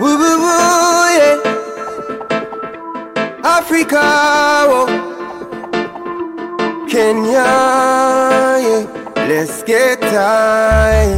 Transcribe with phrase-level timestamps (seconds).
[0.00, 1.36] Woo woo woo, yeah.
[3.44, 4.00] Africa,
[4.70, 4.86] oh.
[6.88, 7.48] Kenya,
[8.66, 8.84] yeah.
[9.16, 11.10] Let's get high.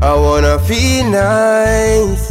[0.00, 2.30] I wanna feel nice.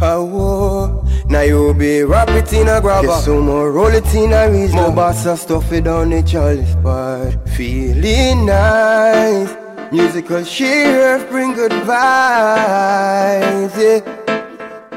[0.00, 3.08] Oh, now you be rap it in a grabber.
[3.08, 4.72] Get some more roll it in a reach.
[4.72, 7.34] More bossa stuff it down the chalice part.
[7.56, 9.54] Feeling nice.
[9.90, 13.76] Musical sheriff bring good vibes.
[13.76, 14.00] Yeah.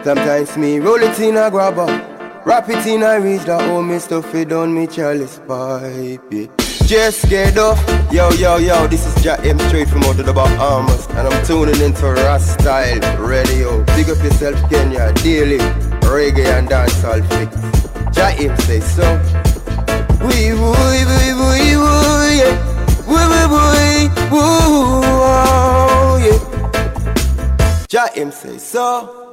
[0.05, 1.87] Sometimes me roll it in a grabber.
[2.45, 3.41] wrap it in a reach.
[3.45, 6.21] That old me stuff it down me chalice pipe.
[6.85, 7.81] Just get off.
[8.13, 11.07] Yo, yo, yo, this is Jack M straight from out of the Bahamas.
[11.07, 13.83] And I'm tuning into Rastyle Radio.
[13.97, 15.57] Big up yourself, Kenya, daily.
[16.05, 18.15] Reggae and dancehall fix.
[18.15, 19.07] Jack M say so.
[20.21, 22.53] Wee woo, wee wee wee woo, yeah.
[23.09, 27.87] Wee wee wee woo, oh, yeah.
[27.87, 29.24] Jack M say so.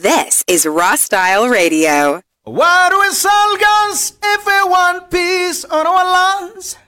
[0.00, 2.22] This is Raw Style Radio.
[2.44, 6.04] Why do we sell guns if we want peace on our
[6.40, 6.78] lands?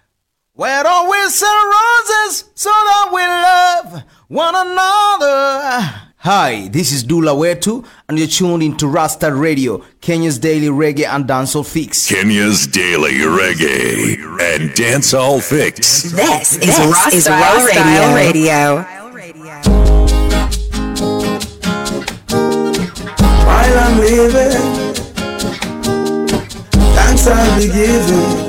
[0.55, 6.01] Why don't we sell roses so that we love one another?
[6.17, 11.27] Hi, this is Dula Wetu, and you're tuned into Rasta Radio, Kenya's daily reggae and
[11.27, 12.09] dancehall fix.
[12.11, 16.05] Kenya's daily reggae and dancehall fix.
[16.05, 18.94] This is This Raw is Style Raw Radio.
[23.65, 24.53] While I'm living,
[26.93, 28.45] thanks I'll be giving.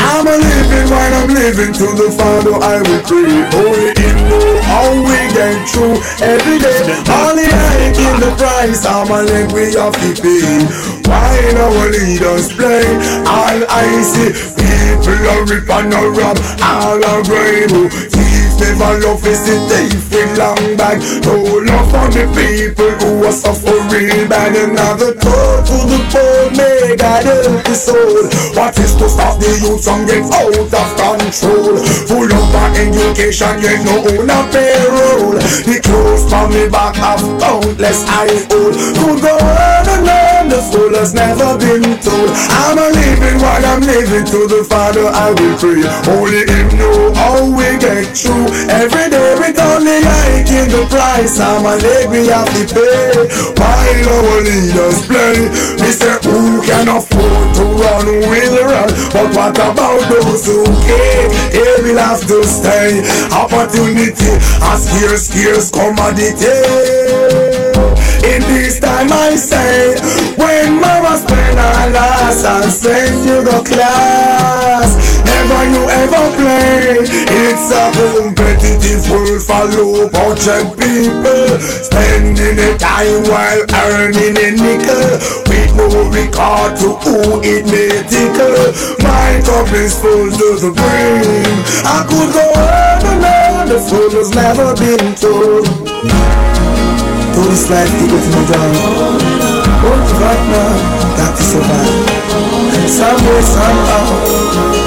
[0.00, 3.44] I'm a living while I'm living to the Father I will pray.
[3.52, 6.80] Only Him know how we get through every day.
[7.04, 8.86] Only I give the price.
[8.86, 10.64] I'm a leg we have to pay.
[11.04, 12.88] While our leaders play,
[13.28, 18.13] all I see people are rip and rob, all are brave.
[18.60, 21.00] Never love is the thief with long bag.
[21.24, 24.54] No love for the people who are suffering bad.
[24.54, 28.28] Another thought to the poor, may God help the soul.
[28.54, 31.80] What is to stop the youth from get out of control?
[32.06, 35.34] Full of my education, yet no own a payroll.
[35.64, 38.74] The clothes from me back have countless I old.
[39.00, 42.30] Could go on and on, the fool has never been told.
[42.52, 45.82] I'm a living while I'm living to the Father I will pray.
[46.10, 48.43] Only Him know how we get through.
[48.68, 51.38] Every day with only I give the price.
[51.40, 53.28] I'm a leg we have to pay.
[53.56, 55.48] While our leaders play,
[55.80, 58.90] we say who can afford to run will run.
[59.12, 61.30] But what about those who can't?
[61.52, 63.02] They will have to stay.
[63.32, 66.54] Opportunity, a scarce, scarce commodity.
[68.24, 69.94] In this time I say,
[70.36, 74.63] when mama spend her last and send you the class,
[75.48, 77.04] never you ever play.
[77.04, 83.62] It's a competitive world for low budget people, spending the time while
[83.92, 88.72] earning a nickel, with no regard to who it may tickle.
[89.04, 91.44] My cup is full to the brim.
[91.84, 95.66] I could go on and on, the fool has never been told.
[97.34, 98.74] To this life to go to my down
[99.82, 100.20] Won't give
[100.54, 104.83] now Got to survive Somewhere, somehow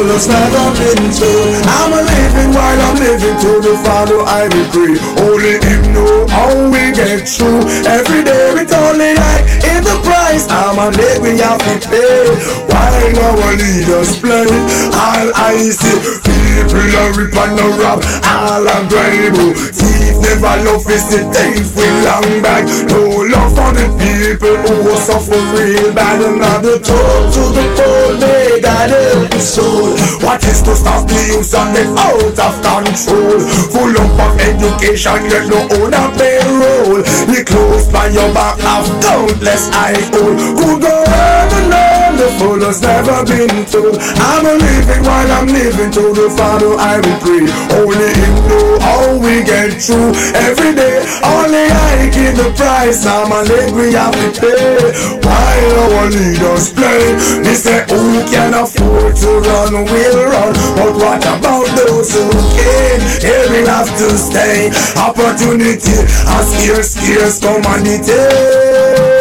[0.00, 1.66] on The fool has never been told.
[1.66, 6.26] I'm a living while I'm living To the Father I will pray Only Him know
[6.28, 7.60] how we get through.
[7.84, 9.44] Every day with only I
[9.76, 12.60] in the price I'm a leg we have to pay.
[12.70, 14.46] While our leaders play
[14.94, 20.86] All I see People are rip and a rob All are grable Thief never love
[20.86, 22.64] is the thief with long back.
[22.86, 26.22] No love for the people who are real bad.
[26.22, 31.18] Another talk to the poor May God help the soul What is to stop the
[31.34, 33.40] youth and get out of control?
[33.74, 37.02] Full up of education yet no own a payroll.
[37.02, 42.60] The clothes by your back have countless I own Who go and on the fool
[42.62, 43.98] has never been told?
[43.98, 47.44] I'm a living while I'm living to the Father I will pray.
[47.74, 50.14] Only Him know how we get through.
[50.36, 53.06] Every day Only I give the price.
[53.06, 54.94] I'm a leg we have to pay.
[55.26, 59.72] While our leaders play They say who can afford to run?
[59.90, 60.52] Will run.
[60.76, 63.02] But what about those who can't?
[63.22, 69.19] They will have to stay Opportunity a scarce, scarce commodity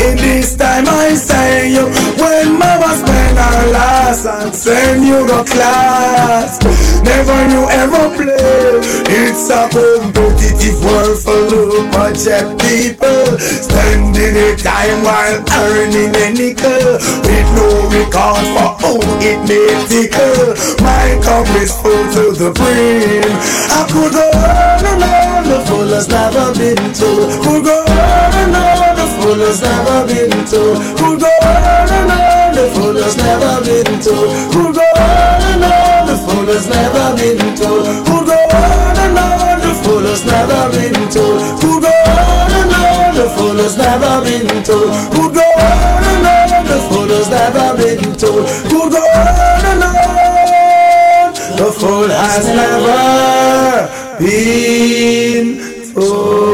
[0.00, 1.84] in this time I say you
[2.16, 6.62] When mama spend her last And send you to class.
[7.02, 8.80] Never you ever play.
[9.12, 16.96] It's a competitive world for of budget people Spending the time while earning a nickel.
[17.26, 20.56] With no regard for who it may tickle.
[20.80, 23.32] My cup is full to the brim.
[23.68, 27.42] I could go on and on The fullest never been told.
[27.44, 27.81] Could go
[29.42, 30.78] has never been told.
[31.00, 34.28] We'll go on and on, the phone has never been told.
[34.54, 37.86] We'll go on and on, the phone has never been told.
[38.06, 41.42] We'll go on and on, the phone has never been told.
[41.62, 44.90] We'll go on and on, the phone has never been told.
[45.14, 48.44] We'll go on and on, the phone has never been told.
[48.70, 55.46] We'll go on and on, the phone has never been
[55.92, 56.52] told.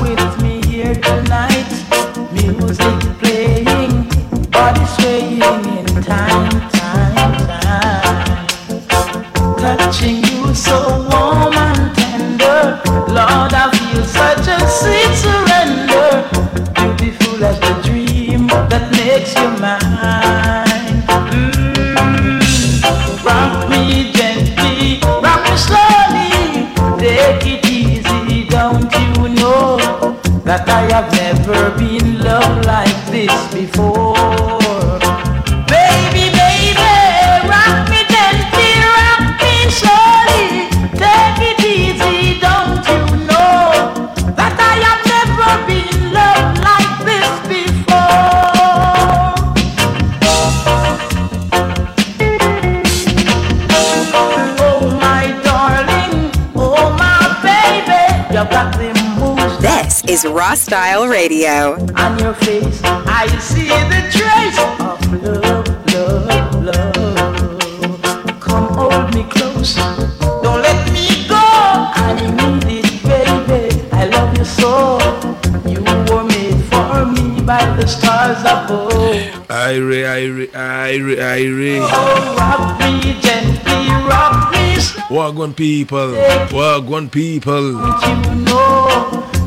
[0.00, 1.66] With me here tonight.
[2.32, 3.03] Music
[30.66, 31.93] I have never been
[60.64, 61.74] Style Radio.
[61.94, 62.80] on your face.
[62.82, 68.40] I see the trace of love, love, love.
[68.40, 69.74] Come hold me close.
[69.74, 71.36] Don't let me go.
[71.36, 73.88] I need it, baby.
[73.92, 74.98] I love you so.
[75.68, 79.50] You were made for me by the stars above.
[79.50, 81.78] Ire, ire, ire, ire.
[81.92, 85.04] Oh, rock me gently, rock me slow.
[85.10, 86.12] Wagwan people,
[86.56, 87.72] wagwan people.
[88.00, 88.73] Don't you know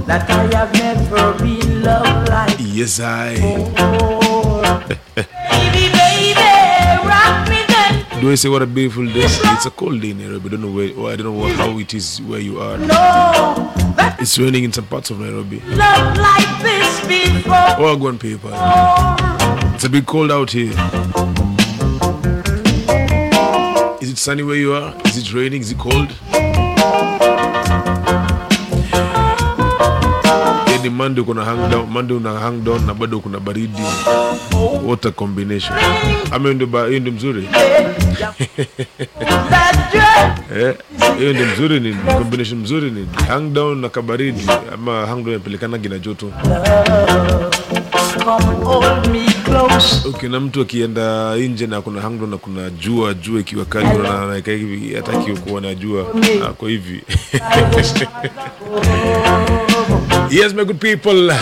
[0.07, 3.35] that I have never been loved like Yes, I.
[3.39, 4.87] Oh, oh, oh.
[5.15, 8.21] Baby, baby, rock me then.
[8.21, 9.25] Do I say what a beautiful day?
[9.25, 10.47] It's a cold day in Nairobi.
[10.47, 12.77] I don't know where, or I don't know how it is where you are.
[12.77, 13.73] No,
[14.19, 15.59] It's raining in some parts of Nairobi.
[15.61, 17.53] love like this before.
[17.79, 18.51] Wagwan people.
[19.75, 20.71] It's a bit cold out here.
[24.01, 24.95] Is it sunny where you are?
[25.05, 25.61] Is it raining?
[25.61, 26.13] Is it cold?
[30.87, 33.81] Yaani Monday kuna hang down, Monday una hang down na bado kuna baridi.
[34.85, 35.75] What a combination.
[36.31, 37.49] Ama ndio ba- hiyo ndio mzuri.
[40.57, 40.75] Eh,
[41.19, 45.77] hiyo ndio mzuri ni combination mzuri ni hang down na kabaridi ama hang down inapelekana
[45.77, 46.31] gina joto.
[50.09, 53.97] Okay, na mtu akienda nje na kuna hang down na kuna jua jua ikiwa kali
[53.97, 56.03] na anaika hivi hataki kuona jua
[56.57, 57.01] kwa hivi.
[60.29, 61.13] Yes, my good people.
[61.13, 61.33] me.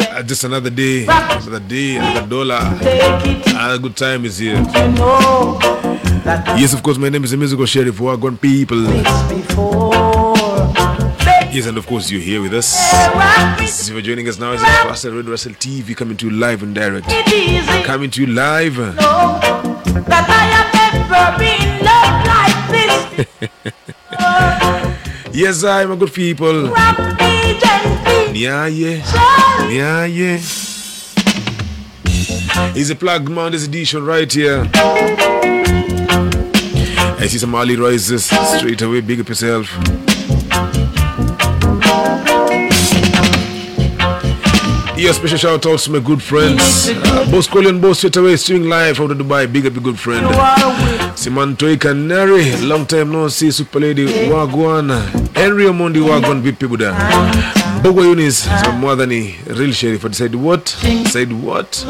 [0.00, 2.60] Uh, just another day, another day, another dollar.
[3.46, 4.56] Another good time is here.
[4.56, 4.62] you
[6.56, 8.00] Yes, of course, my name is the musical sheriff
[8.36, 8.80] people.
[8.82, 9.92] this before.
[11.24, 12.76] Baby, Yes, and of course, you're here with us.
[13.60, 16.62] me If you're joining us now, it's Russell Red Russell TV coming to you live
[16.62, 17.06] and direct.
[17.84, 18.78] Coming to you live.
[25.34, 26.68] Yes, I, my good people.
[26.68, 29.00] Rock me Niaye.
[29.68, 30.38] Niaye.
[32.76, 34.68] It's a plug Mondays edition right here.
[37.18, 39.00] I see some early rises straight away.
[39.00, 39.70] Big up yourself.
[45.02, 46.88] Yeah, special shout outs to my good friends.
[46.88, 49.52] Uh, Boss Colin Boss straight away streaming live out of Dubai.
[49.52, 50.26] Big up your good friend.
[51.16, 54.90] Simantoi Canary, long time no see, Super Lady Wagwan,
[55.34, 56.92] Henry Omondi Wagwan, vipi buda?
[57.82, 58.46] Bogo Yunis,
[58.96, 60.14] than a real sheriff.
[60.14, 60.68] Said what?
[60.68, 61.84] Said what?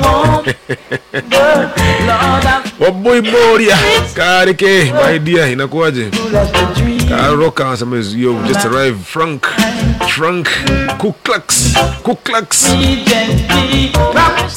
[2.83, 3.77] Waboy Moria,
[4.15, 6.11] Karike, my dear, inakuwaje?
[7.09, 9.05] Karoka anasema is yo just arrived.
[9.05, 9.47] Frank
[10.09, 10.49] Frank
[10.99, 12.67] Kuklux Kuklux.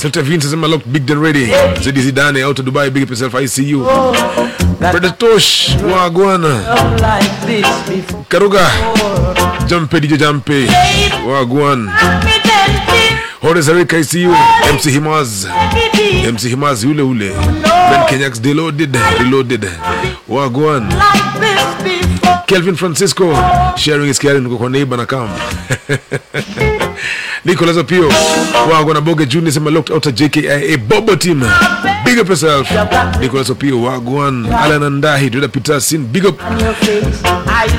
[0.01, 1.47] Celta Vince anasema locked big and ready.
[1.81, 3.85] Zedi Zidane out of Dubai big up yourself I see you.
[4.79, 6.61] Predatosh Wagwana
[8.29, 8.69] Karuga
[9.67, 10.67] Jampe DJ Jampe
[11.27, 11.89] Wagwan
[13.41, 14.35] Horace Eric I see you.
[14.73, 15.47] MC Himaz
[16.27, 17.31] MC Himaz ule ule
[17.89, 19.63] Ben Kenyax Deloaded Reloaded
[20.27, 20.89] Wagwan.
[22.47, 23.33] Kelvin Francisco
[23.75, 25.29] sharing is caring kwa neighbor na kam.
[27.45, 28.09] Nicholas Opio
[28.71, 31.39] Wagwan Aboge Boge Junior sema locked out JKIA Bobo team
[32.05, 32.69] big up yourself.
[33.19, 36.37] Nicholas Opio wagwan Alan Andahi Dada Peter Sin big up.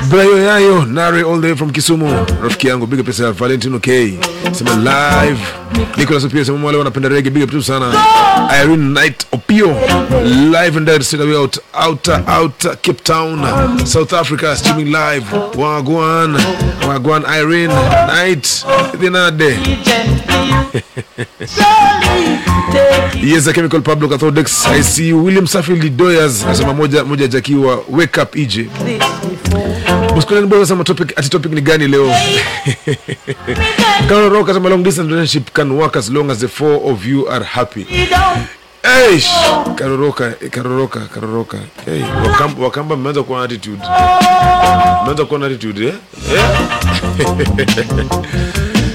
[0.09, 2.25] Brayo Yayo Nare all the way from Kisumu.
[2.41, 3.37] Rafiki yangu big up yourself.
[3.37, 4.17] Valentino K
[4.53, 5.66] sema live
[5.97, 7.93] Nicholas Opio sema wale wanapenda reggae big up tu sana
[8.63, 9.75] Irene Knight Opio
[10.51, 13.39] live and direct straight out outer outer Cape Town
[13.85, 15.25] South Africa streaming live
[15.57, 16.37] wagwan
[16.87, 17.73] wagwan Irene
[18.07, 18.65] Knight
[18.99, 19.57] Dinade
[23.15, 24.65] Yes, a chemical Pablo Cathodex.
[24.67, 25.11] I see.
[25.13, 28.67] William Saffield Doyers nasema moja moja jakiwa wake up EJ.
[30.15, 32.11] Muskuleni bora sama topic ati topic ni gani leo?
[34.09, 37.27] Karo Rock asema long distance relationship can work as long as the four of you
[37.27, 37.85] are happy.
[38.83, 39.27] Eish,
[39.75, 41.57] karoroka, karoroka, karoroka.
[41.85, 43.81] Hey, wakamba, wakamba mmeanza kuwa attitude.
[45.03, 45.93] Mmeanza kuwa attitude, eh?
[46.33, 46.45] Eh?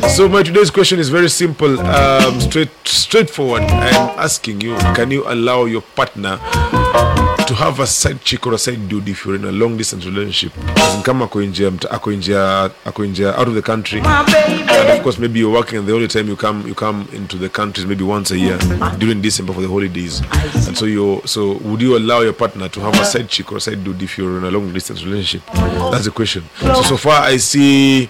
[0.16, 3.62] So my today's question is very simple, um, straight, straightforward.
[3.62, 6.38] I am asking you, can you allow your partner
[7.53, 10.07] to have a side chick or a side dude if you're in a long distance
[10.07, 10.53] relationship?
[11.05, 12.37] Kama ako nje, ako nje,
[12.85, 16.09] ako nje out of the country, and of course maybe you're working and the only
[16.09, 18.59] time you come you come into the country maybe once a year
[18.99, 20.23] during December for the holidays.
[20.67, 23.59] And so you so would you allow your partner to have a side chick or
[23.59, 25.43] a side dude if you're in a long distance relationship?
[25.93, 26.45] That's the question.
[26.61, 28.09] So so far I see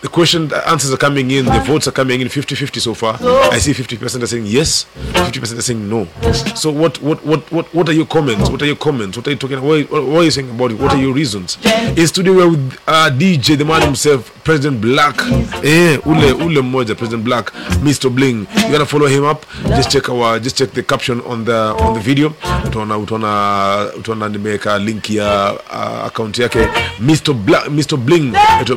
[0.00, 3.18] the question the answers are coming in, the votes are coming in 50-50 so far.
[3.50, 6.06] I see 50% are saying yes, 50% are saying no.
[6.54, 8.48] So what what what what what are your comments?
[8.48, 9.16] What are your comments?
[9.16, 10.78] What are you talking what, what, are you saying about it?
[10.78, 11.58] What are your reasons?
[11.64, 15.16] In studio we're with uh, DJ the man himself, President Black.
[15.64, 18.08] Eh, ule ule mmoja President Black, Mr.
[18.14, 18.46] Bling.
[18.54, 19.44] You gotta follow him up.
[19.66, 22.30] Just check our just check the caption on the on the video.
[22.64, 26.68] Utaona utaona utaona nimeweka link ya uh, account yake
[27.00, 27.34] Mr.
[27.34, 27.96] Black Mr.
[27.96, 28.32] Bling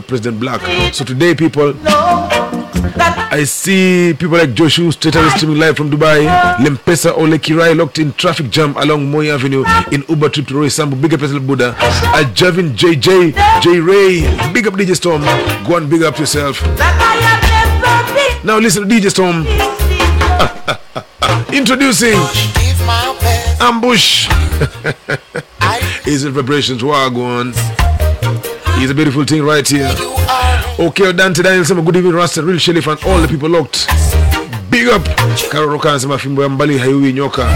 [0.08, 0.62] President Black.
[0.94, 1.74] So today people
[3.34, 6.28] I see people like Joshua straight away streaming live from Dubai.
[6.58, 10.68] Lempesa Ole Kirai locked in traffic jam along Moy Avenue in Uber trip to Roy
[10.68, 11.02] Sambu.
[11.02, 11.74] Big up yourself, Buddha.
[12.34, 14.22] Javin JJ, J Ray.
[14.54, 15.22] Big up DJ Storm.
[15.66, 16.62] Go and big up yourself.
[18.44, 19.46] Now listen to DJ Storm.
[21.54, 22.20] Introducing
[23.62, 24.28] Ambush.
[26.06, 26.84] Is it vibrations?
[26.84, 27.54] Wagwan.
[28.78, 29.94] He's a beautiful thing right here.
[30.80, 33.88] Okay, Dante Daniel sema good evening Rasta real Shelif and all the people locked.
[34.70, 35.04] Big up.
[35.52, 37.48] Karoroka anasema fimbo ya mbali haiui nyoka.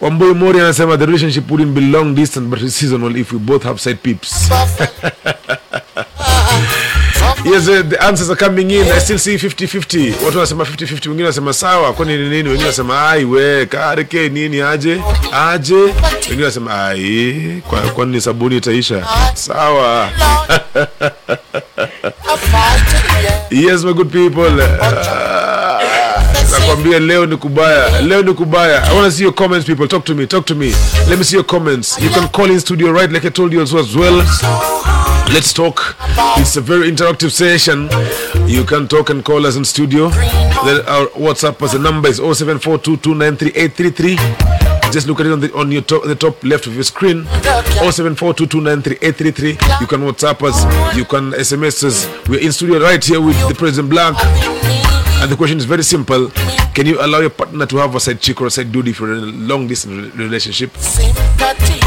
[0.00, 3.80] Wamboi Mori anasema the relationship wouldn't be long distance but seasonal if we both have
[3.80, 4.50] side peeps.
[7.46, 8.86] Yes, the answers are coming in.
[8.90, 10.24] I still see 50-50.
[10.24, 12.36] Watu wanasema 50-50, wengine wanasema sawa, kwani ni nini?
[12.36, 18.56] Wengine wanasema ai we kareke nini aje aje, wengine wanasema ai kwa kwani ni sabuni
[18.56, 19.06] itaisha.
[19.34, 20.08] Sawa.
[23.50, 24.40] yes, my good people.
[24.40, 24.62] Uh,
[26.60, 28.82] nakwambia leo ni kubaya, leo ni kubaya.
[28.84, 29.88] I want to see your comments, people.
[29.88, 30.72] Talk to me, talk to me.
[31.08, 31.98] Let me see your comments.
[32.02, 33.10] You can call in studio, right?
[33.12, 34.22] Like I told you as well.
[35.32, 35.96] Let's talk.
[36.38, 37.88] It's a very interactive session.
[38.48, 40.08] You can talk and call us in studio.
[40.08, 44.16] Then our WhatsApp as the number is 0742293833.
[44.92, 47.24] Just look at it on the on your top, the top left of your screen.
[47.24, 49.80] 0742293833.
[49.80, 50.64] You can WhatsApp us.
[50.96, 52.06] You can SMS us.
[52.28, 54.14] We're in studio right here with the President Black.
[55.22, 56.30] And the question is very simple.
[56.74, 58.94] Can you allow your partner to have a side chick or a side dude in
[58.94, 60.70] a long distance relationship?
[60.98, 61.85] yeah.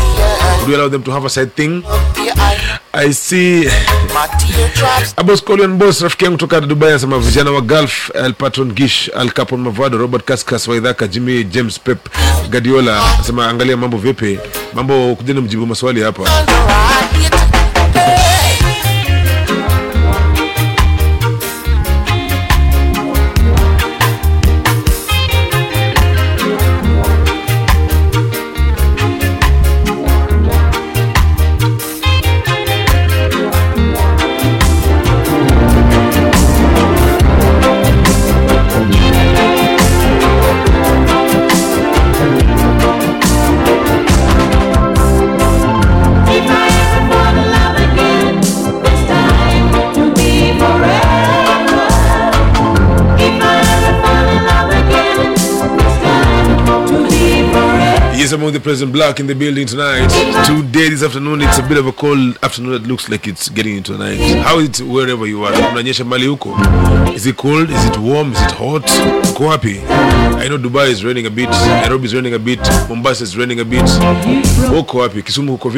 [0.65, 1.83] Would allow them to have a side thing?
[2.93, 3.67] I see.
[5.17, 9.31] Abos Colion Boss, rafiki yangu kutoka Dubai anasema vijana wa Gulf, Al Patron Gish, Al
[9.31, 11.97] Capon Mavado, Robert Kaskas, Waidhaka, Jimmy James, Pep
[12.49, 14.39] Guardiola anasema angalia mambo vipi,
[14.73, 16.23] mambo kujeni mjibu maswali hapa.
[58.29, 60.07] Yes, I'm with the President Black in the building tonight.
[60.45, 62.73] Today, this afternoon, it's a bit of a cold afternoon.
[62.73, 64.19] that looks like it's getting into the night.
[64.43, 65.51] How is it wherever you are?
[65.51, 66.53] Unanyesha mali huko?
[67.11, 67.71] Is it cold?
[67.71, 68.33] Is it warm?
[68.33, 68.83] Is it hot?
[69.33, 69.49] Uko?
[69.49, 71.49] I know Dubai is raining a bit.
[71.49, 72.59] Nairobi is raining a bit.
[72.87, 73.81] Mombasa is raining a bit.
[74.77, 75.23] Uko wapi?
[75.23, 75.71] Kisumu uko?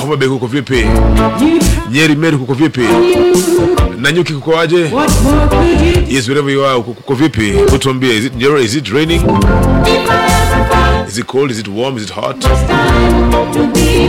[0.00, 0.86] Homa Bay kuko vipi?
[1.90, 2.80] Nyeri Meru kuko vipi?
[3.98, 4.90] Nanyuki kuko aje?
[6.08, 7.52] Yes, wherever you are, kuko vipi?
[7.74, 8.32] Utuambie, is it
[8.64, 9.22] is it raining?
[11.08, 11.50] Is it cold?
[11.50, 11.96] Is it warm?
[11.96, 12.40] Is it hot?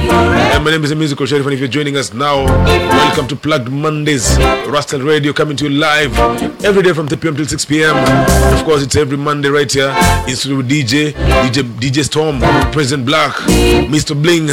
[0.02, 3.70] And my name is Musical Sheriff, and if you're joining us now, welcome to Plugged
[3.70, 6.18] Mondays, Rustle Radio coming to you live
[6.66, 7.36] every day from 3 p.m.
[7.36, 7.96] till 6 p.m.
[7.96, 9.96] And of course, it's every Monday right here
[10.28, 12.40] in studio with DJ, DJ, DJ Storm,
[12.72, 13.34] President Black,
[13.94, 14.20] Mr.
[14.20, 14.50] Bling.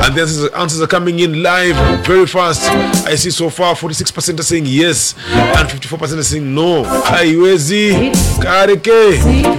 [0.00, 1.76] And the answers, answers are coming in live
[2.06, 2.62] very fast.
[3.06, 6.84] I see so far 46% are saying yes and 54% are saying no.
[6.84, 8.90] Haiwezi kareke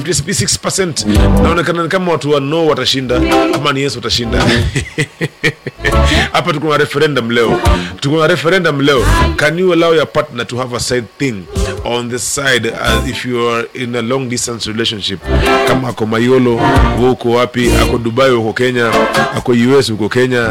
[0.04, 1.06] 56%
[1.44, 3.16] naonekana kama watu wa no watashinda
[3.56, 4.44] ama ni yes watashinda.
[6.34, 7.60] Hapa tuko na referendum leo,
[8.00, 9.04] tuko na referendum leo.
[9.38, 11.46] Can you allow your partner to have a side thing
[11.86, 15.20] on the side as if you are in a long distance relationship?
[15.68, 16.56] Kama ako Mayolo,
[17.00, 17.72] wewe uko wapi?
[17.82, 18.92] Ako Dubai, uko Kenya,
[19.36, 20.48] ako US, uko Kenya,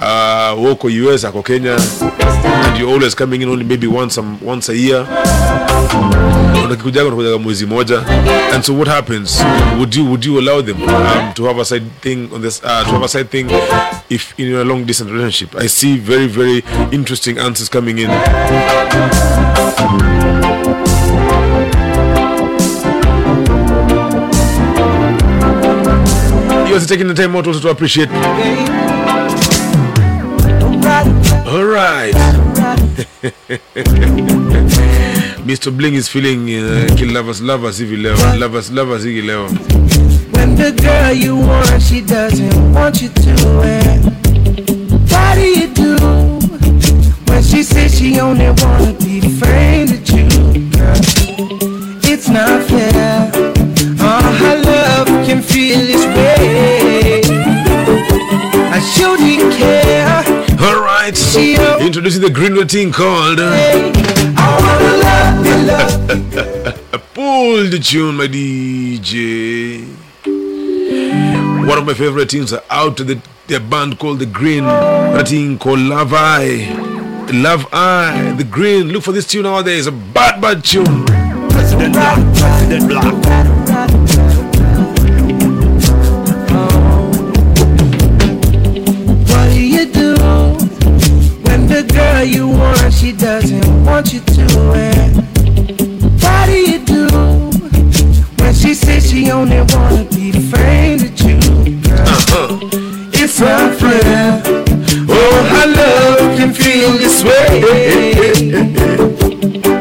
[0.00, 4.22] uh, wewe uko US, ako Kenya, and you're always coming in only maybe once a,
[4.42, 5.06] once a year.
[6.64, 8.02] Unakikujaga mwezi moja.
[8.54, 9.42] And so what happens?
[9.78, 12.84] Would you would you allow them um, to have a side thing on this uh,
[12.84, 13.48] to have a side thing
[14.16, 18.10] if in a long distance relationship i see very very interesting answers coming in.
[26.66, 28.08] You also taking the time out also to appreciate.
[31.52, 32.14] All right.
[35.44, 35.76] Mr.
[35.76, 39.48] Bling is feeling uh, kill lovers lovers hivi leo lovers lovers hivi leo
[40.44, 43.34] When the girl you want, she doesn't want you to.
[43.64, 44.04] And
[45.10, 45.96] what do you do
[47.32, 50.28] when she says she only wanna be friends with you?
[50.68, 51.00] Girl,
[52.04, 53.32] it's not fair.
[54.00, 57.22] Oh, her love can feel this way.
[58.68, 60.24] I shouldn't care.
[60.60, 63.50] all right She introducing the green routine called uh,
[64.36, 70.03] I wanna love you, love Pull the tune, my DJ.
[71.68, 74.64] One of my favorite tunes are out to the, the band called The Green.
[74.64, 76.68] A thing called Love Eye.
[77.32, 78.34] Love Eye.
[78.36, 78.88] The Green.
[78.88, 79.86] Look for this tune nowadays.
[79.86, 81.04] A bad, bad tune.
[81.50, 84.14] President Black, President Black.
[89.30, 90.14] What do you do
[91.44, 94.42] when the girl you want she doesn't want you to?
[94.74, 95.16] And
[96.22, 97.06] what do you do
[98.42, 100.52] when she says she only wanna be friends with you?
[100.54, 100.83] Girl,
[103.36, 104.40] it's unfair.
[105.08, 107.64] Oh, her love can feel this way.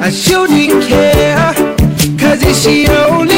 [0.02, 1.54] I shouldn't care,
[2.18, 3.33] cause if she only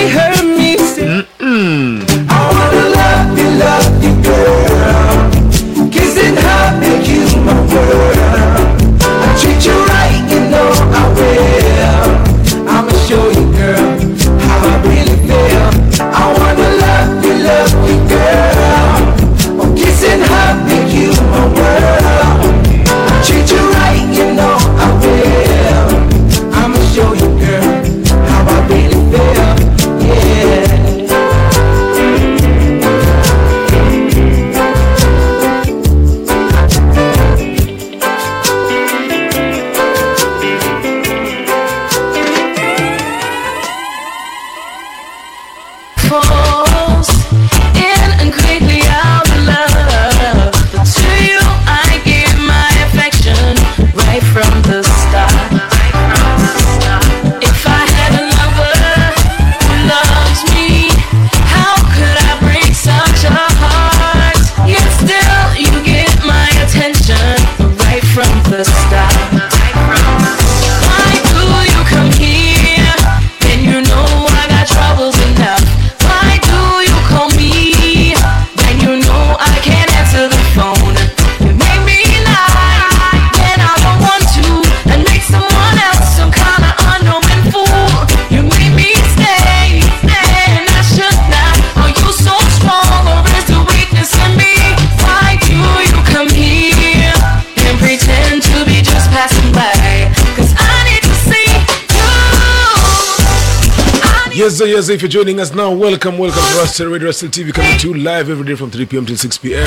[104.85, 104.93] Sir.
[104.93, 107.93] If you're joining us now, welcome, welcome to Rusty Radio Rusty TV coming to you
[107.95, 109.05] live every day from 3 p.m.
[109.05, 109.65] till 6 p.m.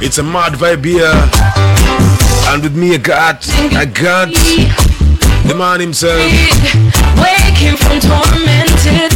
[0.00, 1.10] It's a mad vibe here.
[2.52, 4.28] And with me, I got, I got
[5.48, 6.20] the man himself.
[7.18, 9.12] Waking from tormented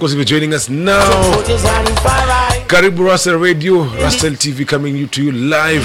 [0.00, 1.02] course, if you're joining us now.
[2.66, 5.84] Karibu Russell Radio, Russell TV coming to you live.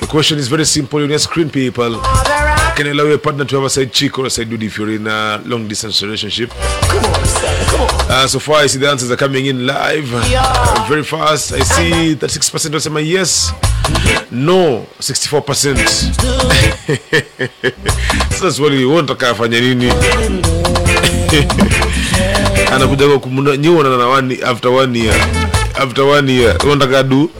[0.00, 2.00] The question is very simple on your screen, people.
[2.74, 4.76] Can you allow your partner to have a side chick or a side dude if
[4.76, 6.50] you're in a long distance relationship?
[8.10, 11.52] Uh, so far, I see the answers are coming in live uh, very fast.
[11.52, 13.52] I see that 6% of say yes,
[14.32, 15.78] no, 64%.
[18.30, 19.92] Sasa swali wewe unataka afanye nini?
[22.74, 25.14] Anakuja kwa kumuna nyiwa na one after one year.
[25.82, 27.30] After one year, unataka do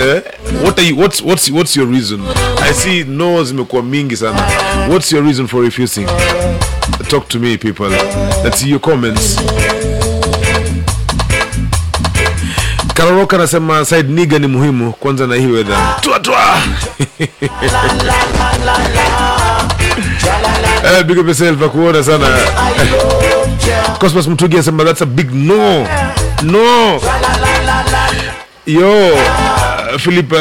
[0.00, 0.22] eh?
[0.64, 2.20] What are you, what's, what's, what's your reason?
[2.62, 4.42] I see no zimekuwa mingi sana.
[4.88, 6.06] What's your reason for refusing?
[7.08, 7.88] Talk to me people.
[8.44, 9.36] Let's see your comments.
[12.94, 15.96] Karoroka anasema Said Niga ni muhimu kwanza na hii weather.
[16.00, 16.56] Twa twa.
[20.84, 22.26] Eh, big up yourself kuona sana.
[23.98, 25.86] Cosmos Mtugi asema that's a big no.
[26.42, 27.00] No.
[28.66, 29.16] Yo,
[29.98, 30.38] Philip uh,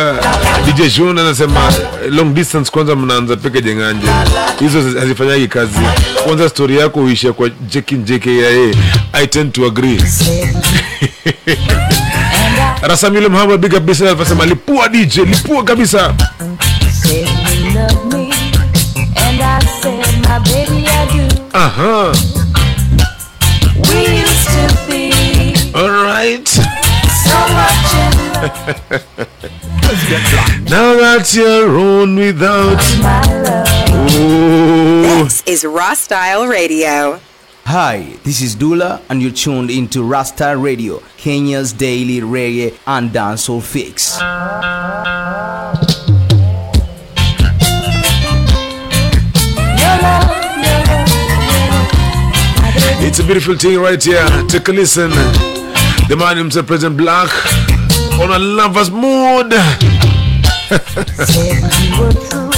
[0.65, 1.73] DJ John anasema
[2.09, 4.07] long distance kwanza mnaanza peke jenganje.
[4.59, 5.79] Hizo hazifanyagi kazi.
[6.25, 8.73] Kwanza story yako uishia kwa Jekin JKIA.
[9.13, 10.01] I tend to agree.
[12.81, 16.13] Rasamile Muhammad big up yourself anasema lipua DJ, lipua kabisa.
[17.01, 17.27] Said
[26.23, 26.47] right.
[26.47, 28.13] so much in
[30.69, 33.67] Now that you're on without my love.
[34.15, 35.23] oh.
[35.23, 37.19] This is Raw Style Radio.
[37.65, 43.62] Hi, this is Dula, and you're tuned into Rasta Radio, Kenya's daily reggae and dancehall
[43.62, 44.19] fix.
[49.79, 50.27] Your love,
[50.59, 50.79] your
[52.91, 54.27] love, It's a beautiful thing right here.
[54.49, 55.12] Take a listen.
[56.10, 57.30] The man himself, President Black,
[58.20, 59.52] on a lover's mood.
[61.26, 62.52] Said you were true,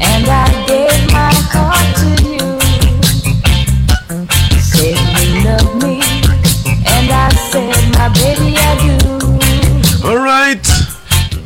[0.00, 2.46] and I gave my heart to you.
[4.60, 6.00] Said you love me,
[6.86, 10.08] and I said, my baby, I do.
[10.08, 10.64] All right,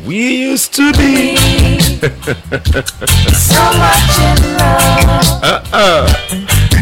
[0.05, 0.17] we
[0.49, 1.35] used to be.
[3.35, 6.03] So much in love, Uh-uh.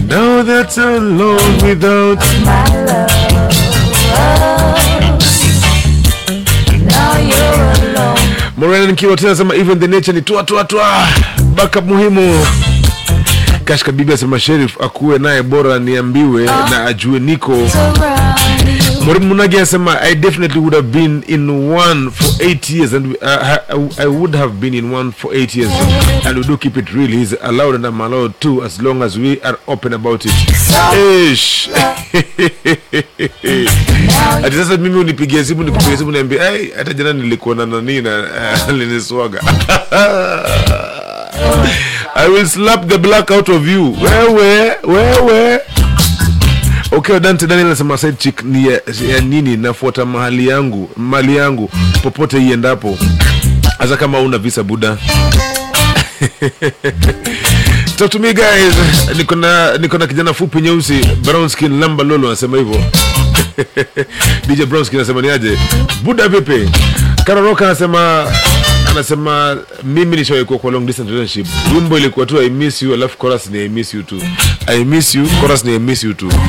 [0.05, 2.17] Now that's alone without.
[2.43, 3.62] my love.
[8.57, 11.07] Morena nikiwa tena sema even the nature ni twa twa.
[11.55, 12.45] Backup muhimu.
[13.65, 17.53] Kashka bibi asema Sheriff akuwe naye bora niambiwe na ajue niko.
[19.05, 23.57] Mwalimu Munagi anasema I definitely would have been in one for eight years and uh,
[23.69, 25.71] I, I would have been in one for eight years
[26.25, 27.07] and we do keep it real.
[27.09, 30.31] He's allowed and I'm allowed too as long as we are open about it.
[31.31, 31.69] Ish.
[34.43, 38.27] Ati sasa mimi unipigie simu nikupigie simu niambie hey, hata jana nilikuwa na nani na
[38.69, 39.41] aliniswaga.
[42.15, 43.97] I will slap the black out of you.
[44.01, 45.59] Wewe, wewe.
[46.95, 48.81] Okay, Dante Daniel anasema side chick ni ya,
[49.13, 51.69] ya nini nafuata mahali yangu, mali yangu
[52.03, 52.97] popote iendapo.
[53.77, 54.97] Hasa kama una visa buda.
[57.97, 58.75] Talk to guys.
[59.17, 62.83] Niko na kijana fupi nyeusi brown skin lamba lolo anasema hivyo.
[64.47, 65.57] DJ Brown skin anasema niaje?
[66.03, 66.69] Buda vipi?
[67.25, 68.27] Karoroka anasema
[68.93, 71.53] anasema mimi nishawahi kuwa kwa long distance relationship.
[71.75, 74.21] Wimbo ilikuwa tu I miss you alafu chorus ni I miss you too.
[74.67, 76.29] I miss you, chorus ni I miss you too.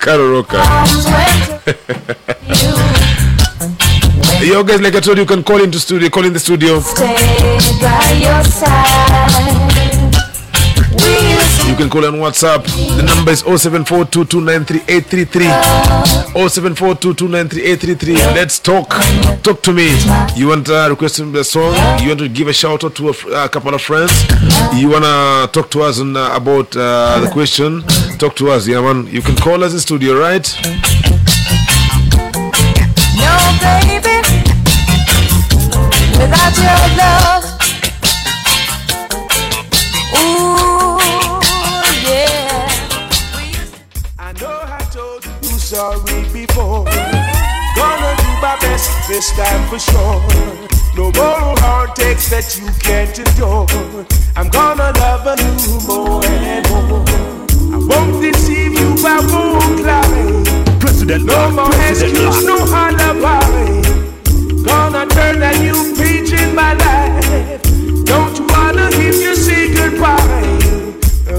[0.00, 0.44] To
[4.40, 4.48] you.
[4.52, 6.80] Yo guys like I told you, you can call into studio, call in the studio.
[6.80, 7.06] Stay
[7.80, 9.68] by your side.
[10.94, 11.37] We
[11.78, 12.64] can call on WhatsApp.
[12.96, 15.48] The number is 0742293833.
[16.34, 18.16] 0742293833.
[18.34, 18.88] Let's talk.
[19.44, 19.96] Talk to me.
[20.34, 21.74] You want to request a song?
[22.00, 24.10] You want to give a shout out to a, a couple of friends?
[24.74, 27.84] You want to talk to us on, uh, about uh, the question?
[28.18, 29.06] Talk to us, yeah, man.
[29.06, 30.44] You can call us in studio, right?
[33.14, 34.18] No, baby,
[36.18, 37.37] without your love.
[49.08, 50.22] This time for sure.
[50.96, 53.66] No more heartaches that you can't endure.
[54.36, 57.04] I'm gonna love you more and more.
[57.74, 60.78] I won't deceive you, I won't lie.
[60.80, 62.94] President No more President excuse, Black.
[62.94, 63.82] no alibi.
[64.64, 67.62] Gonna turn a new page in my life.
[68.04, 70.20] Don't you wanna hear you say goodbye.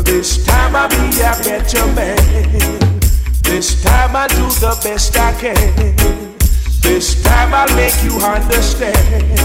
[0.04, 2.90] This time I'll be a better man.
[3.44, 6.39] This time I'll do the best I can.
[6.82, 9.38] This time I'll make you understand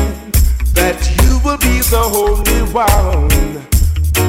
[0.74, 3.28] that you will be the only one.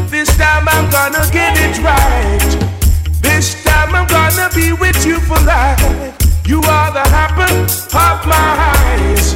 [0.10, 2.52] This time I'm gonna get it right.
[3.22, 5.80] This time I'm gonna be with you for life.
[6.48, 9.36] You are the apple of my eyes.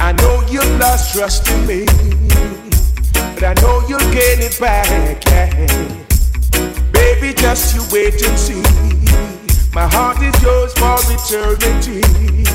[0.00, 1.86] I know you've lost trust in me,
[3.34, 4.88] but I know you'll gain it back.
[6.92, 8.62] Baby, just you wait and see.
[9.72, 12.49] My heart is yours for eternity.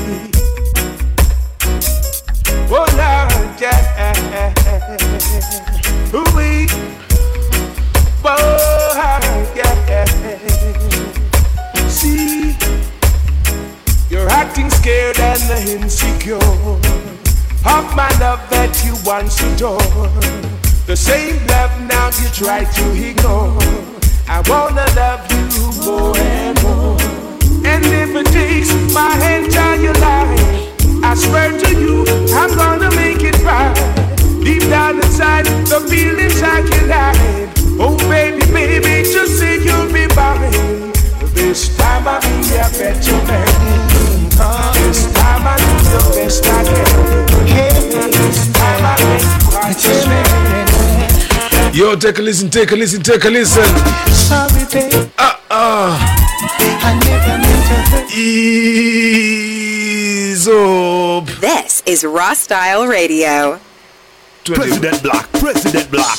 [2.68, 4.52] Oh Lord, yeah.
[6.14, 6.66] Ooh-wee.
[8.24, 10.04] Oh, yeah.
[11.88, 12.56] See,
[14.10, 19.80] you're acting scared and insecure of my love that you once adored.
[20.86, 23.58] The same love now you try to ignore.
[24.28, 25.46] I wanna love you
[25.84, 26.98] more and more.
[27.64, 30.75] And if it takes my entire life,
[31.08, 32.04] I swear to you,
[32.34, 33.74] I'm gonna make it right.
[34.44, 37.48] Deep down inside, the feelings I can hide.
[37.78, 40.92] Oh, baby, baby, just say you'll be mine.
[41.34, 43.46] This time I'll be a better man.
[44.82, 46.84] This time I'll do the best I can.
[48.12, 50.24] This time I'll make you understand.
[51.74, 53.64] Yo, take a listen, take a listen, take a listen.
[54.10, 55.98] Sorry, babe, Ah, ah.
[56.82, 57.45] I never meant to hurt
[59.16, 61.26] Ease up.
[61.40, 63.58] This is Raw Style Radio.
[64.44, 66.18] President Black, President Black.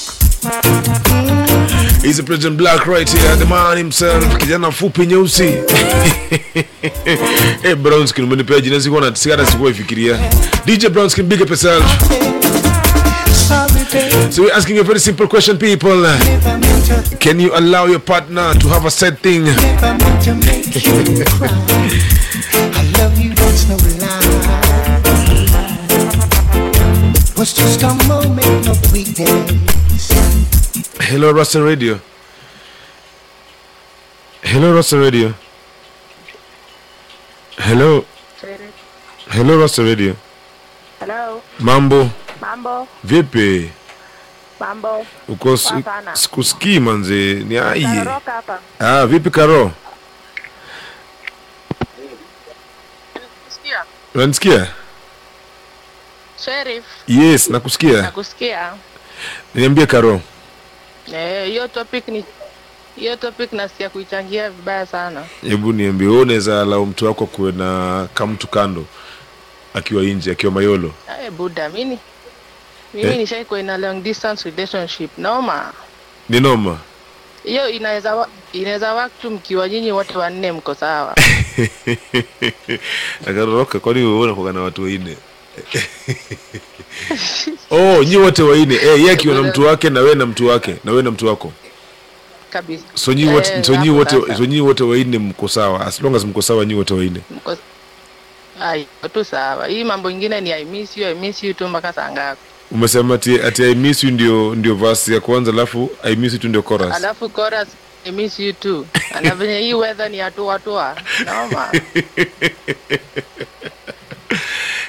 [2.02, 5.44] He's President Black right here, the man himself, kijana fupi nyeusi.
[7.62, 10.20] hey, brown skin, umenipea jina sikuwa na sigara sikuwa ifikiria.
[10.66, 11.84] DJ Brown skin, big up yourself.
[13.88, 16.04] So we're asking a very simple question, people.
[17.20, 19.46] Can you allow your partner to have a sad thing?
[31.00, 32.00] Hello, Russell Radio.
[34.44, 35.34] Hello, Russell Radio.
[37.58, 38.04] Hello.
[39.30, 40.16] Hello, Russell Radio.
[41.00, 41.42] Hello.
[41.60, 42.27] Mambo.
[42.50, 43.72] Mambo, vipi?
[44.60, 45.06] mambo.
[45.28, 45.58] Uko
[46.14, 48.60] sikusikii manze, ni hapa.
[48.80, 49.72] Ah, vipi Karo?
[54.16, 54.68] Unanisikia?
[56.46, 58.02] Sheriff, Yes, nakusikia.
[58.02, 58.74] nakusikia.
[59.56, 60.22] Niambie Karo.
[61.14, 62.26] Eh, hiyo topic ni
[62.96, 65.24] hiyo topic nasikia kuichangia vibaya sana.
[65.42, 68.86] Hebu niambie, wewe unaweza lao mtu wako kuwe na kamtu kando
[69.74, 70.92] akiwa nje, akiwa Mayolo?
[71.24, 72.00] Eh, buda, mimi
[72.94, 73.18] mimi Eh?
[73.18, 75.18] nishaikuwa in long distance relationship.
[75.18, 75.74] Noma.
[76.30, 76.78] Ni noma.
[77.44, 81.16] Hiyo inaweza inaweza work tu mkiwa nyinyi wote wanne mko sawa.
[83.28, 85.18] Akaroroka, kwani wewe unakuwa na watu wanne?
[87.72, 88.76] oh, nyi wote wanne.
[88.76, 91.28] Eh, yeye akiwa na mtu wake na wewe na mtu wake na wewe na mtu
[91.28, 91.54] wako.
[92.50, 92.84] Kabisa.
[92.94, 95.86] So nyi wote Eh, so nyi wote so nyi wote wanne mko sawa.
[95.88, 97.22] As long as mko sawa nyi wote wanne.
[97.32, 97.58] Mko
[98.62, 99.68] Ai, tu sawa.
[99.68, 102.42] Hii mambo ingine ni I miss you, I miss you tu mpaka saa ngapi?
[102.72, 106.40] Umesema ati ati I miss you ndio ndio verse ya kwanza alafu I miss you
[106.40, 106.96] tu ndio chorus.
[106.96, 107.68] Alafu chorus
[108.06, 108.86] I miss you too.
[109.22, 110.96] Na venye hii weather ni atua atua.
[111.26, 111.72] Noma.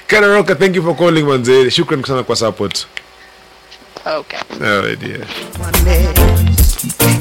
[0.06, 1.70] Kararoka, thank you for calling manze.
[1.70, 2.86] Shukran sana kwa support.
[4.06, 4.38] Okay.
[4.60, 5.26] All right, yeah.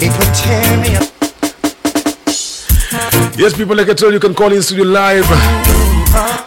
[0.01, 1.03] It would tear me up.
[3.37, 5.27] Yes, people, like I told you, you can call in studio live.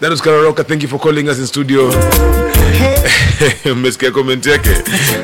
[0.00, 0.64] That was Kararoka.
[0.66, 1.90] Thank you for calling us in studio.
[3.76, 4.70] Mmesikia komenti yake,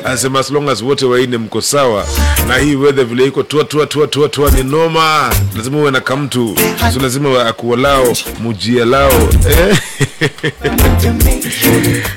[0.05, 0.51] anasema as
[0.81, 2.05] wote waine mko sawa
[2.47, 6.55] na hii weather vile iko tua ni noma, lazima uwe na kamtu,
[6.93, 8.85] so lazima akuolao mujia
[9.49, 9.77] eh?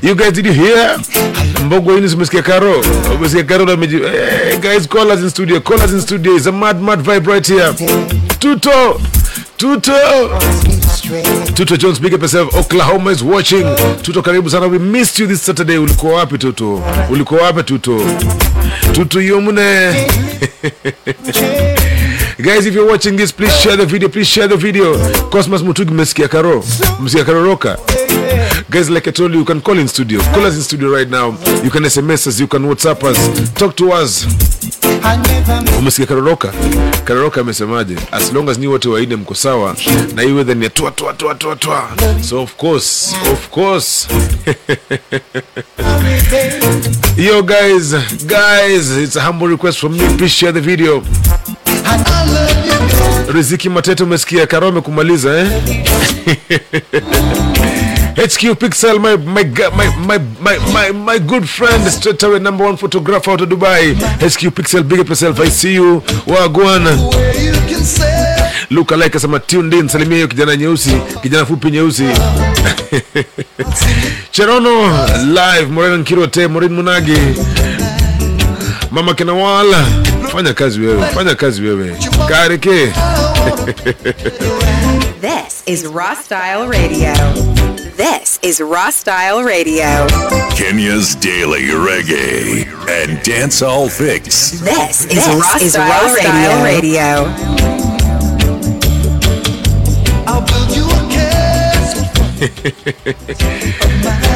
[0.03, 0.99] You guys did you hear?
[1.65, 2.85] Mbogo ini umesikia Karo?
[3.15, 5.61] Umesikia Karo na meji hey, guys call in studio.
[5.61, 6.37] Call in studio.
[6.37, 7.73] is a mad mad vibe right here.
[8.39, 9.01] Tuto
[9.57, 9.93] Tuto
[11.55, 12.55] Tuto Jones big up yourself.
[12.55, 13.65] Oklahoma is watching.
[14.03, 14.67] Tuto karibu sana.
[14.67, 15.79] We missed you this Saturday.
[15.79, 16.83] Ulikuwa wapi Tuto?
[17.11, 18.01] Ulikuwa wapi Tuto?
[18.93, 19.93] Tuto yomune.
[22.43, 24.09] Guys, if you're watching this, please share the video.
[24.09, 24.95] Please share the video.
[25.31, 26.65] Cosmos Mutugi, mmesikia Karo?
[27.01, 27.77] Mmesikia Karo Roka?
[28.71, 30.21] Guys, like I told you, you can call in studio.
[30.33, 31.31] Call us in studio right now.
[31.63, 33.53] You can SMS us, you can WhatsApp us.
[33.55, 34.25] Talk to us.
[35.79, 36.53] Umesikia Karoroka?
[37.05, 37.97] Karoroka amesemaje?
[38.13, 39.77] As long as ni wote waine mko sawa
[40.15, 41.89] na hii weather ni ya twa twa twa twa twa.
[42.23, 44.09] So of course, of course.
[47.17, 47.93] Yo guys,
[48.27, 50.17] guys, it's a humble request from me.
[50.17, 51.03] Please share the video.
[53.35, 55.47] Riziki Matete umesikia Karome kumaliza eh?
[58.17, 63.31] HQ Pixel, my my my my my my, good friend, straight away number one photographer
[63.31, 63.95] out of Dubai.
[64.21, 65.41] HQ Pixel, big up yourself.
[65.41, 66.03] I see you.
[66.27, 66.85] Wagwan.
[68.71, 69.89] Luka like asema tuned in.
[69.89, 72.05] Salimia hiyo kijana nyeusi, kijana fupi nyeusi.
[74.31, 74.71] Cherono
[75.25, 77.19] live, Moren Kirote, Morin Munagi.
[78.91, 79.85] Mama Kenawala,
[80.31, 81.97] fanya kazi wewe, fanya kazi wewe.
[82.29, 82.93] Kareke.
[85.21, 87.13] This is Raw Style Radio.
[87.97, 90.07] This is Raw Style Radio.
[90.57, 94.61] Kenya's daily reggae and dancehall fix.
[94.61, 95.27] This is
[95.77, 97.27] Raw Style Radio.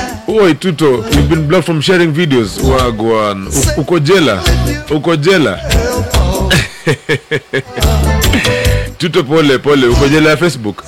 [0.35, 2.59] Oi Tuto, you've been blocked from sharing videos.
[2.59, 3.47] Wagwan.
[3.77, 4.43] Uko jela.
[4.91, 5.61] Uko jela.
[8.99, 10.85] Tuto pole pole, uko jela ya Facebook.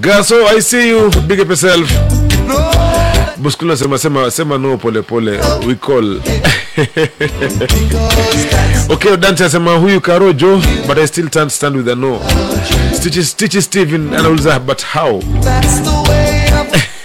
[0.00, 1.10] Gaso, I see you.
[1.26, 1.90] Big up yourself.
[3.36, 5.38] Buskula sema sema sema no pole pole.
[5.66, 6.16] We call.
[8.90, 12.20] okay, Dante asema huyu Karojo, but I still can't stand with a no.
[12.92, 15.22] Stitches Stitches Steven anauliza but how?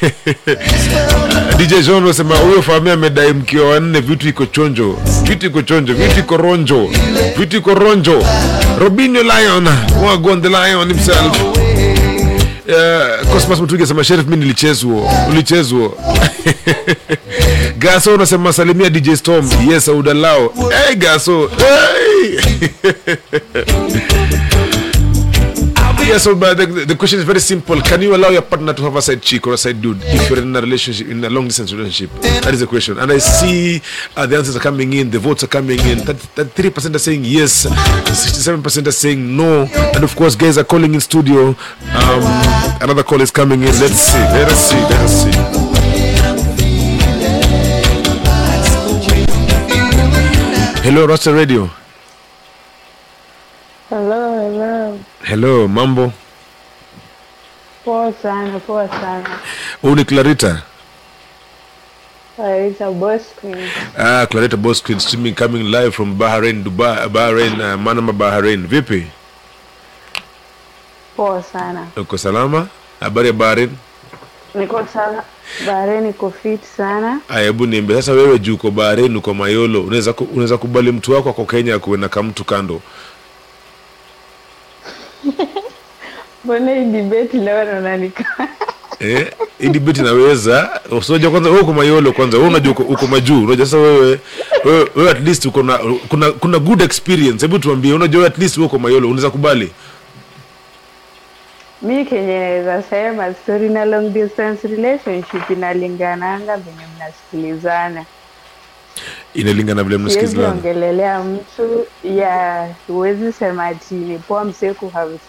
[1.58, 6.20] DJ John wasema huyo famia amedai mkiwa wanne, vitu iko chonjo, vitu iko chonjo, vitu
[6.20, 6.90] iko ronjo,
[7.38, 8.24] vitu iko ronjo.
[8.80, 9.68] Robinho Lion,
[10.06, 11.42] Wagwan the Lion himself.
[12.68, 15.92] Uh, Cosmas Mtuge sema Sheriff, mimi nilichezwa, ulichezwa.
[17.78, 19.50] Gaso unasema salimia DJ Storm.
[19.72, 20.54] Yes, Audalao.
[20.88, 21.50] Hey Gaso.
[21.58, 22.40] Hey.
[26.04, 27.80] Yeah, so but the, the question is very simple.
[27.82, 30.30] Can you allow your partner to have a side chick or a side dude if
[30.30, 32.12] you're in a relationship, in a long distance relationship?
[32.44, 33.00] That is the question.
[33.00, 33.82] And I see
[34.16, 36.00] uh, the answers are coming in, the votes are coming in.
[36.00, 39.64] That, 3% are saying yes, 67% are saying no.
[39.96, 41.50] And of course, guys are calling in studio.
[41.50, 42.24] Um,
[42.82, 43.68] another call is coming in.
[43.80, 45.64] Let's see, let us see, let us see.
[50.84, 51.70] Hello, Roster Radio.
[53.90, 55.00] Hello, hello.
[55.24, 56.12] Hello mambo
[57.86, 59.30] Poa sana, poa sana.
[59.82, 60.62] huu ni clarita
[62.36, 63.70] Clarita boss queen.
[63.98, 69.08] ah, clarita bosquin streaming coming live from bahrain dubai bahrain uh, manama bahrain vipi
[71.18, 71.88] Poa sana.
[71.98, 72.68] uko salama
[73.00, 73.70] habari ya bahrain
[74.56, 75.24] Niko sana.
[75.66, 77.20] Bahrain iko fit sana.
[77.30, 81.30] Aya, hebu niambie sasa, wewe juu uko Bahrain, uko Mayolo, unaweza unaweza kubali mtu wako
[81.30, 82.82] ako Kenya akuwe na kamtu kando?
[86.46, 88.48] Mbona hii debate leo naona nika
[89.00, 93.44] Eh, hii debate inaweza usije kwanza, wewe uko Mayolo kwanza, wewe unajua uko, uko majuu,
[93.46, 94.20] unajua sasa wewe
[94.66, 95.78] wewe, wewe at least uko na
[96.10, 97.46] kuna kuna good experience.
[97.46, 99.72] Hebu tuambie, unajua wewe at least wewe uko Mayolo, unaweza kubali?
[101.82, 108.06] mi kenye naweza sema story na long distance relationship inalingananga venye mnasikilizana.
[109.34, 110.48] Inalingana vile mnasikizana.
[110.50, 115.20] ongelelea mtu ya huwezi sema ati ni poa msee kuhave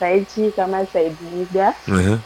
[0.57, 0.87] kama
[1.35, 1.75] nigga.
[1.89, 2.17] Ehe.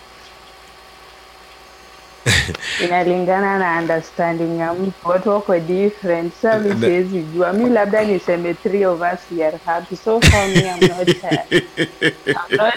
[2.84, 8.54] inalingana na understanding ya mtu watu wako different sa mi siwezi jua mi labda niseme
[8.54, 11.08] three of us we are happy so far me I'm not,
[12.26, 12.74] I'm not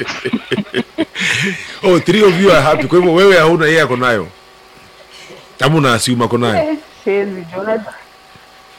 [1.83, 2.87] Oh, three of you are happy.
[2.87, 4.27] Kwa hivyo wewe hauna, yeye ako nayo.
[5.59, 6.77] Ama una assume ako nayo?
[7.03, 7.79] Siwezi jua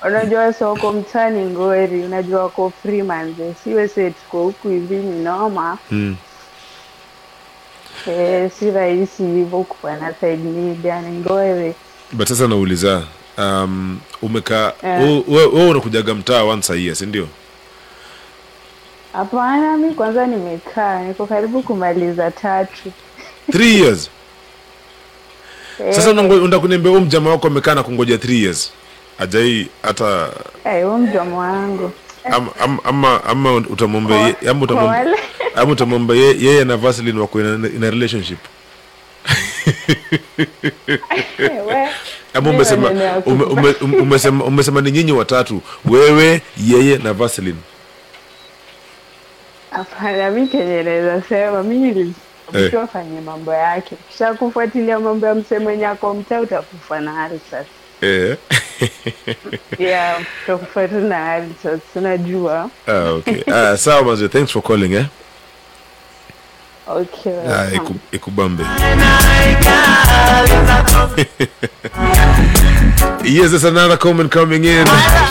[0.05, 5.79] Unajua- soko mtani ngori unajua wako free manze siwe se tuko huku hivi ni noma
[5.91, 6.17] Mm.
[8.09, 11.25] eh, si rahisi hivyo kupana side media ni
[12.13, 13.03] But sasa nauliza
[13.39, 15.03] um, umekaa yeah.
[15.03, 17.29] wewe wewe unakujaga mtaa once a year, si ndio?
[19.13, 22.93] hapana mi kwanza nimekaa niko karibu kumaliza tatu
[23.53, 24.11] Three years.
[25.95, 28.73] Sasa Eh, unataka kuniambia huyu mjamaa wako amekaa na kungoja 3 years.
[29.19, 30.29] Ajai hata
[30.65, 31.91] eh, huyu mdomo wangu
[32.33, 32.51] ama
[32.85, 34.35] ama, ama, utamwomba
[35.57, 38.39] ama utamwomba yeye na Vaseline wako in a, in a relationship.
[42.35, 42.91] Ama umesema
[43.27, 47.59] ume- umesema umesema ni nyinyi watatu, wewe, yeye na Vaseline.
[49.71, 51.81] Hapana, mi kenye naweza sema mi Eh.
[51.83, 57.41] nilimshauri afanye mambo yake, kisha kufuatilia mambo ya msee mwenye ako mtaa utakufa na hali
[57.51, 57.65] sasa.
[58.03, 58.37] Eh.
[59.79, 62.19] Yeah, utakufa tu na hali sasa,
[62.87, 63.43] ah, okay.
[63.47, 65.05] Ah, sawa mazee, thanks for calling eh.
[66.89, 68.65] Okay, Ah, iku, ikubambe.
[73.25, 74.87] yes, there's another comment coming in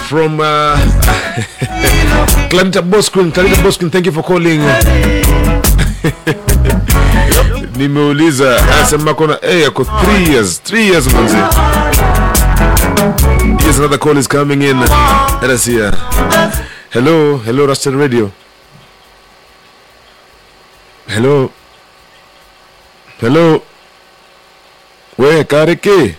[0.08, 0.78] from uh,
[2.50, 3.32] Clarita Bosquin.
[3.34, 4.62] Clarita Bosquin, thank you for calling.
[7.76, 11.38] Nimeuliza anasema kona eh, ako 3 years, 3 years manzi.
[13.66, 14.80] Yes, another call is coming in.
[14.80, 15.91] Let us uh,
[16.91, 18.32] Hello, hello, Rustin Radio.
[21.07, 21.51] Hello.
[23.20, 23.62] Hello.
[25.18, 26.16] We Kareke.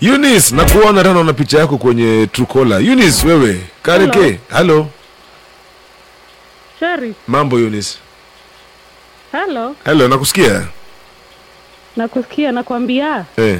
[0.00, 2.76] Eunice, nakuona tena na picha yako kwenye Trukola.
[2.80, 4.38] Eunice wewe, Kareke.
[4.52, 4.88] Hello.
[6.80, 7.98] Sheri, Mambo Eunice.
[9.32, 10.66] hello, Hello, nakusikia?
[11.96, 13.58] nakusikia, nakwambia Eh.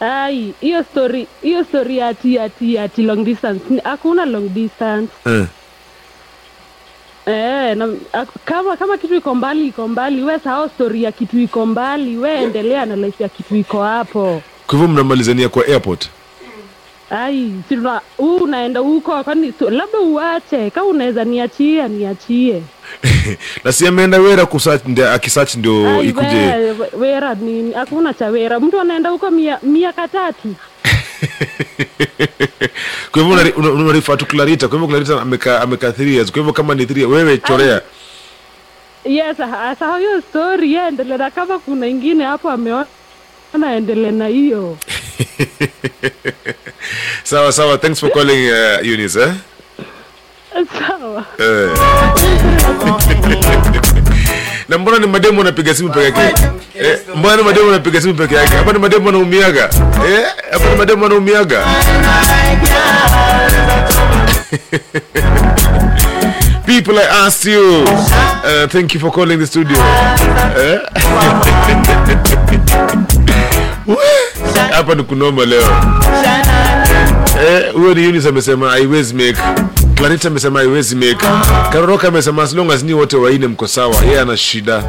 [0.00, 5.46] Ai, hiyo story hiyo story ati ati ati long distance, hakuna long distance Eh.
[7.26, 7.88] eh, na,
[8.44, 12.42] kama kama kitu iko mbali iko mbali, we sahau story ya kitu iko mbali, we
[12.42, 14.42] endelea na life ya kitu iko hapo.
[14.66, 16.10] Kwa hivyo mnamalizania kwa airport.
[17.10, 22.62] Ai, sina huu unaenda huko, kwani labda uache, kama unaweza niachie niachie.
[23.64, 26.36] na si ameenda Wera kusearch ndio akisearch ndio Ai, ikuje.
[26.36, 27.72] we- we- wera nini?
[27.72, 30.48] Hakuna cha wera, mtu anaenda huko mia, miaka tatu
[33.12, 34.68] Kwa hivyo unari- una- tu Clarita.
[34.68, 36.30] Kwa hivyo Clarita ameka ameka 3 years.
[36.32, 37.80] Kwa hivyo kama ni 3 wewe chorea.
[39.04, 42.86] Yes, sasa hiyo story yeye endelee na kama kuna ingine hapo ameona
[43.76, 44.76] endelee na hiyo.
[47.24, 49.34] Sawa sawa, thanks for calling uh, Eunice eh.
[50.78, 51.26] Sawa.
[51.38, 51.68] Eh.
[54.68, 56.42] na mbona ni mademu anapiga simu peke yake
[56.80, 59.70] eh, mbona ni mademu anapiga simu peke yake hapa ni mademu anaumiaga
[60.08, 61.64] eh, hapa ni mademu anaumiaga
[66.66, 69.76] people i asked you uh, thank you for calling the studio
[70.58, 70.80] eh?
[74.70, 75.62] Hapa ni kunoma leo
[77.48, 79.38] Eh, huyo ni Eunice amesema haiwezi make.
[79.94, 81.26] Clarita amesema haiwezi make.
[81.72, 84.82] Karoroka amesema as long as ni wote waine mko sawa, yeye ana shida.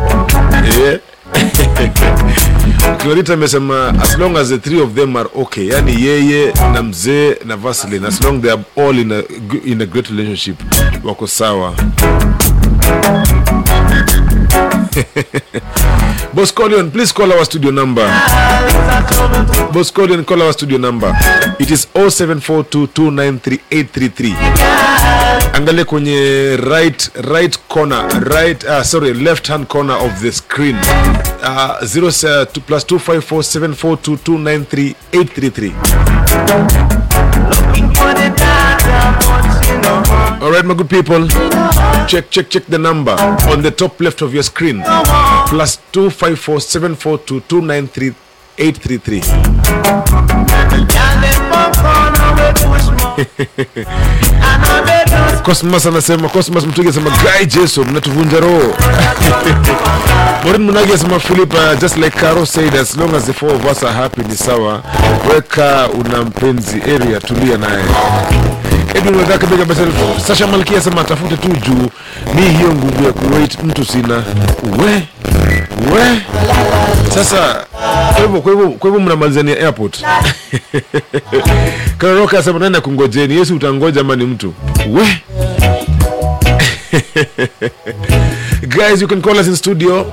[0.63, 0.99] Eh.
[2.97, 7.35] Clarita amesema as long as the three of them are okay, yani yeye na mzee
[7.45, 9.23] na Vaseline, as long they are all in a,
[9.65, 10.55] in a great relationship,
[11.03, 11.73] wako sawa.
[16.33, 18.05] Boscolion, please call our studio number.
[19.71, 21.15] Boscolion, call our studio number.
[21.59, 24.35] It is 0742293833.
[25.53, 30.75] Angalia kwenye right right corner, right uh, sorry, left hand corner of the screen.
[31.43, 32.11] Uh, 0 uh,
[32.67, 35.73] plus 254742293833.
[40.41, 41.27] All right, my good people.
[42.07, 43.11] Check, check, check the number
[43.51, 44.83] on the top left of your screen.
[45.47, 48.13] Plus two five four seven four two two nine three
[48.57, 49.21] eight three three.
[55.43, 58.61] Cosmas anasema Cosmas Mtugi anasema Guy Jeso mnatuvunja roho.
[60.45, 63.65] Morin Munagi anasema Philip uh, just like Caro said as long as the four of
[63.65, 64.83] us are happy ni sawa.
[65.33, 67.83] Weka una mpenzi area tulia naye.
[68.95, 70.27] Edwin Wadaka bega myself.
[70.27, 71.89] Sasha Malkia sema tafute tu juu.
[72.35, 74.23] Mi hiyo nguvu ya kuwait mtu sina.
[74.77, 75.07] We
[75.93, 76.21] we
[77.13, 77.65] sasa
[78.41, 80.01] kwa hivyo kwa mnamalizania airport.
[81.97, 84.53] Karoka asema nani akungojeni Yesu utangoja ama ni mtu.
[84.91, 85.21] We
[88.67, 90.03] guys you can call us in studio.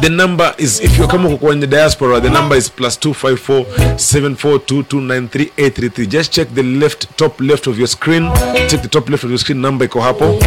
[0.00, 3.64] The number is if you're kama uko kwenye diaspora the number is plus 254
[3.96, 8.30] 742293833 just check the left top left of your screen.
[8.68, 10.38] Check the top left of your screen number iko hapo.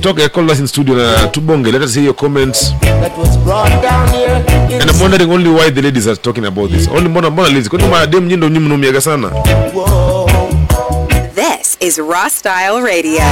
[0.00, 1.72] Toka call us in studio na tubonge.
[1.72, 2.72] Let us hear your comments.
[2.80, 6.44] That was brought down here in and I'm wondering only why the ladies are talking
[6.46, 6.88] about this.
[6.88, 7.68] Only mbona mbona ladies.
[7.68, 9.30] Kwani madem nyindo nyinyi mnumiaga sana?
[11.34, 13.22] This is Raw Style Radio.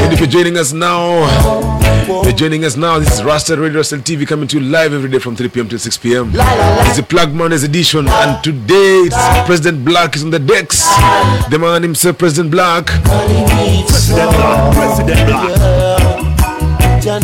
[0.00, 1.26] And if you're joining us now,
[2.22, 2.98] you're joining us now.
[2.98, 5.68] This is Rasta Radio Rasta TV coming to you live every day from 3 p.m.
[5.68, 6.30] to 6 p.m.
[6.34, 10.84] It's the Plug Mondays edition, and today it's President Black is on the decks.
[11.50, 12.86] The man himself, President Black.
[12.86, 15.48] President Black, President Black.
[17.04, 17.20] You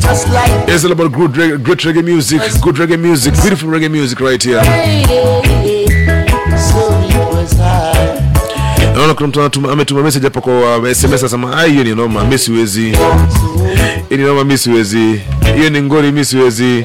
[0.00, 3.90] just like It's all about good, reg- great reggae music, good reggae music, beautiful reggae
[3.90, 4.60] music right here.
[8.94, 12.38] Naona kuna mtu ametuma message hapo kwa uh, SMS asema, "Ah, hiyo ni noma, mimi
[12.38, 12.80] siwezi.
[14.08, 15.20] Hii ni noma, mimi siwezi.
[15.56, 16.84] Hiyo ni ngori, mimi siwezi."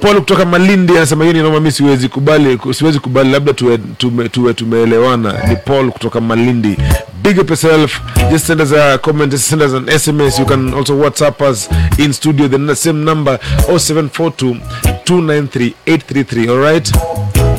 [0.00, 4.28] Paul kutoka Malindi anasema hiyo ni noma, mimi siwezi kubali, siwezi kubali, labda tuwe tume,
[4.28, 5.34] tuwe tumeelewana.
[5.48, 6.76] Ni Paul kutoka Malindi.
[7.22, 8.00] Big up yourself.
[8.30, 10.38] Just send us a comment, just send us an SMS.
[10.38, 12.48] You can also WhatsApp us in studio.
[12.48, 13.38] The same number
[13.68, 14.56] 0742
[15.04, 16.48] 293 833.
[16.48, 16.92] All right.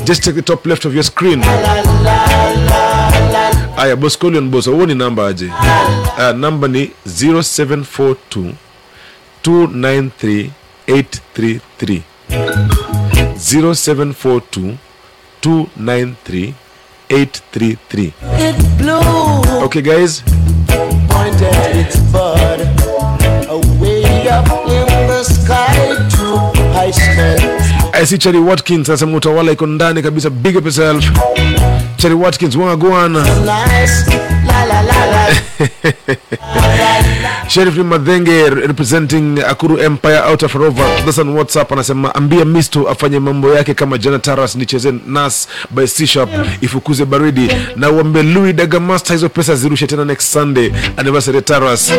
[0.04, 1.42] Just check the top left of your screen.
[3.78, 5.46] Aya, Boscolion boss, huo namba aje?
[6.18, 6.32] Uh,
[6.68, 8.52] ni 0742
[9.42, 10.50] 293
[10.86, 12.02] 833
[13.38, 14.76] 0742
[15.40, 16.54] 293
[17.08, 20.22] 833 It blew, okay guys
[21.08, 21.86] pointed
[27.96, 28.02] smell.
[28.02, 31.04] Chari see Cherry Watkins anasema utawala iko ndani kabisa big up yourself.
[31.96, 33.26] Chari Watkins wagwana
[37.48, 40.82] Sheriff Madhenge representing Akuru Empire out of Rover.
[41.04, 46.06] That's WhatsApp anasema ambia Misto afanye mambo yake kama Jana Taras nicheze Nas by C
[46.06, 46.30] Sharp
[46.60, 51.92] ifukuze baridi na uambe Louis Dagamasta hizo pesa zirushe tena next Sunday anniversary Taras.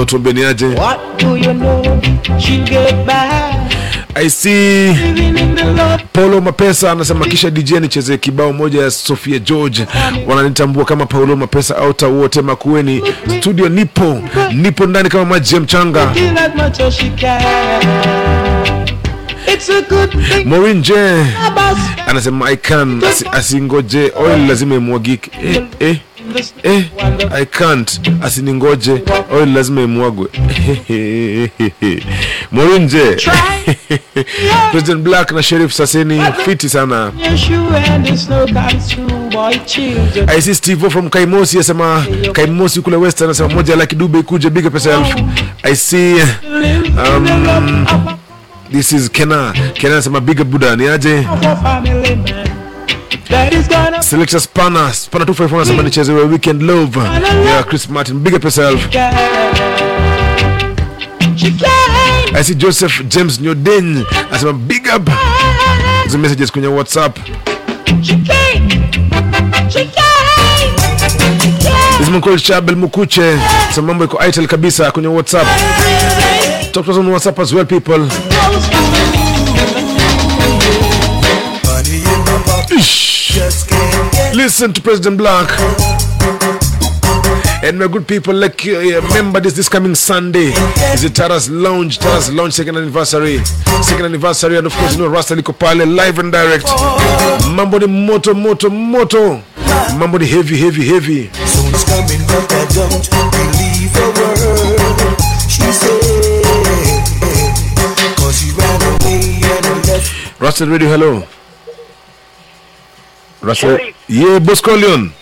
[1.18, 1.84] do you know?
[2.40, 3.51] She get back.
[4.16, 4.94] I see
[6.14, 9.86] Paulo Mapesa anasema kisha DJ nicheze kibao moja ya Sofia George,
[10.28, 13.02] wananitambua kama Paulo Mapesa auta wote makueni.
[13.40, 14.22] Studio nipo
[14.54, 16.12] nipo ndani kama maji ya mchanga.
[20.46, 20.94] Maureen J.
[22.08, 24.12] Anasema I can asi, asingoje.
[24.16, 25.32] Oil lazima imwagike.
[25.44, 25.98] Eh, eh.
[26.64, 26.84] Eh,
[27.42, 28.02] I can't.
[28.24, 29.04] Asiningoje.
[29.34, 30.28] Oil lazima imwagwe.
[32.52, 32.98] Maureen J.
[34.72, 37.12] President Black na Sheriff Saseni fiti sana.
[40.28, 44.66] I see Steve from Kaimosi asema Kaimosi kule West anasema moja laki dube ikuje big
[44.66, 45.20] up elfu.
[45.64, 46.14] I see
[47.18, 47.78] um,
[48.72, 49.54] this is Kena.
[49.74, 51.28] Kena anasema big Buddha ni aje?
[54.02, 57.00] Selector Spanner, Spanner 254 anasema nichezewe Weekend Love.
[57.46, 58.88] Yeah, Chris Martin, big up yourself.
[62.34, 65.10] I see Joseph James Nyoden anasema big up.
[66.04, 67.18] Hizo messages kwenye WhatsApp.
[72.02, 73.38] Ismail Chabel Mukuche,
[73.76, 75.48] sema mambo iko idle kabisa kwenye WhatsApp.
[76.74, 78.08] Talk to us on WhatsApp as well people.
[84.34, 85.50] Listen to President Black.
[87.64, 90.52] And my good people, like uh, remember this this coming Sunday
[90.94, 93.40] is the Taras Lounge, Taras Lounge second anniversary,
[93.84, 96.66] second anniversary, and of course you know Rasta liko pale live and direct.
[97.56, 99.42] Mambo ni moto moto moto,
[99.98, 101.30] mambo ni heavy heavy heavy.
[101.46, 106.01] Soon's coming, but I don't believe a word she said.
[110.42, 111.24] Rasta Radio, hello.
[113.42, 113.78] Russell.
[114.08, 115.14] Yeah, Bosco Leon.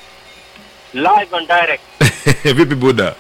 [0.94, 1.84] live and direct.
[2.58, 3.16] Vipi buda?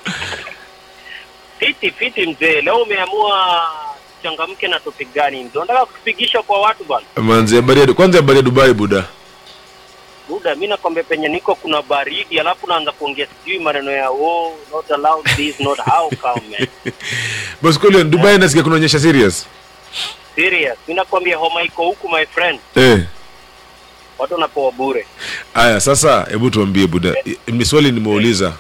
[1.60, 3.68] Fiti fiti mzee, leo umeamua
[4.24, 5.60] changamke na topic gani mzee?
[5.60, 7.06] Unataka kupigisha kwa watu bwana?
[7.16, 9.06] Manzi habari ya kwanza habari ya Dubai buda.
[10.30, 14.91] Buda, mimi nakwambia penye niko kuna baridi, alafu naanza kuongea sijui maneno ya oh, not
[14.91, 16.68] allowed this, not how come man.
[17.62, 19.47] Bosco Leon, Dubai nasikia kunaonyesha serious.
[20.39, 22.99] Serious, Mimi nakwambia homa iko huku my friend, Eh.
[24.19, 25.05] watu wanapoa bure.
[25.53, 27.13] Aya, sasa hebu tuambie buda,
[27.47, 28.53] ni swali nimeuliza.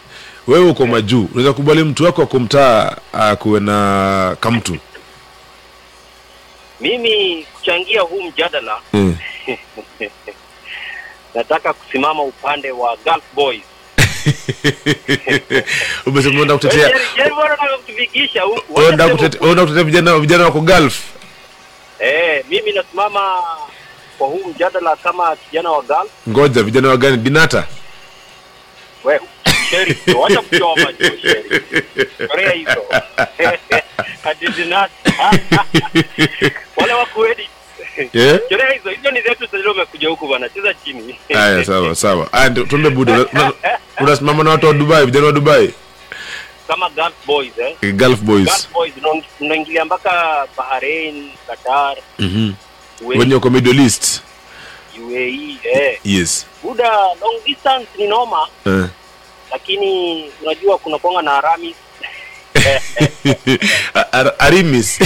[0.47, 4.77] Wewe uko majuu, unaweza kubali mtu wako akumtaa akuwe na kamtu?
[6.79, 9.17] Mimi kuchangia huu mjadala Mm.
[11.35, 13.61] nataka kusimama upande wa Gulf Boys.
[16.05, 16.87] Umesema unataka kutetea
[18.45, 21.18] wewe Wacha unataka kutetea unataka kutetea vijana vijana wako Gulf.
[21.99, 23.43] Eh, mimi nasimama
[24.17, 26.09] kwa huu mjadala kama kijana wa Gulf.
[26.29, 27.17] Ngoja vijana wa gani?
[27.17, 27.67] Binata.
[29.03, 29.21] Wewe
[29.69, 31.61] Sheri, wacha kutoa macho Sheri.
[32.27, 32.83] Korea hizo.
[34.23, 34.91] Adidinat.
[36.77, 37.49] Wale wa kuedi.
[38.13, 38.39] Yeah?
[38.49, 41.19] Korea hizo, hizo ni zetu sasa umekuja huku bwana, cheza chini.
[41.29, 42.33] Aya, sawa sawa.
[42.33, 43.13] Aya, ndio tuombe buda.
[43.13, 43.53] Una- una-
[43.99, 45.73] Unasimama na watu wa Dubai, vijana wa Dubai.
[46.69, 47.73] Kama Gulf Boys eh.
[47.81, 48.45] Eh, Gulf Boys.
[48.45, 48.93] Gulf Boys
[49.41, 52.53] unaingilia mpaka Bahrain, Qatar, Mhm.
[53.01, 54.21] UAE, Wenye wako Middle East.
[55.01, 55.99] UAE eh.
[56.03, 56.45] Yes.
[56.63, 56.89] Buda
[57.21, 58.85] long distance ni noma, Eh.
[59.51, 61.75] lakini unajua kuna konga na Aramis.
[64.11, 64.99] Ar- Arimis.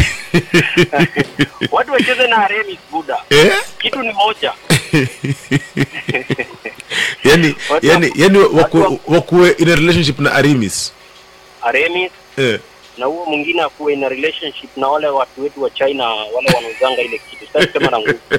[1.72, 3.18] Watu wacheze na Aramis Buda.
[3.30, 3.54] Eh?
[3.80, 4.54] Kitu ni moja.
[7.24, 10.94] yani yani yani waku- wakuwe in a relationship na Arimis.
[11.66, 12.60] Aramis Eh.
[12.98, 17.22] na huo mwingine akuwe na relationship na wale watu wetu wa China wale wanauzanga ile
[17.30, 17.46] kitu.
[17.54, 18.20] Sasa sema na nguvu.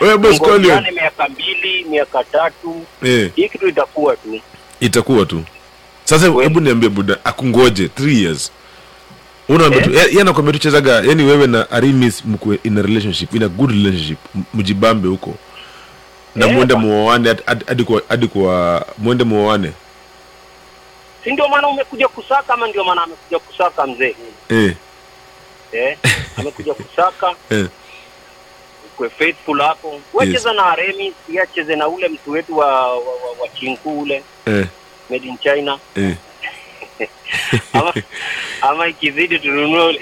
[0.00, 0.84] Wewe boss Collion.
[0.94, 2.82] Miaka mbili, miaka tatu.
[3.04, 3.30] Eh.
[3.36, 4.40] Hii kitu itakuwa tu.
[4.80, 5.42] Itakuwa tu.
[6.04, 8.52] Sasa hebu niambie buda, akungoje 3 years.
[9.46, 10.68] Tu, yeye anakuambia tu
[11.08, 14.18] yani wewe na Arimis mko in a relationship, in a good relationship,
[14.54, 15.34] mjibambe huko.
[16.34, 17.64] Na Eh, muende ba- muoane hadi-
[18.28, 19.72] kwa muende muoane.
[21.24, 24.14] Si ndio maana umekuja kusaka ama ndio maana amekuja kusaka mzee?
[24.48, 24.72] Eh.
[25.72, 25.96] Eh?
[26.36, 27.66] Amekuja kusaka Eh.
[28.94, 30.00] ukwe faithful hapo.
[30.14, 30.44] Wewe Yes.
[30.44, 34.66] na Aramis, yeye acheze na ule mtu wetu wa wa, wa, wa chinku ule Eh.
[35.10, 35.78] made in China.
[35.96, 36.14] Eh.
[37.72, 37.92] ama,
[38.60, 40.00] ama ikizidi tununue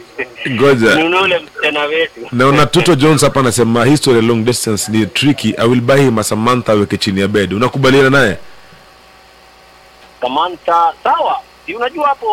[0.51, 0.93] Ngoja.
[0.97, 5.55] tununue msichana wetu Naona Tuto Jones hapa anasema history long distance ni tricky.
[5.59, 7.53] I will buy him a Samantha aweke chini ya bed.
[7.53, 8.37] Unakubaliana naye?
[10.21, 12.29] Samantha sawa si unajua hapo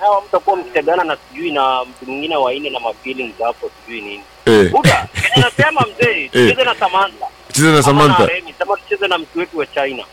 [0.00, 4.22] hawa mtakuwa mkitegana na sijui na mtu mwingine wa nne na mafeelings hapo sijui nini
[4.46, 4.70] Eh.
[4.70, 5.06] buda
[5.36, 8.26] nasema mzee cheze na Samantha cheze na Ama Samantha.
[8.26, 10.04] Remi, sama tucheze na mtu wetu wa China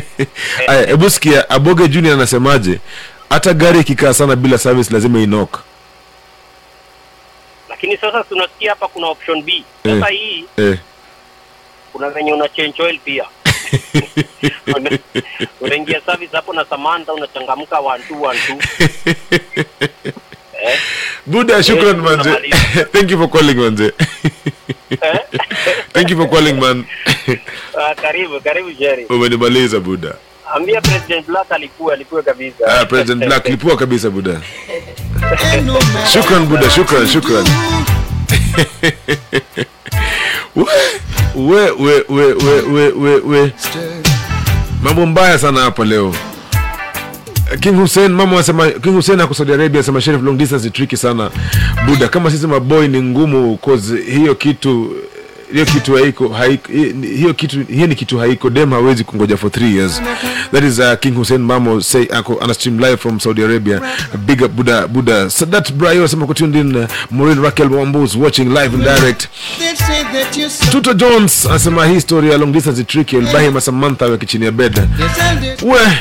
[0.68, 2.80] Aya, hebu sikia Aboge Junior anasemaje?
[3.30, 5.62] Hata gari ikikaa sana bila service lazima inok.
[7.68, 10.20] lakini sasa tunasikia hapa kuna option B sasa Eh.
[10.20, 10.78] hii Eh.
[11.92, 13.24] kuna venye una change oil pia
[15.60, 18.58] unaingia service hapo na Samantha unachangamka wantu wantu
[20.62, 20.78] eh
[21.26, 22.30] Buda, shukran Eh, manze.
[22.92, 23.92] Thank you for calling manze.
[25.92, 26.84] Thank you for calling man.
[27.80, 30.14] Ah, karibu karibu Jerry Umenimaliza Buda.
[30.54, 34.40] ambia President Black alikuwa alikuwa kabisa Ah, President Black alikuwa kabisa Buda.
[36.12, 37.46] Shukran Buda, shukran, shukran.
[41.34, 43.52] We, we, we, we, we, we, we.
[44.82, 46.14] Mambo mbaya sana hapa leo.
[47.60, 50.96] King Hussein mama anasema King Hussein ako Saudi Arabia anasema Sheriff long distance ni tricky
[50.96, 51.30] sana.
[51.86, 54.90] Buda kama sisi maboy ni ngumu cause hiyo kitu
[55.54, 58.50] hiyo kitu haiko haiko hiyo kitu hiyo ni kitu haiko.
[58.50, 60.02] Dem hawezi kungoja for 3 years.
[60.52, 63.80] That is uh, king hussein mamo say ako ana stream live from saudi arabia.
[64.26, 68.44] Big up buda buda sadat brayo asema ko tuned in uh, maureen raquel wambus watching
[68.48, 69.28] live and direct.
[70.70, 73.16] Tuto jones anasema hii story ya long distance is tricky.
[73.16, 74.80] Will buy him samantha weke chini ya bed.
[75.62, 75.78] We.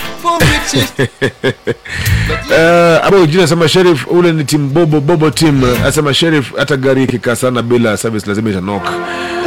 [2.43, 5.61] Uh, abo jina asema sheriff ule ni team bobo bobo team.
[5.85, 8.83] Asema sheriff hata gari ikikaa bila service lazima itanok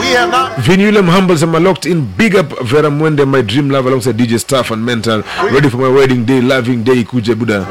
[0.00, 3.70] We are not Vin Yulem Humble asema locked in big up Vera Mwende my dream
[3.70, 5.22] love alongside DJ Staff and mental
[5.52, 7.66] ready for my wedding day loving day kuje buda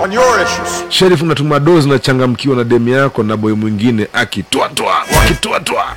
[0.00, 0.84] on your issues.
[0.88, 5.84] sheriff unatuma dozi na changamkiwa na demu yako na boy mwingine akitwatwa akitwatwa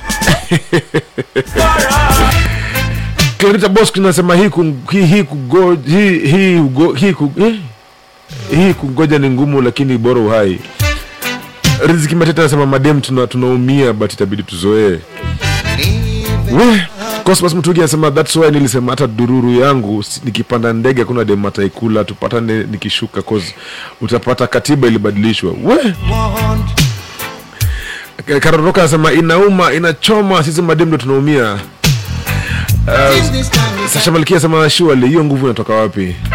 [3.38, 4.50] Clarita Bosco nasema hii
[4.90, 6.60] hii hii kugo hii hii
[6.96, 7.54] hii eh?
[8.50, 10.58] hii kungoja ni ngumu lakini bora uhai.
[11.86, 14.98] Riziki Mateta anasema madem tuna tunaumia but itabidi tuzoee.
[17.24, 22.64] Cosmas Mtugi anasema that's why nilisema hata dururu yangu nikipanda ndege hakuna dem ataikula tupatane
[22.64, 23.54] nikishuka cause
[24.00, 25.52] utapata katiba ilibadilishwa.
[25.64, 25.94] We,
[28.40, 31.58] Karoroka anasema inauma inachoma sisi madem ndo tunaumia.
[32.88, 36.16] Uh, Sasha Malkia sema surely hiyo nguvu inatoka wapi?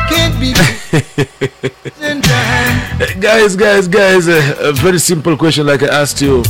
[3.19, 6.43] Guys, guys, guys, uh, a very simple question like I asked you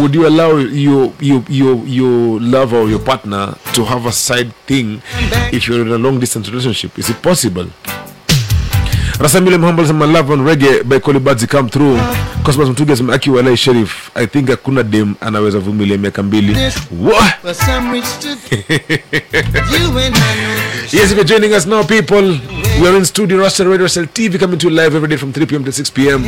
[0.00, 4.52] Would you allow your your your your lover or your partner to have a side
[4.66, 5.00] thing
[5.52, 6.98] if you're in a long distance relationship?
[6.98, 7.66] Is it possible?
[9.20, 11.98] Rasamile Muhammad sema love on reggae by Kolibadzi come through.
[12.42, 14.10] Cosmas Mtuga sema aki walai sheriff.
[14.14, 16.56] I think hakuna dem anaweza vumilia miaka mbili.
[17.00, 17.34] What?
[17.42, 20.60] for some rich to you and I know
[20.92, 22.38] Yes, if you're joining us now, people,
[22.80, 25.32] we are in studio, Rasta Radio Cell TV, coming to you live every day from
[25.32, 25.64] 3 p.m.
[25.64, 26.24] to 6 p.m.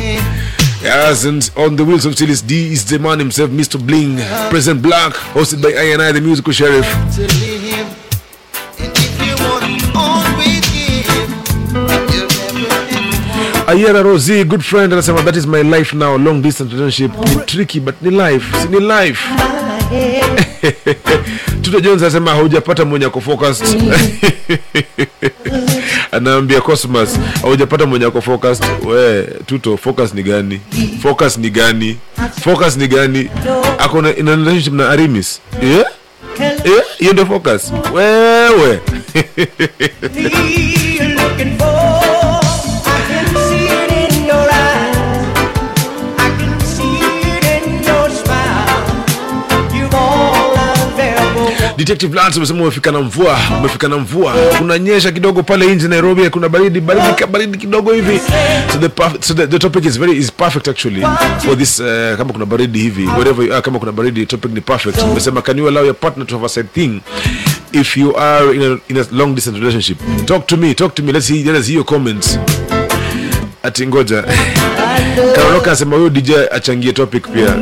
[0.81, 3.77] Yes, and on the wheels of steel is D is the man himself, Mr.
[3.85, 4.17] Bling,
[4.49, 6.85] President Black, hosted by I and I, the musical sheriff.
[13.73, 17.17] Ayera Rosie, good friend, anasema that is my life now, long distance relationship.
[17.25, 19.19] Ni tricky, but ni life, si ni life.
[21.61, 23.67] Tuto Jones anasema haujapata mwenye ako focused.
[26.11, 28.65] Anaambia Cosmos, haujapata mwenye ako focused.
[28.85, 30.59] We, Tuto, focus ni gani?
[31.01, 31.97] Focus ni gani?
[32.43, 33.29] Focus ni gani?
[33.79, 35.41] Ako na in relationship na Arimis.
[35.61, 35.85] Yeah?
[36.39, 37.71] Yeah, hiyo the focus.
[37.93, 38.79] Wewe.
[51.77, 54.33] Detective Lance umesema umefika na mvua, umefika na mvua.
[54.57, 58.19] Kunanyesha kidogo pale nje Nairobi, kuna baridi baridi baridi kidogo hivi.
[58.73, 58.89] So the
[59.21, 61.01] so the, the topic is very is perfect actually
[61.45, 64.61] for this uh, kama kuna baridi hivi, wherever you are kama kuna baridi topic ni
[64.61, 65.01] perfect.
[65.03, 67.01] Umesema can you allow your partner to have a side thing
[67.71, 69.97] if you are in a, in a long distance relationship?
[70.25, 71.11] Talk to me, talk to me.
[71.11, 72.37] Let's see, let's see your comments.
[73.63, 74.23] Ati ngoja.
[75.35, 77.55] Karoka asema huyo DJ achangie topic pia.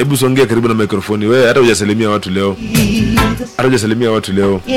[0.00, 2.56] Hebu songea karibu na mikrofoni wewe, hata hujasalimia watu leo,
[3.56, 4.60] hata hujasalimia watu leo.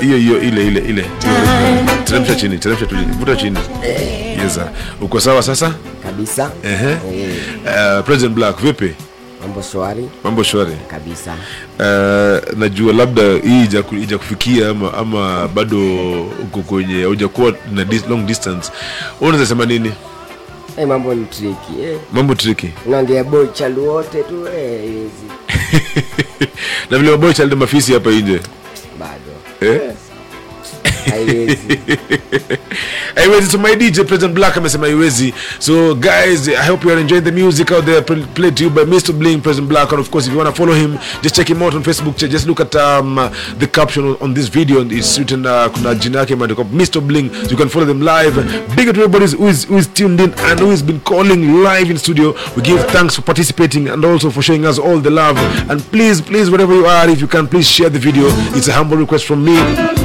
[0.00, 1.04] Hiyo hiyo ile ile ile,
[2.04, 3.58] teremsha chini, teremsha tu, vuta chini.
[4.44, 4.60] Yes,
[5.00, 6.92] uko sawa sasa kabisa Ehe.
[6.94, 8.94] Uh, President Black, vipi?
[9.42, 11.34] mambo shwari Mambo shwari kabisa
[11.78, 14.18] Uh, najua labda hii ija, ija
[14.70, 15.78] ama, ama bado
[16.22, 18.72] uko kwenye hujakuwa na long distance.
[19.20, 19.92] Unaweza sema nini?
[20.76, 21.98] Hey, mambo ni triki eh.
[22.12, 22.70] Mambo tricky.
[22.86, 25.32] unaongea boy child wote tu eh, hizi
[26.90, 28.40] na vile boy child mafisi hapa nje
[28.98, 29.68] bado eh?
[29.78, 29.98] haiwezi
[33.14, 33.50] haiwezi.
[33.50, 35.34] So my dj president black amesema haiwezi.
[35.58, 38.02] So guys i hope you are enjoying the music out there.
[38.02, 39.90] Pl- played to you by mr bling president black.
[39.92, 42.16] And of course if you want to follow him just check him out on facebook.
[42.16, 44.80] Just look at um, the caption on, on this video.
[44.80, 48.00] And it's written uh, kuna jina yake imeandikwa mr bling so you can follow them
[48.02, 48.34] live.
[48.76, 51.62] Big up to everybody who is, who is tuned in and who has been calling
[51.64, 52.34] live in studio.
[52.56, 55.38] We give thanks for participating and also for showing us all the love.
[55.70, 58.24] And please please wherever you are if you can please share the video.
[58.56, 60.03] It's a humble request from me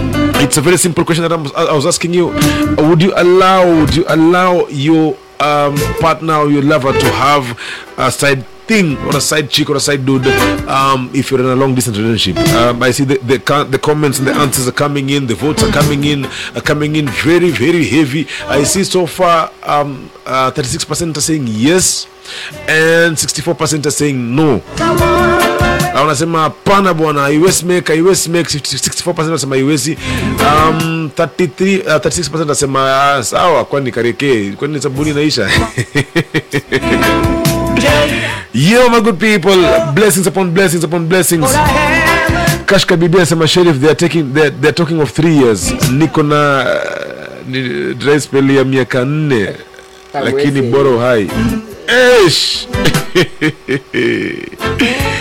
[0.49, 2.33] it's a very simple question that I'm, I was asking you.
[2.89, 7.45] Would you allow would you allow your um, partner or your lover to have
[7.99, 10.25] a side thing or a side chick or a side dude
[10.67, 12.43] um, if you're in a long distance relationship?
[12.55, 13.37] Um, I see the, the
[13.69, 16.25] the comments and the answers are coming in, the votes are coming in,
[16.55, 18.25] are coming in very very heavy.
[18.47, 22.07] I see so far um, uh, 36% are saying yes
[22.67, 24.63] and 64% are saying no.
[25.93, 29.97] Naona anasema hapana bwana haiwezi make haiwezi make 64% anasema haiwezi
[30.39, 35.49] um, 33 uh, 36% anasema uh, sawa kwani kareke kwani sabuni inaisha
[38.53, 39.55] Yo, my good people,
[39.93, 41.57] blessings upon blessings upon blessings.
[42.65, 45.71] Kashka Bibi anasema Sheriff, they are taking they are, they are talking of 3 years.
[45.91, 46.65] Niko na
[47.47, 47.53] uh,
[47.97, 49.53] dry spell ya miaka 4
[50.23, 51.29] lakini bora uhai.
[51.87, 52.67] Eish.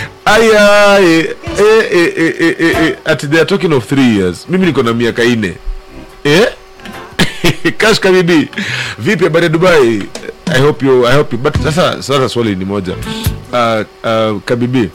[0.29, 4.47] Aya, e, e, e, e, eh, ati they are talking of three years.
[4.49, 5.55] Mimi niko na miaka ine
[6.25, 6.47] Eh?
[7.79, 8.49] Kashka Bibi,
[8.99, 10.03] vipi habari ya Dubai?
[10.47, 11.43] I hope you, I hope you.
[11.43, 12.93] But sasa sasa swali ni moja.
[13.53, 14.91] Uh, uh, Kabibi,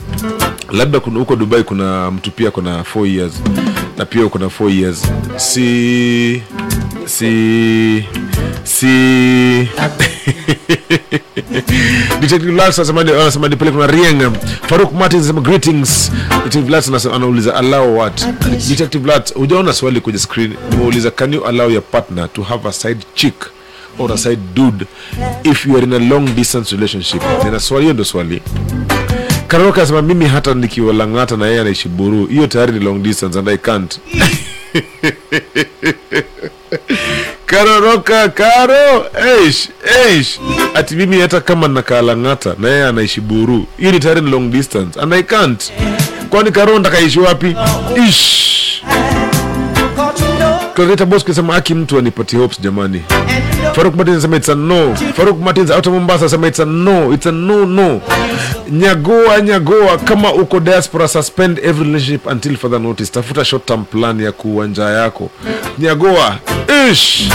[0.72, 3.34] labda kuna huko Dubai kuna mtu pia kuna 4 years
[3.98, 5.02] na pia kuna 4 years.
[5.38, 6.44] Si
[7.06, 8.06] si
[8.64, 8.88] si
[12.24, 14.32] Detective Lars anasema anasema ni pale kuna Rieng.
[14.68, 16.12] Faruk Martin anasema greetings.
[16.44, 18.26] Detective Lars anauliza allow what?
[18.70, 20.54] Detective Lars, hujaona swali kwenye screen.
[20.72, 23.36] Nimeuliza can you allow your partner to have a side chick
[24.00, 24.86] or a side dude
[25.44, 27.22] if you are in a long distance relationship?
[27.46, 28.42] Nina swali hiyo ndio swali.
[29.48, 33.50] Karoka anasema mimi hata nikiwalang'ata na yeye anaishi Buru, hiyo tayari ni long distance and
[33.50, 34.00] I can't.
[37.58, 39.70] Karoroka Karo, eish
[40.06, 40.40] eish,
[40.76, 45.14] ati mimi hata kama nakalang'ata na yeye anaishi Buru, hii ni tayari long distance and
[45.14, 45.72] I can't.
[46.30, 47.56] Kwani Karo ndakaishi wapi?
[48.10, 48.84] Ish.
[50.76, 53.02] Clarita boss anasema aki mtu anipatie hopes jamani.
[53.74, 54.96] Faruk Martin anasema it's a no.
[54.96, 57.14] Faruk Martin out of Mombasa anasema it's a no.
[57.14, 58.02] It's a no no.
[58.72, 63.12] Nyagoa nyagoa kama uko diaspora suspend every relationship until further notice.
[63.12, 65.30] Tafuta short term plan ya kuwanja yako.
[65.80, 66.38] Nyagoa.
[66.92, 67.30] Ish.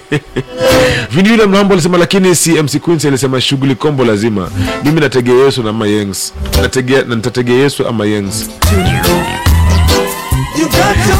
[1.10, 4.50] Vinile Mlambo alisema lakini si MC Quincy alisema shughuli kombo lazima.
[4.84, 6.32] Mimi nategea Yesu na ama.
[6.62, 8.50] Nategea na nitategea Yesu ama Yengs.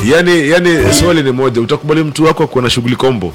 [0.05, 3.32] Yani, yani swali ni moja, utakubali mtu wako kuwa na shughuli kombo?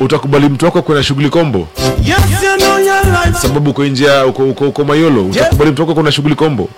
[0.00, 1.68] Utakubali mtu wako kuwa na shughuli kombo?
[3.42, 6.68] Sababu uko nje, uko, uko, uko Mayolo, utakubali mtu wako kuwa na shughuli kombo?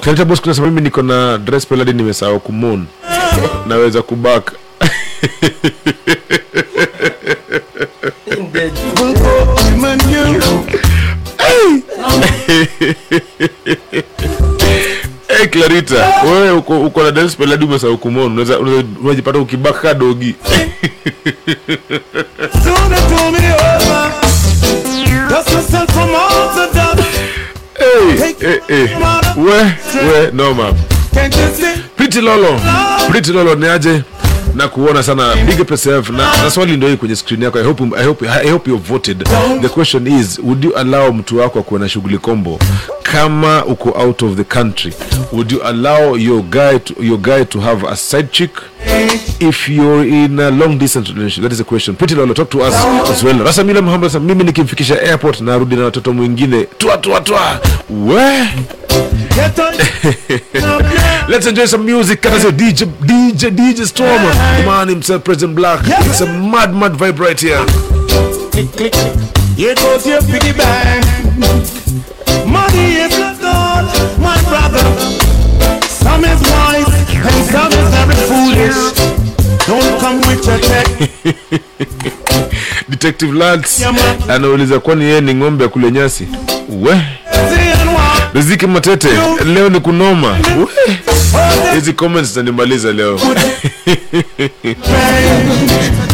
[0.00, 2.86] Kaleta boss kuna mimi niko na dress peladi nimesahau kumon.
[3.66, 4.52] Naweza kubaka.
[15.38, 18.32] Hey Clarita, wewe uko, uko na dance peladi umesahau kumon.
[18.32, 18.58] Unaweza
[19.02, 20.34] unajipata ukibaka dogi.
[27.78, 28.88] Hey, hey, hey.
[29.36, 30.72] We, we, noma.
[31.96, 32.60] Pretty Lolo,
[33.10, 34.02] Pretty Lolo ni aje?
[34.54, 35.34] Na kuona sana.
[35.46, 37.58] Big PSF na, na swali ndio hii kwenye screen yako.
[37.58, 39.24] I hope, I hope, I hope you voted.
[39.62, 42.58] The question is would you allow mtu wako kuwa na shughuli kombo?
[43.02, 44.92] Kama uko out of the country
[45.32, 48.50] would you allow your guy to, your guy to have a side chick?
[49.40, 51.96] If you're in a long distance relationship that is a question.
[51.96, 52.74] Pretty lolo talk to us
[53.10, 53.38] as well.
[53.44, 56.66] Rasamila muhammad mimi nikimfikisha airport narudi na watoto mwingine.
[56.78, 58.48] Twa twa twa we
[61.28, 62.22] Let's enjoy some music.
[62.22, 64.22] Can I say DJ DJ DJ Storm?
[64.22, 65.80] The man himself, President Black.
[65.84, 67.64] It's a mad mad vibe right here.
[68.52, 69.14] Click, click, click.
[69.56, 71.04] Here goes your piggy bank.
[72.46, 73.90] Money is not gold,
[74.22, 74.84] my brother.
[75.82, 78.78] Some is wise and some is very foolish.
[79.66, 81.10] Don't come with your tech.
[83.04, 83.84] Detective Lads
[84.28, 86.28] anauliza kwani yeye ni ng'ombe ya kule nyasi?
[86.82, 87.00] We
[88.34, 89.08] Riziki Matete,
[89.54, 90.36] leo ni kunoma.
[91.74, 93.20] Hizi comments zitanimaliza leo.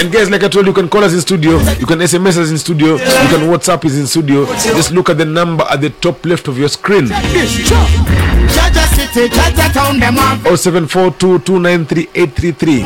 [0.00, 2.36] And guys, like I told you, you can call us in studio, you can SMS
[2.38, 2.98] us in studio, you
[3.28, 4.46] can WhatsApp us in studio.
[4.76, 7.08] Just look at the number at the top left of your screen.
[8.98, 10.38] City, Jaja Town, them up.
[10.40, 12.84] 0742293833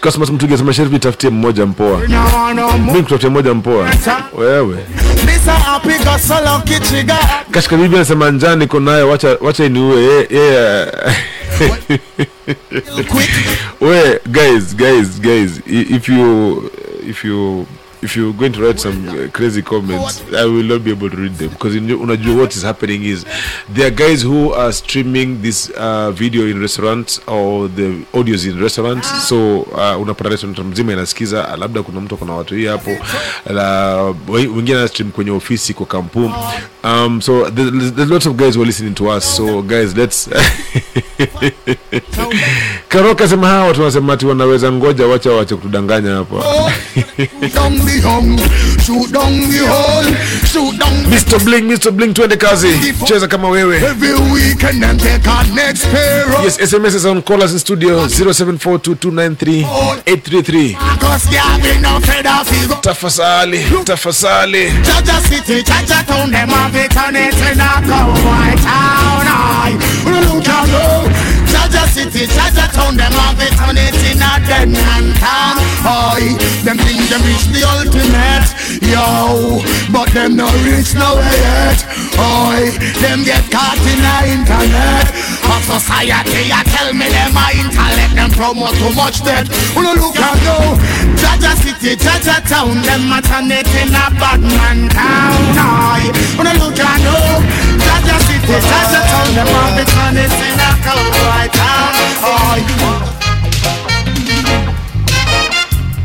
[0.00, 2.00] Cosmas Mtugi asema Sheriff nitafutie mmoja mpoa
[2.86, 3.88] mimi kutafutia mmoja mpoa
[4.38, 4.76] wewe
[5.24, 5.80] Mr.
[5.80, 6.18] Kichiga.
[7.50, 10.88] Kashka bibi anasema njaa niko nayo wacha wacha iniue yeah.
[13.80, 16.70] we guys guys guys if you
[17.08, 17.66] if you
[18.02, 21.16] if you're going to write some uh, crazy comments, I will not be able to
[21.16, 23.24] read them because unajua what is happening is
[23.68, 28.60] there are guys who are streaming this uh, video in restaurants or the audios in
[28.60, 29.08] restaurants.
[29.28, 32.90] So uh, unapata restaurant mzima inasikiza, labda kuna mtu kuna watu hii hapo,
[33.50, 33.96] la
[34.28, 36.34] wengine ana stream kwenye ofisi kwa kampuni.
[36.84, 39.36] Um, so there's, there's lots of guys who are listening to us.
[39.36, 40.28] So guys, let's
[42.88, 46.44] Karoka sema hawa watu wanasema ati wanaweza ngoja, wacha wache kutudanganya hapa.
[48.02, 48.42] down the
[48.84, 50.04] shoot down the hole,
[50.44, 51.38] shoot down Mr.
[51.44, 51.90] Bling, Mr.
[51.96, 52.68] Bling, twende kazi,
[53.04, 53.76] cheza kama wewe.
[53.82, 56.26] every weekend and take our next pair.
[56.44, 60.74] Yes, SMS is on call us in studio 0742293833.
[61.00, 62.74] Cause yeah, we no afraid of ego.
[62.80, 64.70] Tafasali, tafasali.
[64.84, 69.26] Jaja City, Jaja Town, them have it on it in a cowboy town.
[69.28, 69.72] I
[70.04, 71.08] look at you.
[71.52, 75.54] Jaja City, Jaja Town, them have it on it in a den and town.
[75.86, 76.34] Oi,
[76.66, 78.50] them think them reach the ultimate,
[78.82, 79.62] yo,
[79.94, 81.78] but them no reach nowhere yet.
[82.18, 85.06] Oi, them get caught in the internet.
[85.48, 89.48] Of society, I tell me them a intellect, them promote too much dead.
[89.72, 90.60] Wanna look at you,
[91.14, 95.38] Jaja City, Jaja Town, them it in a bad man town.
[95.56, 96.02] Oi,
[96.36, 97.22] wanna look at you,
[97.80, 101.94] Jaja City, Jaja Town, them a be turn it in a cowboy town.
[102.26, 103.17] Oi.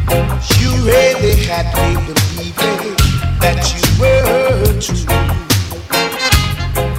[0.10, 2.95] You really had me believing
[3.39, 5.08] that you were true.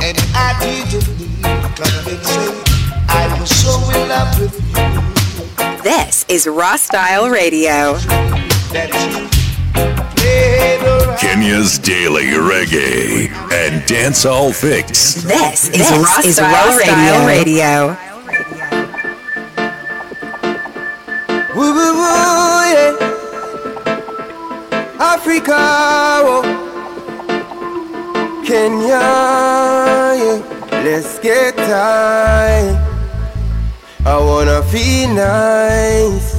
[0.03, 1.43] And I didn't need
[1.77, 2.57] convincing.
[3.09, 7.95] I was so in love with you This is Raw Style Radio.
[8.73, 9.29] that you
[10.17, 11.19] played around.
[11.19, 15.15] Kenya's daily reggae and dancehall fix.
[15.23, 15.91] This is
[16.41, 17.97] Raw Style Radio.
[21.55, 22.24] Woo woo woo, yeah.
[25.13, 25.61] Africa,
[26.25, 26.43] oh.
[28.47, 29.05] Kenya,
[30.23, 30.41] yeah.
[30.85, 32.73] Let's get high.
[34.07, 36.35] I wanna feel nice.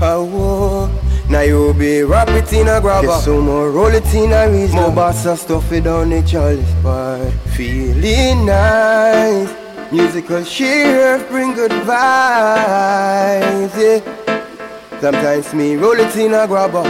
[0.00, 0.92] Want.
[1.30, 3.06] Now you be rap it in a grabber.
[3.06, 4.76] Get some more roll it in a reason.
[4.76, 7.18] More bossa stuff it down the chalice bar.
[7.56, 9.50] Feeling nice.
[9.92, 14.00] Musical sheriff bring good vibes, yeah.
[15.00, 16.82] Sometimes me roll it in a grabber,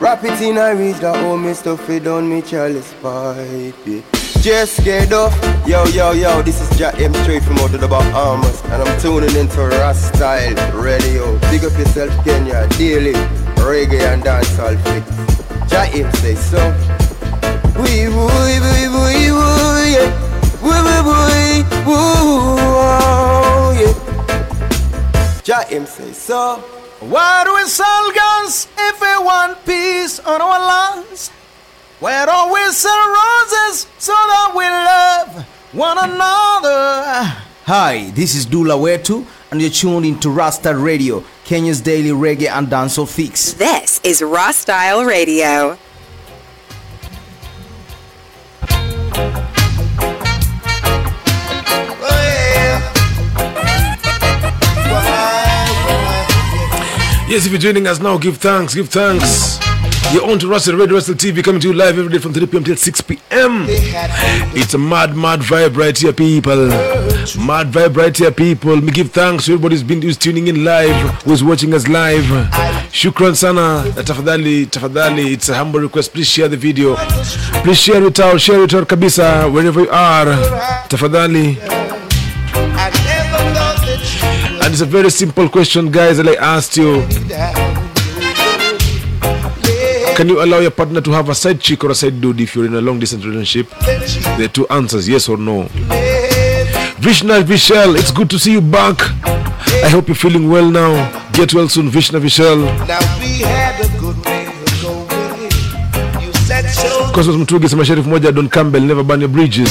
[0.00, 4.04] wrap it in a reach that oh me stuff it down me chalice pipe.
[4.40, 5.34] Just get off,
[5.66, 6.42] yo yo yo.
[6.42, 10.08] This is Jack M straight from out of the Bahamas, and I'm tuning into Ras
[10.08, 11.38] Style Radio.
[11.50, 12.66] Big up yourself, Kenya.
[12.78, 13.12] Daily
[13.60, 15.06] reggae and dancehall fix.
[15.70, 16.58] Jack M say so.
[17.76, 19.04] Wee woo wee woo
[19.36, 20.08] woo yeah.
[20.62, 21.12] Woo woo
[21.84, 23.94] woo woo yeah.
[25.42, 26.79] Jack M say so.
[27.00, 31.30] Why do we sell guns if we want peace on our lands?
[31.98, 37.24] Where do we sell roses so that we love one another?
[37.64, 42.66] Hi, this is Dula Wetu, and you're tuned into Rasta Radio, Kenya's daily reggae and
[42.68, 43.54] dancehall fix.
[43.54, 45.78] This is Raw Style Radio.
[57.30, 59.60] Yes, if you're joining us now, give thanks, give thanks.
[60.12, 62.44] You're on to Russell Radio, Russell TV, coming to you live every day from 3
[62.46, 62.64] p.m.
[62.64, 63.66] till 6 p.m.
[63.68, 66.66] It's a mad, mad vibe right here, people.
[66.66, 68.80] Mad vibe right here, people.
[68.80, 72.24] Me give thanks to everybody who's been who's tuning in live, who's watching us live.
[72.90, 73.84] Shukran sana.
[73.94, 76.12] Na Tafadhali, tafadhali, it's a humble request.
[76.12, 76.96] Please share the video.
[77.62, 80.26] Please share it out, share it out kabisa, wherever you are.
[80.88, 81.79] Tafadhali.
[84.80, 87.02] It's a very simple question, guys, that I asked you.
[90.16, 92.54] Can you allow your partner to have a side chick or a side dude if
[92.56, 93.68] you're in a long distance relationship?
[94.38, 95.64] There are two answers, yes or no.
[96.98, 98.96] Vishna Vishal, it's good to see you back.
[99.84, 100.94] I hope you're feeling well now.
[101.32, 102.64] Get well soon, Vishna Vishal.
[102.88, 106.22] Now we had a good way of going.
[106.22, 107.12] You said so.
[107.12, 109.68] Cosmos Mutugi asema Sheriff moja Don Campbell never burn your bridges.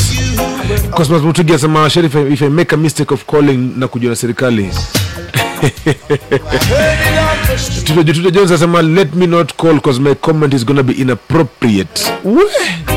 [0.92, 4.70] Cosmos Mutugi asema Sheriff if I make a mistake of calling na kujua na serikali.
[7.86, 12.02] Tuto Tuto Jones asema let me not call because my comment is gonna be inappropriate.
[12.24, 12.44] We,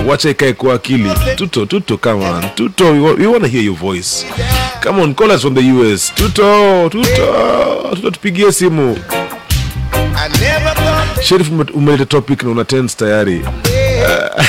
[0.06, 1.10] wacha ikae kwa akili.
[1.36, 2.42] Tuto, Tuto, come on.
[2.54, 4.26] Tuto, we, we wanna hear your voice.
[4.82, 6.12] Come on, call us from the US.
[6.14, 8.98] Tuto, Tuto, Tuto tupigie simu.
[11.50, 13.40] Ume- umeleta topic na una tens tayari.
[13.40, 14.44] Uh,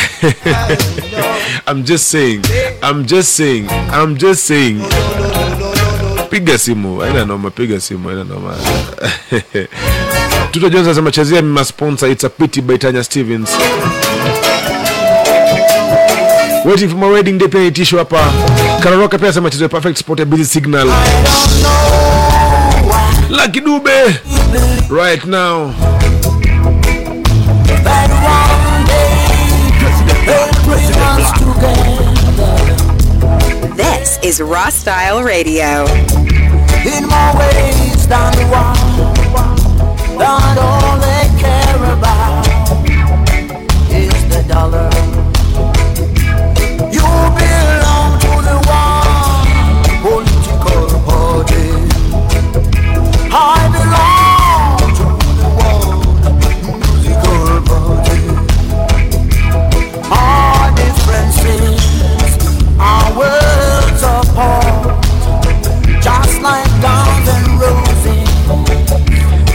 [1.68, 2.42] I'm just saying.
[2.84, 3.68] I'm just saying.
[3.92, 4.82] I'm just saying.
[6.34, 7.00] Piga simu.
[7.00, 8.10] Haina noma, piga simu.
[8.10, 8.56] Haina noma.
[10.52, 13.50] tuto jones anasema chezea ma sponsor it's a pity by tanya stevens
[16.66, 18.32] waiting for my wedding day pia itisho hapa
[18.84, 20.88] karoroka pia anasema chezea perfect spot ya busy signal
[23.30, 23.92] Lucky Dube
[24.90, 25.74] right now
[33.76, 35.86] This is Raw Style Radio.
[36.86, 38.78] in more ways than one.
[40.22, 42.48] All they care about
[43.90, 45.03] is the dollar.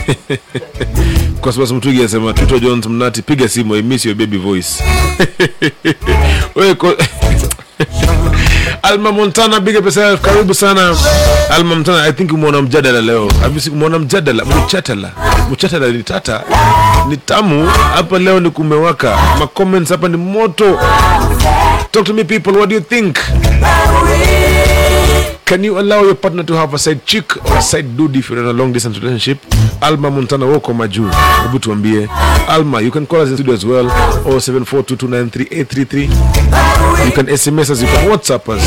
[1.52, 4.84] sababu mtugi anasema Tito jones mnati piga simu i miss your baby voice.
[6.56, 6.76] Wewe
[8.82, 10.96] alma montana big pesa, karibu sana.
[11.50, 13.30] Alma montana i think umeona mjadala leo.
[13.42, 14.44] Hamisi, umeona mjadala?
[14.44, 15.12] Mchatala
[15.52, 16.42] mchatala ni tata.
[17.08, 17.66] Ni tamu.
[17.94, 19.18] Hapa leo ni kumewaka.
[19.38, 20.78] Ma comments hapa ni moto.
[21.90, 22.50] Talk to me people.
[22.52, 23.16] What do you think?
[25.44, 28.28] Can you allow your partner to have a side chick or a side dude if
[28.30, 29.38] you're in a long distance relationship?
[29.80, 31.10] Alma Montana woko majuu.
[31.42, 32.08] Hebu tuambie.
[32.48, 33.86] Alma, you can call us in studio as well.
[34.24, 36.02] 0742293833.
[37.06, 38.62] You can SMS us, you can WhatsApp us.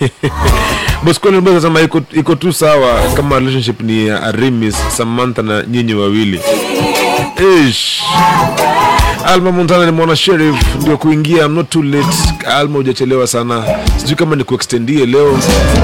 [1.40, 6.40] Mbeza sema iko, iko tu sawa kama relationship ni ya Arimis, Samantha na nyinyi wawili.
[7.68, 8.02] Ish.
[9.26, 12.08] Alma Montana ni mwana sheriff ndio kuingia, I'm not too late.
[12.46, 13.64] Alma hujachelewa sana,
[13.96, 15.38] sijui kama ni kuextendie leo,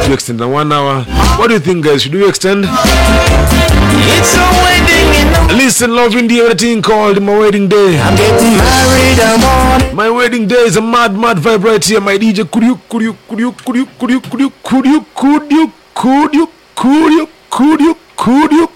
[0.06, 1.04] tu extend na one hour.
[1.38, 2.02] What do you think guys?
[2.02, 2.64] Should we extend?
[2.64, 7.98] It's a wedding Listen, love in the everything called my wedding day.
[8.00, 12.00] I'm getting married, I'm on My wedding day is a mad, mad vibe right here.
[12.00, 14.86] My DJ, could you, could you, could you, could you, could you, could you, could
[14.86, 18.68] you, could you, could you, could you, could you, could you,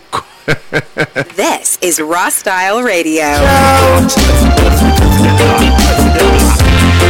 [1.36, 3.24] This is Raw Style Radio.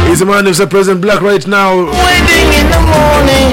[0.07, 1.85] He's a man who's a President Black right now.
[1.85, 3.51] wedding in the morning.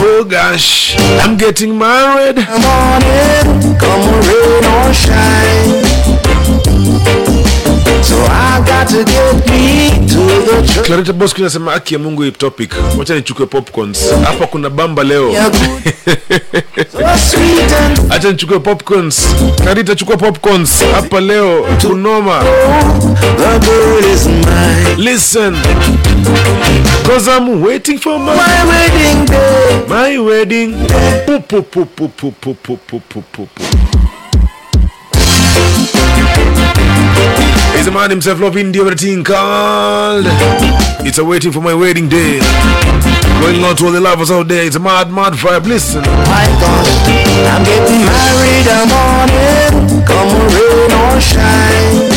[0.00, 2.36] Oh gosh, I'm getting married.
[2.36, 5.93] morning, come rain or shine.
[8.04, 10.86] So I got to get me to the church.
[10.86, 12.74] Clarita Bosco inasema haki ya Mungu hii topic.
[12.98, 13.98] Wacha nichukue popcorns.
[14.24, 15.32] Hapa kuna bamba leo.
[18.10, 19.26] Acha nichukue popcorns.
[19.62, 20.82] Clarita chukua popcorns.
[20.94, 22.42] Hapa leo kunoma.
[23.36, 24.96] the girl is mine.
[25.10, 25.56] Listen.
[27.06, 29.84] Cause I'm waiting for my, My wedding day.
[29.88, 30.74] my wedding.
[31.26, 33.48] Pu, pu, pu, pu, pu, pu, pu, pu, pu, pu.
[37.84, 40.24] He's a man himself loving the other thing called
[41.04, 42.40] It's a waiting for my wedding day.
[43.44, 44.64] Going on to all the lovers out there.
[44.64, 45.66] It's a mad, mad vibe.
[45.66, 46.00] Listen.
[46.00, 46.88] My gosh,
[47.44, 50.00] I'm getting married, I'm on it.
[50.08, 52.08] Come rain or shine.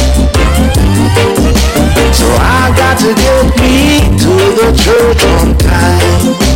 [2.15, 4.31] So I got to get me to
[4.63, 6.47] the church on time.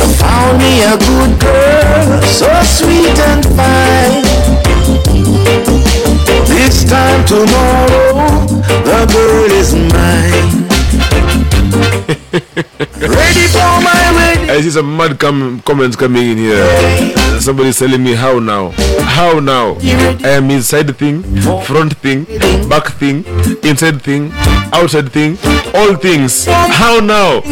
[0.00, 1.53] I found me a good girl,
[13.04, 14.50] Ready for my wedding.
[14.50, 16.64] I see some mad com- comments coming in here.
[17.40, 18.70] Somebody's telling me how now.
[19.04, 19.76] How now?
[20.24, 21.22] I am inside thing,
[21.64, 22.24] front thing,
[22.68, 23.24] back thing,
[23.62, 24.32] inside thing,
[24.72, 25.36] outside thing,
[25.74, 26.46] all things.
[26.46, 27.40] How now?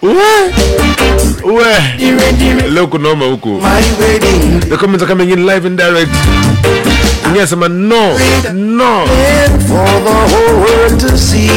[0.00, 0.50] Where?
[1.42, 1.96] Where?
[2.70, 3.60] Leo kunoma huku.
[3.60, 6.10] My wedding The comments are coming in live and direct.
[7.32, 8.18] Ngesema no,
[8.54, 9.06] no.
[11.16, 11.50] see.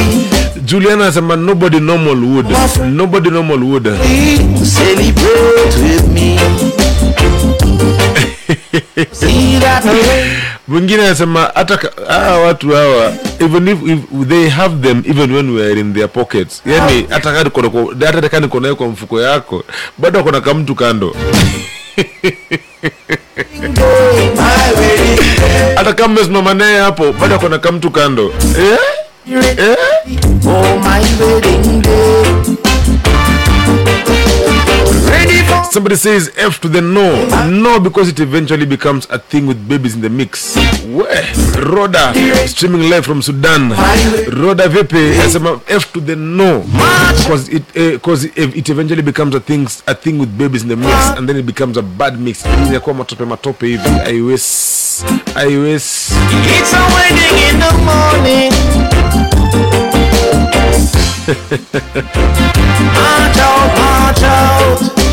[0.66, 2.46] Juliana anasema nobody normal would.
[2.92, 3.88] Nobody normal would.
[10.68, 15.64] Mwingine anasema hata hawa watu hawa even if, if they have them even when we
[15.64, 17.62] are in their pockets yani hata kama niko
[18.06, 19.64] hata kama niko nayo kwa mfuko yako
[19.98, 21.16] bado ako kamtu kando
[25.76, 28.78] hata kama mmesimama naye hapo bado akona kamtu kando eh?
[29.58, 29.76] Eh?
[30.48, 32.63] Oh my wedding day.
[35.74, 37.26] Somebody says F to the no.
[37.50, 40.56] No, because it eventually becomes a thing with babies in the mix.
[40.86, 41.34] Where?
[41.66, 42.14] Roda
[42.48, 43.72] streaming live from Sudan.
[44.30, 46.60] Roda anasema F to the no
[47.18, 50.76] because it eh, because it, eventually becomes a thing a thing with babies in the
[50.76, 52.46] mix and then it becomes a bad mix.
[52.46, 53.90] Inakuwa matope matope hivi.
[54.16, 55.02] iOS
[56.56, 58.54] It's a wedding in the morning.
[62.96, 65.13] Out, out.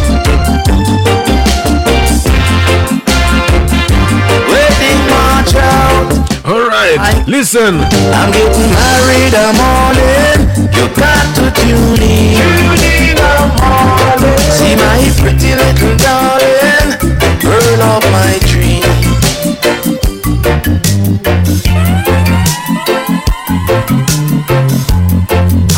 [6.97, 7.77] Right, listen.
[7.79, 10.41] I'm getting married, I'm all in.
[10.75, 12.35] You got to tune in.
[12.37, 14.39] Tune in, I'm all in.
[14.51, 16.99] See my pretty little darling,
[17.39, 18.83] girl of my dream.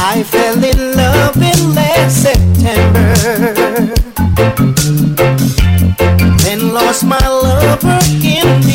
[0.01, 3.15] I fell in love in last September.
[6.43, 8.72] Then lost my lover in.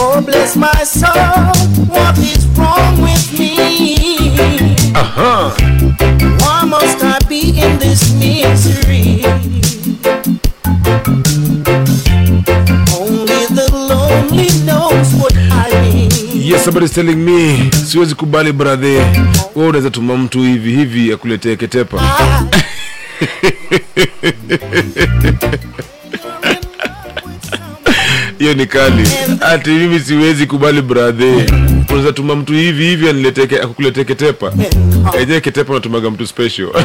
[0.00, 1.52] Oh, bless my soul,
[1.88, 4.34] what is wrong with me?
[4.94, 5.50] Uh-huh.
[6.40, 9.22] Why must I be in this misery?
[12.96, 16.10] Only the lonely knows what I mean.
[16.34, 19.06] Yes, somebody's telling me siwezi kubali brother.
[19.56, 22.02] Wewe unaweza tuma mtu hivi hivi akuletee ketepa.
[28.38, 29.08] hiyo ni kali.
[29.40, 31.46] Ati mimi siwezi kubali brother
[31.88, 34.52] unaweza tuma mtu hivi hivi aniletee akukuletee ketepa
[35.20, 36.68] enyewe ketepa unatumaga mtu special?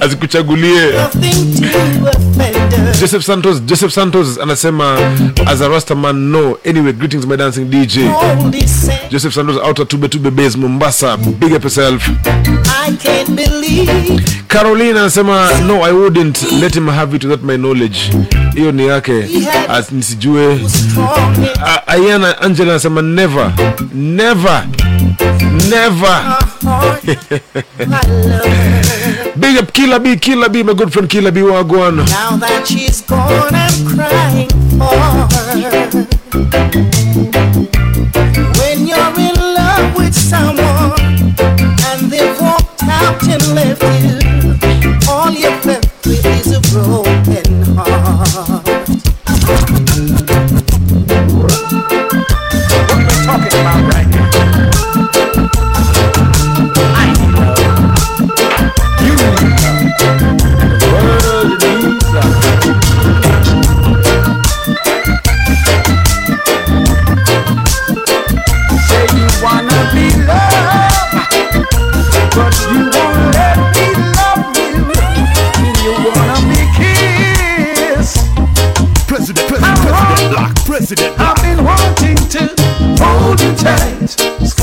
[0.00, 0.92] Azikuchagulie.
[3.00, 4.98] Joseph santos joseph santos anasema
[5.46, 6.58] as a rastaman no.
[6.68, 7.98] Anyway greetings my dancing dj
[9.10, 11.16] joseph santos outer tube tube base mombasa.
[11.16, 12.08] Big up yourself.
[14.48, 16.52] Caroline anasema no i wouldn't.
[16.60, 17.98] Let him have it without my knowledge.
[18.54, 19.12] Hiyo ni yake.
[19.90, 20.60] Nisijue.
[21.86, 23.52] ayana angela anasema never.
[23.94, 24.66] Never.
[25.70, 26.36] Never.
[29.36, 33.00] Big up killer b killer b my good friend killer b wagwan now that she's
[33.02, 34.96] gone, I'm crying for
[35.32, 35.54] her.
[38.58, 41.00] When you're in love with someone
[41.88, 44.18] and they've walked out and left you,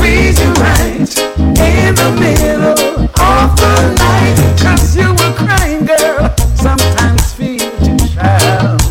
[0.10, 2.72] in the middle
[3.22, 4.00] of the
[4.96, 6.34] you were crying, girl.
[6.56, 7.60] Sometimes feel
[8.10, 8.82] shout.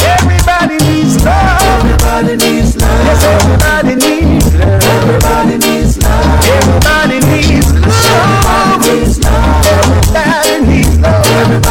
[0.00, 1.60] Everybody needs love.
[1.84, 3.04] Everybody needs love.
[3.04, 4.82] Yes, everybody needs love.
[4.82, 6.44] Everybody needs love.
[6.56, 8.08] Everybody needs love.
[8.08, 9.66] Everybody needs love.
[9.66, 11.26] Everybody needs love.
[11.26, 11.67] Everybody needs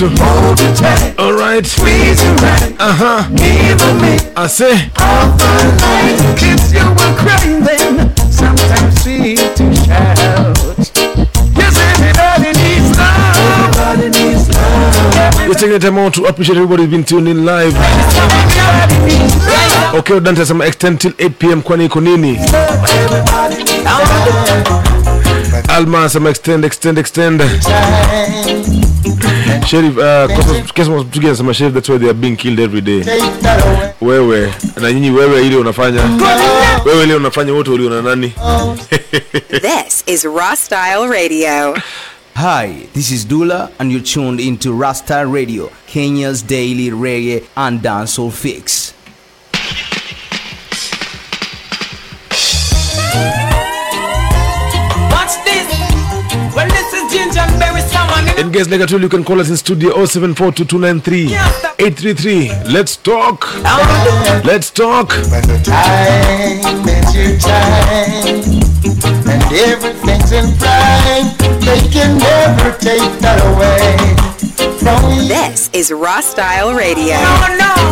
[0.00, 1.14] To hold you tight.
[1.18, 2.72] all right Squeeze you right.
[2.80, 4.16] uh-huh Even me.
[4.34, 6.16] i say All the night.
[6.40, 7.60] Kiss you were crying.
[8.32, 10.56] Sometimes feel to shout.
[11.52, 13.76] Yes, everybody needs love.
[13.76, 15.48] Everybody needs love.
[15.48, 17.74] We're taking the time out to appreciate everybody who's been tuning in live.
[19.94, 22.40] Okay, Dante anasema extend till 8 pm kwani iko nini?
[25.68, 27.42] Alma anasema extend extend extend.
[29.66, 33.02] Sheriff uh Cosmos Cosmos Mtugi anasema Sheriff that's why they are being killed every day.
[34.00, 36.00] Wewe na nyinyi wewe ile unafanya.
[36.84, 38.32] Wewe ile unafanya wote uliona nani?
[39.60, 41.74] This is Raw Style Radio.
[42.36, 48.30] Hi, this is Dula, and you're tuned into Rasta Radio, Kenya's daily reggae and dancehall
[48.32, 48.94] fix.
[58.40, 61.28] And guys, like I told you, you can call us in studio 074223
[62.72, 63.44] Let's talk.
[64.46, 65.10] Let's talk.
[65.10, 68.34] Time is your time.
[69.28, 71.36] and everything's in prime.
[71.60, 73.98] They can never take that away
[74.78, 75.28] from you.
[75.28, 77.16] This is Raw Style Radio.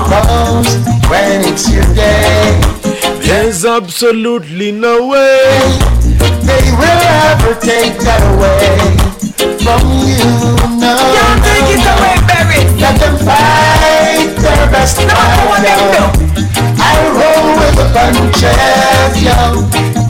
[0.09, 0.79] Cause
[1.11, 2.59] when it's your day,
[3.21, 5.61] There's absolutely no way.
[6.49, 8.97] they will ever take that away
[9.69, 10.25] from you.
[10.81, 12.61] No, Can't take it away, Barry.
[12.81, 16.05] Let them fight their best no, fight, yo.
[16.81, 19.37] I roll with the punches, yo.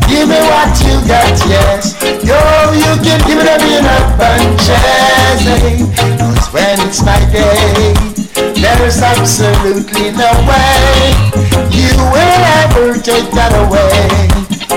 [0.07, 1.99] Give me what you got, yes.
[2.23, 2.39] Yo,
[2.73, 5.83] you can give it a in a bunches, eh?
[5.99, 7.95] 'Cause when it's my day,
[8.63, 11.15] there's absolutely no way
[11.71, 14.29] you will ever take that away.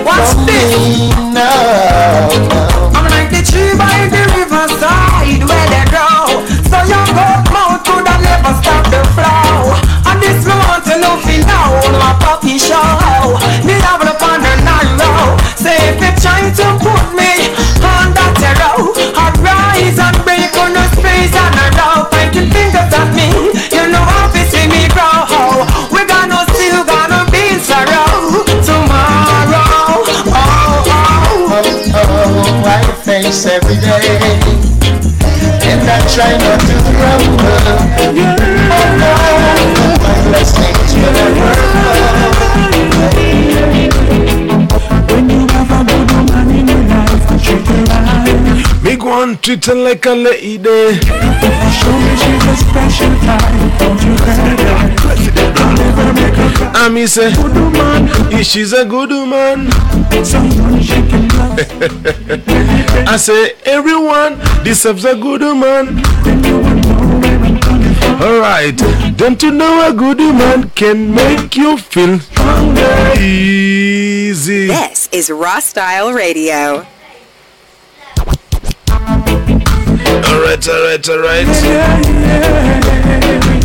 [0.06, 1.52] What's from me, no,
[2.50, 2.64] no.
[2.98, 4.21] I'm like the tree by the
[5.52, 6.48] where they grow.
[6.72, 9.76] So your goat mouth could have never stop the flow.
[10.08, 11.70] And this mountain of you know
[12.00, 13.36] my puppy show.
[13.68, 15.36] Me have up on the narrow.
[15.60, 17.32] Say if you try to put me
[17.84, 22.92] on that arrow, I'd rise and break on the space and I know pointing fingers
[22.92, 23.30] at me.
[23.76, 25.68] You know how to see me grow.
[25.94, 30.02] We gonna still gonna be in sorrow tomorrow.
[30.28, 30.84] Oh, oh.
[30.88, 34.71] oh, oh, oh, oh, oh I face every day, I
[36.14, 37.40] try not to grumble.
[38.04, 39.12] Oh no,
[40.04, 42.01] my blessings will never When
[49.12, 50.58] treat her like a lady.
[50.62, 53.80] Show me she's a special type.
[53.80, 54.16] Don't you.
[56.74, 59.70] I me say, Good woman, if she's a good woman.
[60.24, 61.60] someone she can love.
[63.08, 66.02] I say, everyone deserves a good woman.
[68.22, 68.78] Alright,
[69.18, 72.20] don't you know a good woman can make you feel
[73.20, 74.68] easy?
[74.68, 76.86] This is Raw Style Radio.
[80.32, 81.48] Alright, alright, alright.
[81.48, 83.62] Yeah, yeah, yeah.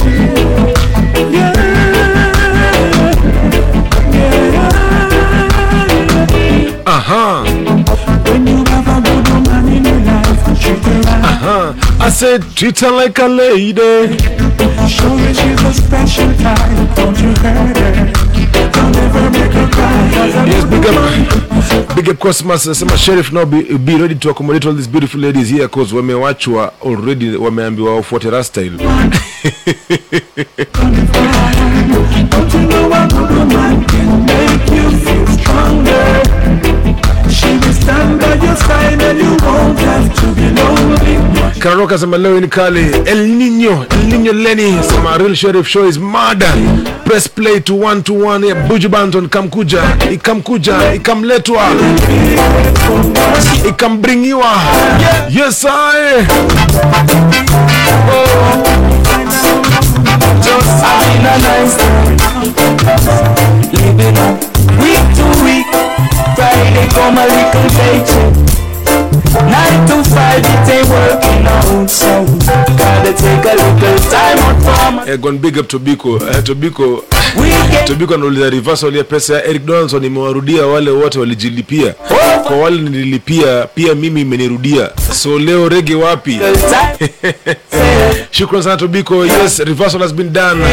[6.89, 7.45] Uh-huh.
[8.31, 11.25] When you have a good woman in your life, treat her right.
[11.25, 11.75] Uh-huh.
[12.01, 14.17] I said treat her like a lady.
[14.89, 16.97] Show her she's a special type.
[16.97, 18.26] Don't you hurt her.
[20.47, 20.65] Yes,
[21.95, 22.75] big up, Cosmas.
[22.75, 26.73] Sema sheriff now be, be ready to accommodate all these beautiful ladies here cause wamewachwa
[26.83, 28.79] already, wameambiwa wafuate Rastyle.
[41.67, 42.87] Kararoka sema leo ni kali.
[43.05, 46.53] El Nino, El Nino Leni sema real sheriff show is murder.
[47.05, 48.47] Press play to one to one.
[48.49, 49.83] ya Buju Banton kamkuja,
[50.13, 51.63] ikamkuja, ikamletwa,
[53.69, 54.53] ikambringiwa.
[55.31, 56.27] Yes I.
[67.77, 68.56] Paycheck.
[69.45, 72.25] Nine to five, it ain't working out, so
[72.77, 76.17] gotta take a little time out from Eh, gone big up Tobiko.
[76.31, 77.05] Eh, Tobiko
[77.87, 81.95] Tobiko anauliza reversal ya pesa ya Eric Donaldson imewarudia wale wote walijilipia.
[82.47, 84.91] Kwa wale nililipia pia mimi imenirudia.
[85.13, 86.41] So leo rege wapi?
[88.31, 89.27] Shukran sana Tobiko.
[89.27, 90.65] Yes, reversal has been done.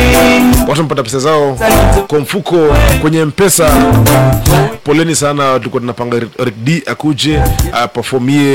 [0.60, 1.57] Watu wamepata pesa zao
[2.07, 3.69] kwa mfuko kwenye mpesa.
[4.84, 7.41] Poleni sana, tulikuwa tunapanga Eric D akuje
[7.73, 8.52] aperformie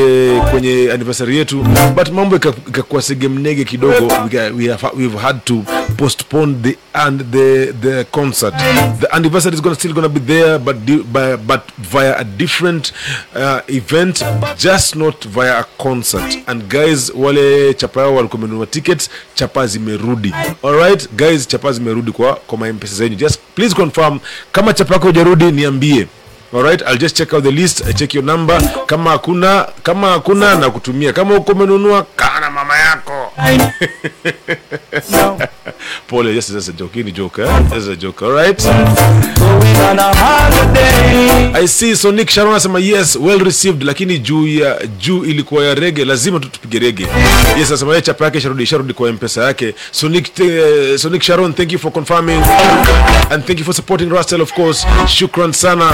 [0.51, 1.65] kwenye anniversary yetu,
[1.95, 4.13] but mambo ika- ikakuwa segemnege kidogo.
[4.57, 5.65] We, have, we've had to
[5.97, 8.55] postpone the and the the concert.
[9.01, 10.77] The anniversary is gonna still gonna be there, but
[11.13, 12.93] by, but via a different
[13.37, 14.25] uh, event,
[14.59, 16.39] just not via a concert.
[16.47, 20.35] And guys, wale chapa yao walikuwa tickets, chapa zimerudi.
[20.65, 23.17] Alright guys, chapa zimerudi kwa kwa maempesa zenyu.
[23.17, 24.19] Just please confirm
[24.53, 26.07] kama chapa yako hujarudi, niambie.
[26.53, 28.59] Alright, I'll just check out the list, I check your number.
[28.87, 31.13] Kama hakuna, kama hakuna na kutumia.
[31.13, 33.18] Kama uko umenunua, kaa na mama yako.
[36.09, 36.97] Pole, just just a joke.
[36.97, 37.69] Any joke, eh?
[37.71, 38.23] Just a joke.
[38.23, 38.67] Alright.
[38.67, 41.53] on a holiday.
[41.55, 46.05] I see Sonic Sharon anasema yes, well received, lakini juu ya juu ilikuwa ya rege,
[46.05, 47.07] lazima tutupige rege.
[47.59, 49.75] Yes, anasema yeye chapa yake sharudi sharudi kwa mpesa yake.
[49.91, 52.43] So Nick, uh, so Nick Sharon, thank you for confirming
[53.31, 54.87] and thank you for supporting Rastel of course.
[55.07, 55.93] Shukran sana.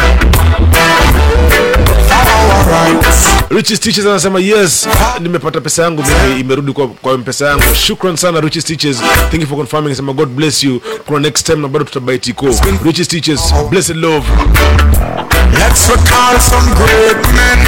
[3.50, 4.88] Richie Stitches anasema yes,
[5.20, 7.62] nimepata pesa yangu mimi imerudi kwa, kwa mpesa yangu.
[7.74, 8.96] Shukran sana Richie Stitches.
[9.30, 9.86] Thank you for confirming.
[9.86, 10.80] Anasema God bless you.
[11.06, 12.46] Kuna next time na bado tutabaitiko.
[12.84, 14.26] Richie Stitches, blessed love.
[15.58, 17.58] Let's recall some great men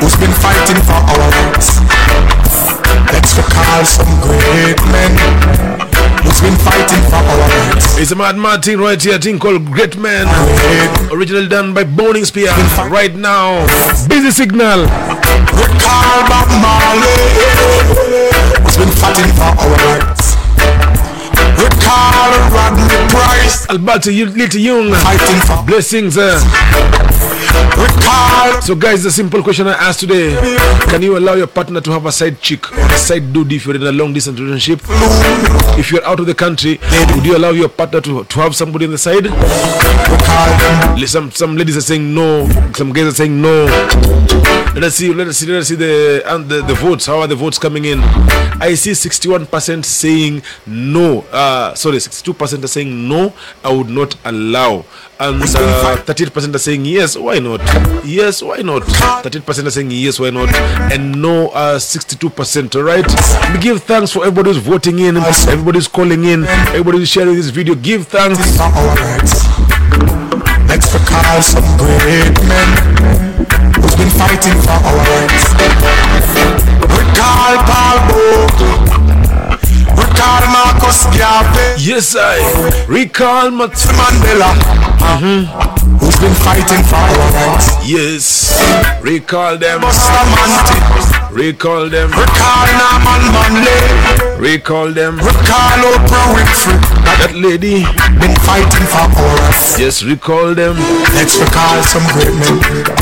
[0.00, 1.80] who's been fighting for our rights.
[3.12, 5.67] Let's recall some great men
[6.24, 7.38] who's been fighting for our
[7.72, 7.98] rights.
[7.98, 10.26] It's a mad mad thing right here, a thing called Great Man.
[11.12, 12.52] Originally done by Boning Spear.
[12.88, 13.66] Right now,
[14.08, 14.82] Busy Signal.
[15.58, 17.18] Recall Bob Marley
[18.62, 20.36] who's been fighting for our rights.
[21.58, 24.92] Recall Rodney Price Alberto you Little Young.
[24.94, 26.16] fighting for Blessings.
[26.16, 26.38] Uh.
[27.78, 30.34] Recall So, guys, the simple question I asked today
[30.90, 33.66] Can you allow your partner to have a side chick or a side dude if
[33.66, 34.80] you're in a long distance relationship?
[35.78, 36.78] If you're out of the country,
[37.14, 39.26] would you allow your partner to, to have somebody on the side?
[41.08, 43.64] Some, some ladies are saying no, some guys are saying no.
[44.74, 47.06] Let us see, let us see, let us see the, and the, the votes.
[47.06, 48.00] How are the votes coming in?
[48.60, 51.22] I see 61% saying no.
[51.32, 53.32] Uh, sorry, 62% are saying no,
[53.64, 54.84] I would not allow.
[55.18, 57.60] And uh, 38% are saying yes, why not?
[58.04, 58.82] Yes, why not?
[58.84, 60.48] 38% are saying yes, why not?
[60.92, 62.74] And no, uh, 62%.
[62.76, 63.04] All right.
[63.52, 67.34] We give thanks for everybody who's voting in, everybody who's calling in, everybody who's sharing
[67.34, 67.74] this video.
[67.74, 68.38] Give thanks.
[68.56, 69.44] for rights.
[70.68, 72.68] Let's recall some great men
[73.76, 75.52] who's been fighting for our rights.
[76.96, 77.96] Recall Paul.
[79.96, 81.82] Recall Marcus Garvey.
[81.82, 82.38] Yes, I
[82.88, 84.54] recall my Mandela.
[86.20, 87.68] Been fighting for our rights.
[87.86, 88.50] Yes,
[89.00, 89.82] recall them.
[91.30, 92.10] Recall them.
[92.10, 94.40] Recall Norman Manley.
[94.40, 95.16] Recall them.
[95.18, 96.78] Recall Oprah Winfrey.
[97.22, 97.84] That lady.
[98.18, 99.78] Been fighting for rights.
[99.78, 100.74] Yes, recall them.
[101.14, 102.97] Let's recall some great men.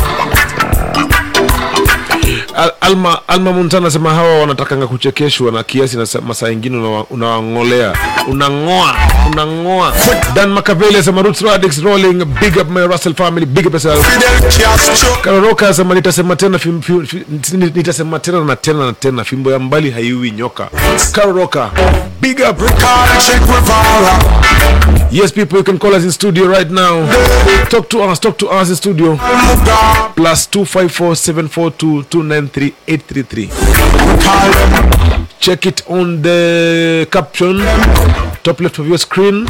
[2.80, 7.92] Alma, Alma Munta anasema hawa wanatakanga kuchekeshwa na kiasi na masaa ingine unawang'olea
[8.28, 8.94] unang'oa
[9.32, 9.92] unang'oa.
[10.34, 14.06] Dan Makaveli asema Roots Radix rolling big up my Russell family big up yourself.
[15.22, 17.22] Karoroka asema nitasema tena fim, fim, fim,
[17.74, 20.68] nitasema tena na tena na tena fimbo ya mbali haiwi nyoka.
[21.12, 21.70] Karoroka
[22.20, 22.60] big up.
[25.10, 27.06] Yes people you can call us in studio right now.
[27.68, 29.18] Talk to us talk to us in studio.
[30.16, 33.50] Plus 254 742 29 73833.
[35.40, 37.58] Check it on the caption,
[38.42, 39.46] top left of your screen.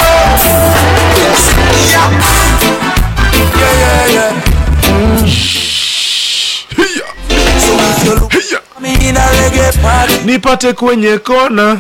[10.26, 11.78] Nipate kwenye kona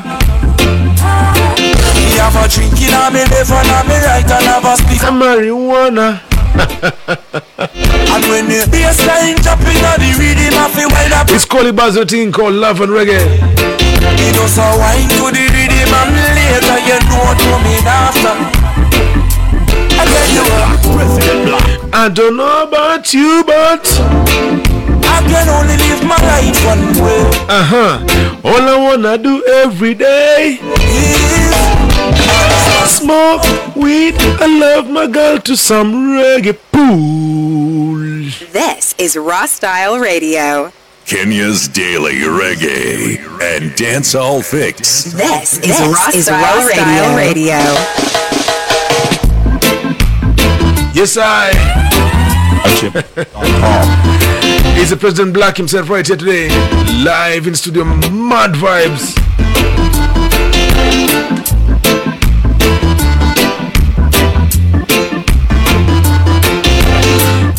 [2.21, 5.01] have a drink in a me left and a me right and have a speak.
[5.11, 6.21] Marijuana.
[8.13, 11.27] And when the bassline jump in a the rhythm, I feel wind up.
[11.29, 13.25] It's Collie Bazo thing called Love and Reggae.
[14.35, 18.35] Just a wine to the rhythm and later you know what coming after.
[19.93, 23.85] I tell you what, I don't know about you, but
[25.05, 27.21] I can only live my life one way.
[27.47, 27.93] uh huh.
[28.43, 30.59] All I wanna do every day
[32.85, 33.43] smoke
[33.75, 34.15] weed.
[34.17, 37.97] I love my girl to some reggae pool.
[38.51, 40.71] This is Raw Style Radio.
[41.05, 45.03] Kenya's daily reggae and dancehall fix.
[45.13, 47.15] This is Raw Style Radio.
[47.17, 47.57] Radio.
[50.93, 51.51] Yes, I.
[54.75, 56.49] He's the President Black himself right here today,
[57.03, 57.83] live in studio.
[57.83, 59.17] Mad vibes.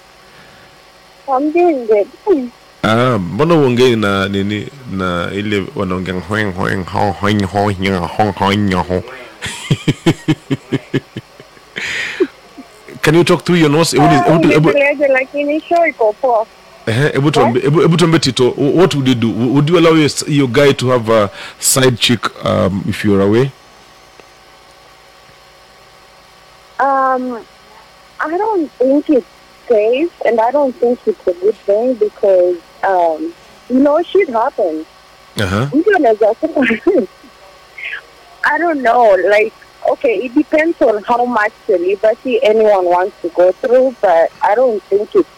[1.29, 2.51] I'm doing good.
[2.85, 8.33] Ah, mbona uongei na nini na ile wanaongea hweng hweng ho hweng ho nya ho
[8.33, 9.03] ho ho.
[13.03, 13.93] Can you talk through your nose?
[13.97, 16.47] Hebu hebu- hebu- lakini show iko poa.
[16.87, 19.29] Ehe, hebu tuambie hebu hebu tuambie Tito, what would you do?
[19.31, 23.51] Would you allow your, your guy to have a side chick um, if you're away?
[26.81, 27.45] Um,
[28.21, 29.27] I don't think it's
[29.69, 33.33] safe, and I don't think it's a good thing because, um,
[33.69, 34.87] you know, shit happens.
[35.41, 35.67] Uh-huh.
[35.75, 37.07] Mtu anaweza sema-
[38.45, 39.53] I don't know, like,
[39.93, 44.83] okay, it depends on how much celibacy anyone wants to go through, but I don't
[44.91, 45.29] think it's,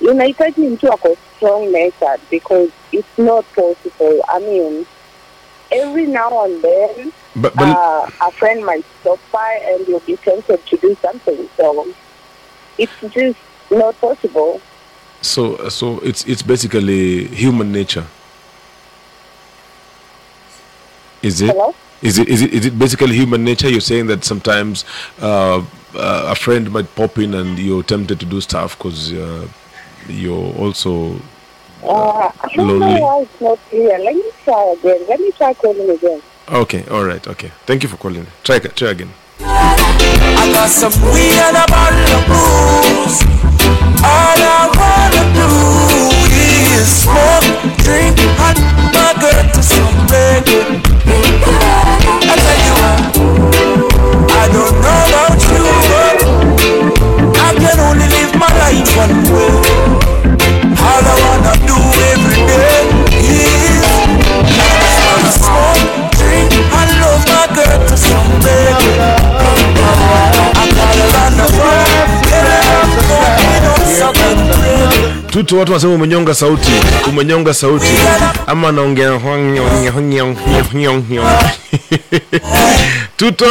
[0.00, 4.20] unahitaji into a strong natured because it's not possible.
[4.28, 4.86] I mean,
[5.72, 10.16] every now and then, But, but uh, a friend might stop by and you'll be
[10.16, 11.48] tempted to do something.
[11.56, 11.86] So
[12.78, 13.38] it's just
[13.70, 14.60] not possible.
[15.22, 18.06] so so it's it's basically human nature.
[21.22, 21.50] Is it?
[21.50, 21.74] Hello?
[22.02, 23.68] Is it is it is it basically human nature?
[23.68, 24.84] You're saying that sometimes
[25.20, 25.58] uh,
[25.94, 29.46] uh, a friend might pop in and you're tempted to do stuff because uh,
[30.08, 31.20] you're also
[31.82, 32.94] Uh, I don't Lonely.
[32.94, 33.98] know why it's not clear.
[33.98, 35.06] Let me try again.
[35.08, 36.22] Let me try calling again.
[36.48, 36.84] okay.
[36.90, 37.26] All right.
[37.26, 37.50] Okay.
[37.66, 38.26] Thank you for calling.
[38.44, 39.10] Try try again.
[39.42, 43.18] I got some weed and a bottle of booze.
[44.02, 45.48] All I wanna do
[46.28, 47.48] is smoke,
[47.84, 48.58] drink, and
[48.92, 50.80] my girl to some reggae.
[52.28, 52.98] I tell you what,
[54.32, 56.18] I don't know about you, but
[57.40, 59.69] I can only live my life one way.
[75.40, 76.70] Tuto, watu wanasema umenyonga sauti,
[77.08, 77.86] umenyonga sauti,
[78.46, 79.12] ama anaongea
[83.16, 83.46] Tuto,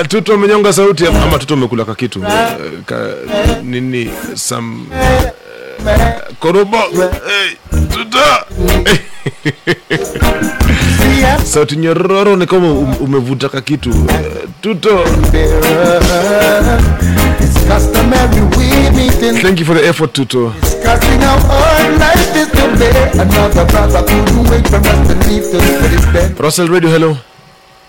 [0.00, 1.06] Eh, Tuto umenyonga sauti?
[1.06, 2.22] Ama Tuto umekula ka kitu?
[2.24, 2.56] Eh,
[2.86, 3.08] ka,
[3.62, 4.10] nini?
[4.34, 5.32] Sam eh,
[6.40, 6.76] korobo.
[6.76, 8.18] Hey, Tuto.
[11.44, 14.06] Sauti nyororo ni kama um- umevuta ka kitu.
[14.60, 15.04] Tuto
[19.42, 20.52] Thank you for the effort, Tuto.
[20.60, 22.86] Discussing how our life is to be.
[23.18, 26.38] Another brother couldn't wait for us to leave to put his bed.
[26.40, 27.16] Russell Radio, hello.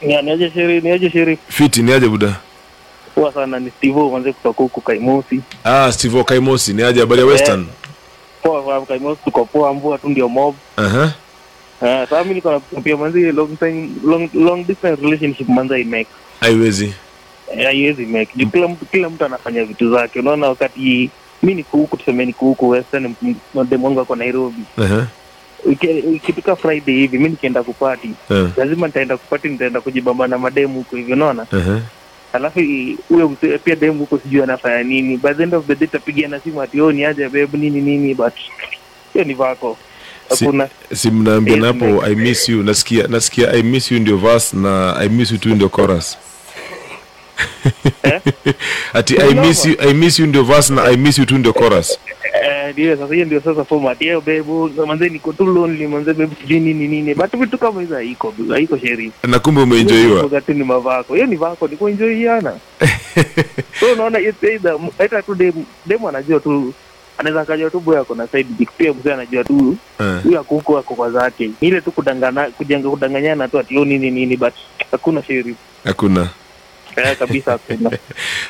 [0.01, 1.37] Ya, niaje sheri, niaje sheri.
[1.49, 2.35] Fiti, ni aje buda?
[3.15, 5.41] Poa sana ni Stivo mwanze kutoka huku Kaimosi.
[5.63, 7.65] Ah, Stivo Kaimosi, ni aje habari ya Western?
[8.43, 10.55] Poa kwa Kaimosi tuko poa, mvua tu ndio mob.
[10.77, 11.11] Aha.
[11.81, 16.09] Eh, sasa mimi niko na pia manzi long time long long distance relationship manzi make.
[16.39, 16.93] Haiwezi.
[17.55, 18.31] Eh, haiwezi make.
[18.35, 20.19] Juu kila mtu kila mtu anafanya vitu zake.
[20.19, 21.09] Unaona wakati
[21.43, 23.13] mi niko huku tuseme niko huku Western
[23.55, 24.61] mdem wangu ako Nairobi.
[26.15, 28.47] Ikifika Friday hivi mi nikienda kupati Eh.
[28.57, 31.45] lazima nitaenda kupati, nitaenda kujibamba na mademu huko hivi, unaona
[32.33, 32.59] alafu
[33.09, 33.29] huyo
[33.63, 36.81] pia demu huko sijui anafanya nini by the end of the day tapigiana simu ati
[36.81, 38.33] oh, ni aje babe nini nini but
[39.13, 39.77] hiyo ni vako
[40.33, 40.45] Si,
[40.95, 45.09] si mnaambia napo I miss you, nasikia nasikia I miss you ndio verse na I
[45.09, 46.17] miss you tu ndio chorus.
[48.93, 51.53] Ati I miss you I miss you ndio verse na I miss you tu ndio
[51.53, 51.99] chorus.
[52.43, 56.35] Eh, ndio sasa hiyo ndio sasa format yao bebu manze niko tu lonely manze bebu
[56.41, 60.21] sijui nini nini but vitu kama hizo haiko haiko sheri Na kumbe umeenjoyiwa.
[60.23, 62.53] wakati ni mavako hiyo ni vako ni kuenjoyiana
[63.79, 65.53] so unaona it's either hata tu dem
[65.85, 66.73] dem anajua tu
[67.17, 70.23] anaweza akajua tu boy ako na side dick pia mzee anajua tu Eh.
[70.23, 74.11] huyu ako huko ako kwa zake ile tu kudangana kujenga kudanganyana tu ati oh, nini
[74.11, 74.53] nini but
[74.91, 76.29] hakuna sheri Hakuna.
[76.97, 77.59] eh, kabisa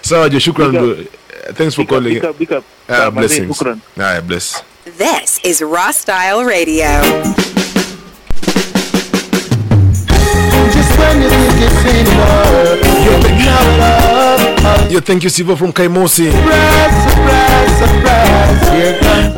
[0.02, 1.08] sawa jo shukran
[1.54, 2.52] thanks for calling big
[2.90, 3.62] ah, blessings.
[3.98, 4.64] Ah, bless.
[4.98, 6.88] This is raw style radio.
[14.90, 16.32] Yo, thank you Siva from Kaimosi.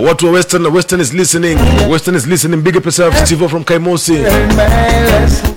[0.07, 1.57] Watu wa Western, Western is listening.
[1.89, 2.61] Western is listening.
[2.61, 4.17] Big yourself, Steve from Kaimosi.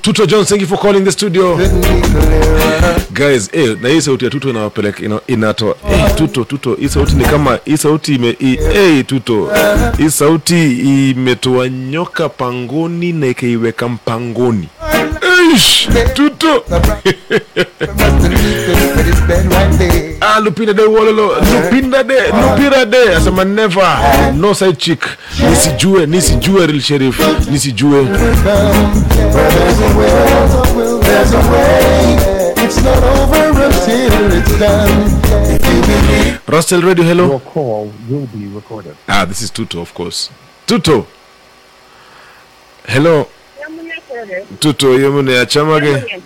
[0.03, 1.57] Tuto John, thank you for calling the studio.
[3.15, 7.15] Guys, eh, na hii sauti ya Tuto inawapeleka ina, inato eh, Tuto Tuto, hii sauti
[7.16, 9.51] ni kama hii sauti ime hii, eh, Tuto,
[9.99, 10.73] hii sauti
[11.11, 14.69] imetoa nyoka pangoni na ikaiweka mpangoni.
[15.53, 16.65] Eish, Tuto.
[20.20, 25.05] ah, Lupinda de Wololo, Lupinda de, Lupira de, asema never, no side chick.
[25.51, 27.19] Nisijue, nisijue real sheriff,
[27.51, 28.05] nisijue.
[31.02, 32.16] There's a way.
[32.64, 35.20] It's not over until it's done.
[35.55, 37.27] If Rustel Radio, hello.
[37.27, 38.97] Your call will be recorded.
[39.09, 40.31] Ah, this is Tuto, of course.
[40.66, 41.06] Tuto.
[42.86, 43.28] Hello.
[44.60, 46.23] Tuto, yemune ya chamage.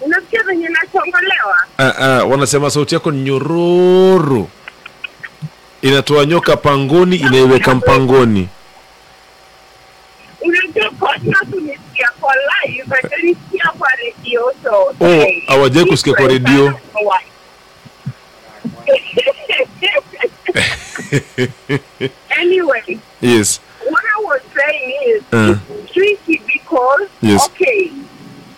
[0.00, 4.48] Unasikia venye nachongolewa Ah, ah, wanasema sauti yako ni nyororo.
[5.82, 8.48] Inatoa nyoka pangoni, inaiweka mpangoni.
[10.40, 10.90] unajua
[11.50, 12.34] tunisikia kwa
[12.66, 16.74] live atanisikia kwa redio so Oh, hawajai kusikia kwa redio.
[22.40, 23.60] anyway yes.
[23.90, 27.42] what i was saying is Uh, it's tricky because Yes.
[27.46, 27.90] okay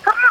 [0.03, 0.29] kama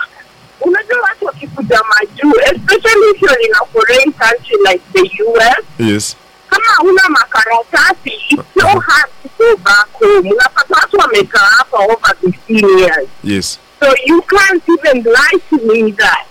[0.61, 6.15] unajua watu wakikuja majuu especially if you're in a foreign country like the us yes.
[6.49, 12.15] kama una makaratasi it's so hard to go back home unapata watu wamekaa hapa over
[12.49, 13.59] 15 years Yes.
[13.79, 16.25] so you can't even lie to me that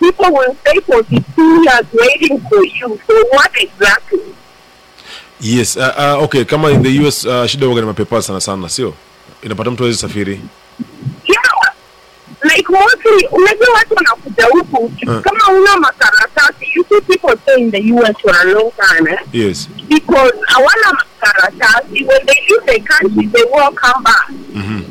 [0.00, 4.20] people will stay for 15 years waiting for you for what exactly
[5.42, 5.76] Yes.
[5.76, 8.94] Uh, uh, okay, kama in the US uh, shida waga ni mapepa sana sana, sio?
[9.42, 10.40] Inapata mtu awezi safiri.
[12.42, 15.20] Like mostly unajua watu wanakuja huku Uh.
[15.20, 19.18] kama una makaratasi you see people stay in the us for a long time eh?
[19.32, 19.68] Yes.
[19.88, 24.82] because hawana makaratasi when they leave the country they will come back Mhm.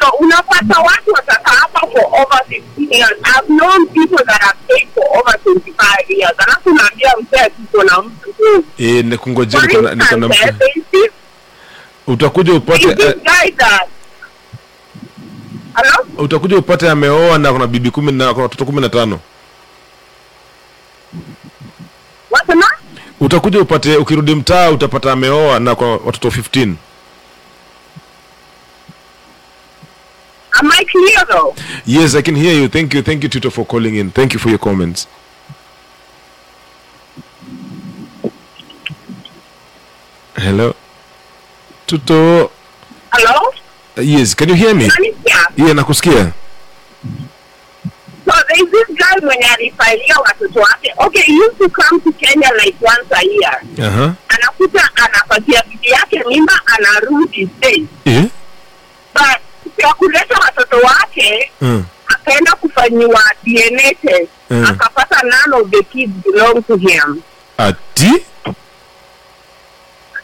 [0.00, 3.12] So unapata watu watakaa hapa for over 15 years.
[3.24, 6.32] I've known people that have stayed for over 25 years.
[6.38, 8.34] Alafu unaambia mzee tuko na mtu.
[8.78, 11.12] Eh, nikungojea niko na eh, mtu.
[12.06, 13.88] Utakuja upate there's this eh, guy that
[15.74, 16.06] Hello?
[16.18, 19.20] utakuja upate ameoa na kuna bibi kumi na kuna watoto kumi na tano.
[22.30, 22.66] Wasema?
[23.20, 26.74] Utakuja upate ukirudi mtaa utapata ameoa na kwa watoto 15.
[30.60, 31.54] Am I clear though?
[31.86, 32.68] Yes, I can hear you.
[32.68, 33.02] Thank you.
[33.02, 34.10] Thank you Tito for calling in.
[34.10, 35.08] Thank you for your comments.
[40.36, 40.74] Hello.
[41.86, 42.50] Tuto.
[43.12, 43.52] Hello?
[43.96, 44.84] Yes, can you hear me?
[44.88, 45.46] Unanisikia?
[45.56, 46.32] Yeah, nakusikia.
[48.24, 50.92] So there's this guy mwenye alifailia watoto wake.
[50.98, 53.86] Okay, he used to come to Kenya like once a year.
[53.88, 54.14] Aha.
[54.28, 57.88] Anakuta anapatia bibi yake mimba anarudi States.
[58.04, 58.24] Yeah.
[59.14, 59.40] But
[59.80, 61.84] kwa kuleta watoto wake Mm.
[62.06, 64.64] akaenda kufanyiwa DNA test Mm.
[64.64, 67.22] akapata none of the kids belong to him.
[67.58, 68.12] Ati?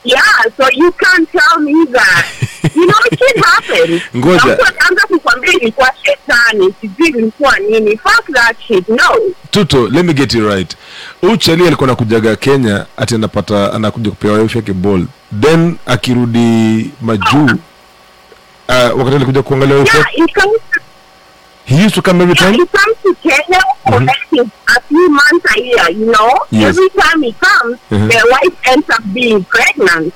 [0.05, 2.27] Yeah, so you can't tell me that.
[2.79, 4.03] you know, shit happens.
[4.17, 4.45] Ngoja.
[4.45, 7.97] Na mtu ataanza kukwambia ilikuwa shetani, sijui ilikuwa nini.
[7.97, 9.19] Fuck that shit, no.
[9.51, 10.77] Tuto, let me get it right.
[11.23, 15.05] Uchali alikuwa anakujaga Kenya ati anapata anakuja kupewa wife yake ball.
[15.41, 22.51] Then akirudi majuu uh, wakati alikuja kuangalia wife Yeah, he used to come every yeah,
[22.51, 22.57] time.
[22.57, 24.07] he comes to Kenya for Mhm.
[24.09, 26.31] like a few months a year, you know?
[26.51, 26.69] Yes.
[26.77, 28.09] Every time he comes, Mhm.
[28.09, 30.15] their wife ends up being pregnant.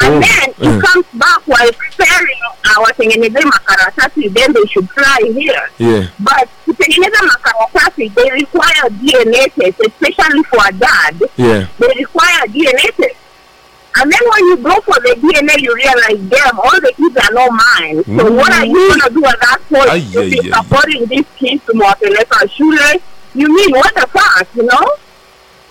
[0.00, 0.80] And Oh, then he eh.
[0.80, 5.68] comes back while preparing awatengeneze makaratasi, then they should fly here.
[5.78, 6.06] Yeah.
[6.20, 11.20] But kutengeneza makaratasi, they require DNA test, especially for a dad.
[11.36, 11.66] Yeah.
[11.78, 13.16] They require DNA test.
[13.98, 17.34] And then when you go for the DNA, you realize, damn, all the kids are
[17.34, 18.04] not mine.
[18.04, 19.90] So what are you gonna do at that point?
[19.90, 20.62] Ay, be ay.
[20.62, 23.02] supporting these kids to mwapeleka shule.
[23.34, 24.86] You mean what the fuck, you know?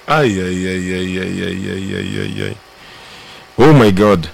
[0.09, 2.57] Ay, ay, ay, ay, ay, ay, ay, ay, ay, ay.
[3.57, 4.29] Oh my God.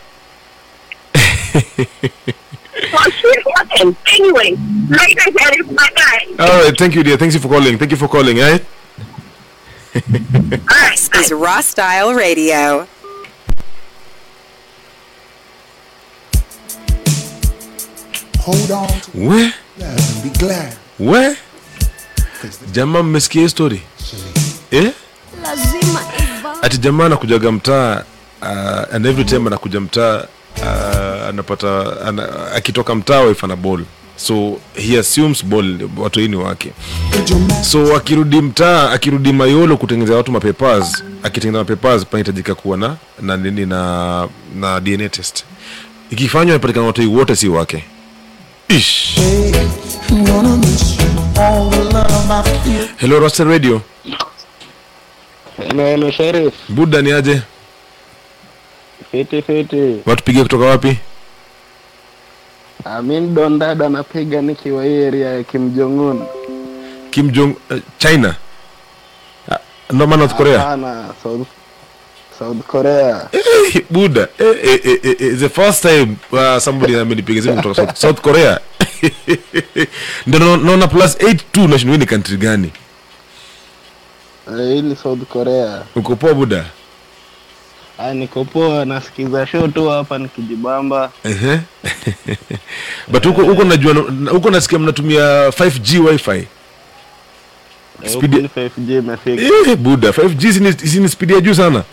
[1.54, 3.96] So shit happens.
[4.14, 4.56] Anyway,
[4.90, 6.44] like I said, it's my guy.
[6.46, 7.18] All right, thank you, dear.
[7.18, 7.78] Thanks for calling.
[7.78, 8.40] Thank you for calling.
[8.40, 8.60] Eh?
[10.94, 12.88] This is Raw Style Radio.
[18.40, 19.54] Hold on Where?
[19.82, 20.74] And be glad.
[21.00, 21.38] Where?
[22.72, 23.82] Jamaa mmesikia hii story?
[24.72, 24.92] Eh?
[25.44, 26.02] lazima
[26.62, 28.04] Ati jamaa anakujaga mtaa
[28.44, 30.24] uh, and every time anakuja mtaa
[30.62, 33.84] uh, anapata ana, akitoka mtaa wife ana ball.
[34.16, 36.72] so he assumes ball watoi ni wake.
[37.62, 43.66] So akirudi mtaa akirudi mayolo kutengeneza watu mapepers akitengeneza mapepers panahitajika kuwa na na nini
[43.66, 45.44] na na dna test.
[46.10, 47.84] Ikifanywa anapatikana watoi wote si wake.
[48.68, 49.20] Ish.
[52.98, 53.82] Hello Roster radio.
[55.58, 57.42] Hello, hello, buda ni aje
[59.14, 60.02] Fiti fiti.
[60.06, 60.98] Watupigie kutoka wapi
[62.86, 66.26] Amin Dondada napiga nikiwa hii area ya Kim Jong Un.
[67.12, 68.36] kim jong uh, china
[69.52, 69.58] Ah,
[69.92, 71.48] noma north korea Hapana, South
[72.40, 73.30] South Korea.
[73.32, 77.76] Hey, buda Hey, hey, hey, hey, eh, the first time uh, somebody amenipiga simu kutoka
[77.76, 78.60] south, south korea
[80.28, 82.72] ndio naona plus 82 nashindwa ni country gani
[84.48, 85.82] Eh, Hii ni South Korea.
[85.96, 86.83] uko poa buda Ah,
[88.14, 91.12] niko poa nasikiza show tu hapa nikijibamba.
[91.24, 91.60] Ehe.
[93.12, 93.94] but huko huko najua
[94.32, 96.48] huko nasikia mnatumia 5g wifi
[98.04, 99.44] Eh, Speed- 5G imefika.
[99.72, 100.52] eh, buda 5g
[100.88, 101.84] si ni- speed ya juu sana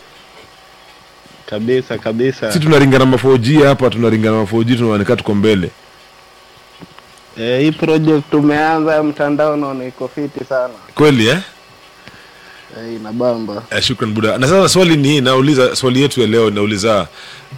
[1.46, 2.52] Kabisa kabisa.
[2.52, 5.70] si tunaringana ma 4g hapa tunaringana ma 4g tunaonekana tuko mbele
[7.38, 10.74] Eh, hii project tumeanza mtandao naona iko fiti sana.
[10.94, 11.38] kweli eh?
[12.78, 13.62] Eh, inabamba.
[13.70, 17.06] Eh, shukran buda na sasa swali ni nauliza swali yetu ya leo nauliza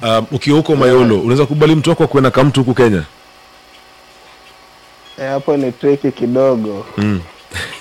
[0.03, 3.03] um, ukiwa huko mayolo unaweza kubali mtu wako kuena kamtu huku kenya
[5.19, 6.87] Eh, hapo ni tricky kidogo.
[6.99, 7.21] mm.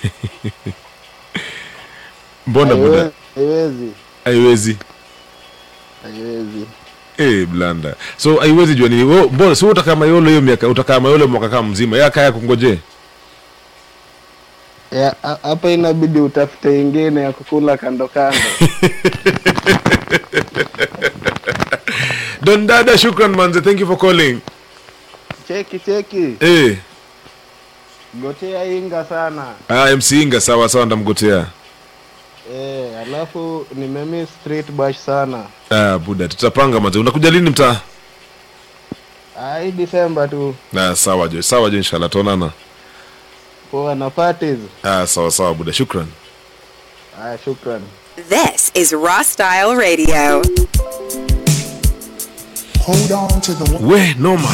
[2.46, 3.88] mbona buda Haiwezi.
[4.24, 4.76] haiwezi
[6.02, 6.66] Haiwezi.
[7.18, 11.28] Eh, blanda so haiwezi jua nini Wewe- mbona si utakaa mayolo hiyo miaka utakaa mayolo
[11.28, 12.80] mwaka kama mzima Yeye akaya kungoje Ya, ha-
[15.42, 18.38] hapa inabidi utafute ingine ya kukula kando kando.
[22.42, 24.40] don dada shukran manze thank you for calling.
[25.48, 26.76] Cheki cheki, eh.
[28.14, 29.46] Gotea inga sana.
[29.68, 31.46] Ah, mc inga sawa sawa ndamgotea.
[32.54, 35.44] Eh, alafu nimemi street bash sana.
[35.70, 36.98] ah, buda tutapanga manze.
[36.98, 37.80] Unakuja lini mtaa?
[39.40, 40.54] Ah, hii December tu.
[40.72, 42.50] Na sawa jo sawa jo inshallah tuonana
[43.72, 44.58] poa na parties.
[44.84, 45.72] ah, sawa sawa buda.
[45.72, 46.06] Shukran.
[47.18, 47.80] Ah, shukran.
[48.28, 50.42] This is Raw Style Radio.
[52.84, 54.50] Hold on to the we noma.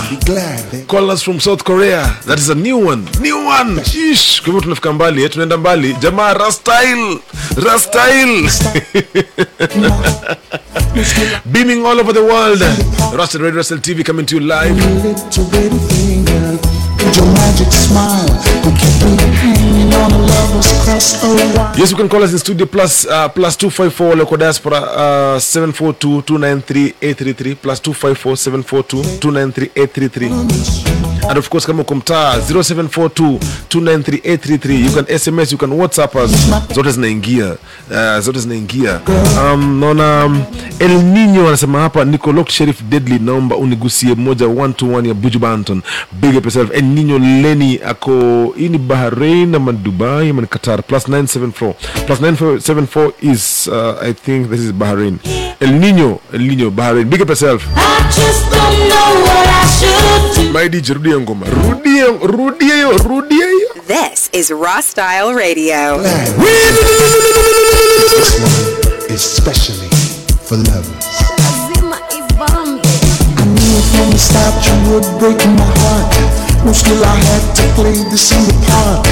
[0.87, 2.05] call us from south korea.
[2.27, 3.09] That is a new one.
[3.21, 3.81] New one.
[3.81, 4.41] Ish.
[4.43, 5.95] kwa hivyo tunafika mbali eh, tunaenda mbali.
[5.95, 7.19] Jamaa rastyle
[7.65, 8.51] rastyle
[11.53, 12.63] beaming all over the world.
[13.17, 14.77] Rastyle Radio Rastyle TV coming to you live
[21.77, 24.77] Yes, you can call us in studio plus uh, plus two five four local diaspora
[24.77, 28.63] uh, seven four two two nine three eight three three plus two five four seven
[28.63, 30.31] four two two nine three eight three three.
[31.29, 33.39] And of course kama uko mtaa 0742
[33.69, 36.31] 293833 you can sms you can whatsapp us.
[36.75, 37.57] Zote zinaingia
[37.91, 39.01] uh, zote zinaingia.
[39.53, 40.43] Um, naona um,
[40.79, 45.15] el nino anasema hapa niko locked sheriff deadly naomba unigusie moja one to one ya
[45.15, 45.39] buju
[46.21, 47.19] big up yourself el nino
[47.79, 51.75] leni ako hii ni bahrain ama ni dubai ama ni qatar plus 974
[52.07, 55.19] plus 974 is uh, i think this is bahrain.
[55.61, 57.05] El nino el nino bahrain.
[57.09, 57.63] Big up yourself.
[60.53, 66.01] My DJ rudia ngoma rudia rudia hiyo rudia hiyo This is Raw Style Radio.
[69.09, 69.89] Especially
[70.45, 71.07] for lovers.
[71.39, 72.89] lazima ibambe
[73.39, 76.48] I knew from the start you would break my heart.
[76.69, 79.07] No, skill I had to play this in part.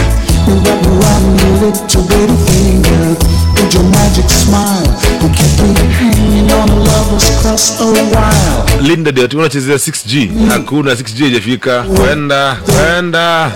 [0.46, 3.16] You wrap around your little bitty finger
[3.56, 4.84] with your magic smile.
[5.24, 8.66] You kept me hanging on a lover's cross a while.
[8.82, 11.82] linda ndio ati unachezea 6g hakuna 6g haijafika.
[11.82, 13.52] Kwenda kwenda.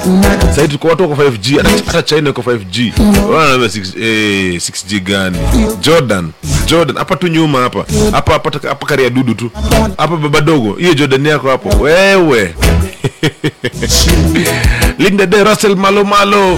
[0.56, 1.56] Sahii tuko watu kwa 5g
[1.86, 2.93] hata- china kwa 5g
[3.35, 5.39] wanaambia 6 eh, 6g gani?
[5.81, 6.31] Jordan
[6.66, 7.85] jordan hapa tu nyuma hapa.
[8.12, 9.51] Hapa hapa hapa kari ya dudu tu.
[9.97, 10.72] Hapa baba dogo.
[10.72, 11.68] Hiyo jordan yako hapo.
[11.82, 12.55] Wewe
[14.99, 16.57] linda de russell malo malo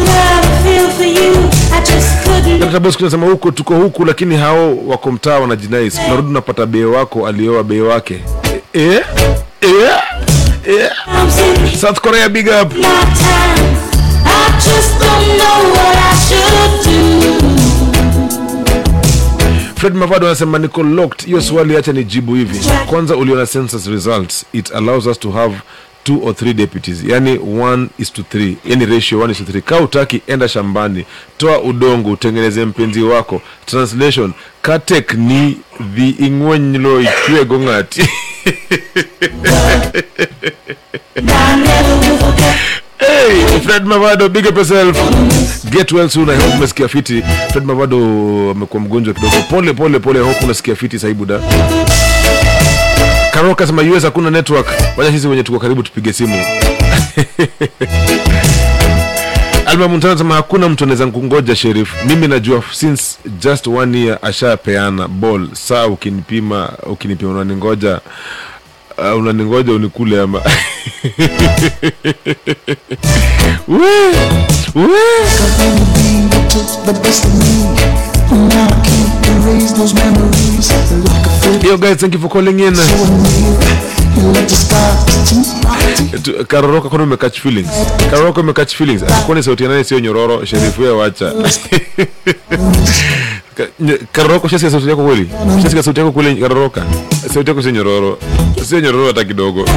[2.59, 3.17] Dr.
[3.31, 8.21] Huko tuko huku lakini hao wako mtaa wanajinai, unarudi unapata bee wako alioa bee wake
[8.75, 9.01] e?
[9.61, 9.71] E?
[10.69, 10.91] E?
[11.81, 12.73] South Korea big up
[19.77, 21.27] Fred Mavado anasema niko locked.
[21.27, 22.61] Hiyo swali acha nijibu hivi.
[22.87, 25.55] Kwanza uliona census results, it allows us to have
[26.05, 29.61] two or three deputies, yani one is to three, yani ratio one is to three.
[29.63, 31.05] Kaa utaki, enda shambani,
[31.39, 33.43] toa udongo, utengeneze mpenzi wako.
[33.67, 35.57] Translation, katek ni
[35.97, 38.03] the ingwenylo ichwego ng'ati
[42.99, 44.97] Hey, Fred Mavado, big up yourself.
[45.71, 46.31] Get well soon.
[46.31, 47.23] I hope umesikia fiti.
[47.53, 47.97] Fred Mavado
[48.51, 49.37] amekuwa mgonjwa kidogo.
[49.51, 50.21] Pole pole pole.
[50.21, 51.15] Hope unasikia fiti sasa
[53.43, 53.67] buda.
[53.67, 54.67] Karoka US hakuna network.
[54.97, 56.37] Wacha sisi wenye tuko karibu tupige simu.
[60.35, 62.05] Hakuna mtu anaweza kungoja Sheriff.
[62.07, 65.49] Mimi najua since just one year ashapeana ball.
[65.53, 68.01] Saa ukinipima ukinipima unaningoja
[68.99, 70.39] uh, unaningoja unikule ama
[73.69, 74.09] we,
[74.75, 74.99] we.
[81.63, 82.75] Yo guys, thank you for calling in.
[86.47, 87.69] Karoroka kwani umecatch feelings?
[88.11, 89.03] Karoroka umecatch feelings?
[89.27, 90.45] Kwani sauti ya nani sio nyororo?
[90.45, 91.33] sherifu ya wacha.
[94.13, 95.31] Karoroka ushasikia sauti yako kweli?
[95.59, 96.85] Ushasikia sauti yako kweli Karoroka?
[97.35, 98.19] Sauti yako sio nyororo.
[98.69, 99.65] Sio nyororo hata kidogo.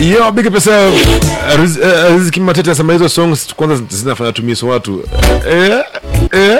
[0.00, 1.20] Yo, big pesa yourself.
[1.60, 5.02] Riz- eh, Riziki Matete anasema hizo songs kwanza zinafanya tumiso watu.
[5.50, 5.78] Eh?
[6.32, 6.58] Eh?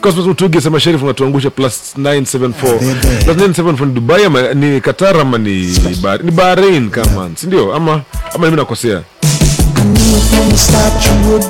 [0.00, 2.78] Cosmos Mutugi anasema Sheriff unatuangusha plus 974.
[3.24, 6.24] Plus 974 ni Dubai ama ni Qatar ama ni Bahrain?
[6.26, 7.74] Ni Bahrain kama, si ndio?
[7.74, 8.02] Ama
[8.34, 9.02] ama mimi nakosea?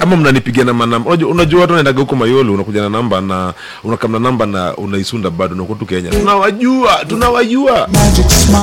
[0.01, 1.09] Ama mnanipigia na manamba.
[1.11, 3.55] Unajua, unajua watu wanaendaga huko mayolo unakuja na namba na
[3.85, 6.11] unakamna namba na unaisunda bado unakuwa tu kenya.
[6.11, 7.89] Tunawajua tunawajua.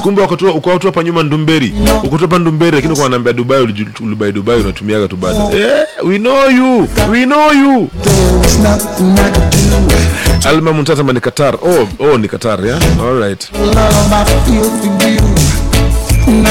[0.04, 1.74] Kumbe wakati uko watu hapa nyuma ndumberi
[2.04, 3.62] uko tu hapa ndumberi lakini uko wanaambia dubai
[4.02, 5.52] ulibai dubai unatumiaga tu bado.
[5.58, 5.70] Eh,
[6.04, 7.90] we know you we know you.
[10.46, 11.56] Alma muntasema ni qatar.
[11.56, 12.80] Oh, oh ni qatar yeah?
[13.02, 13.50] all right.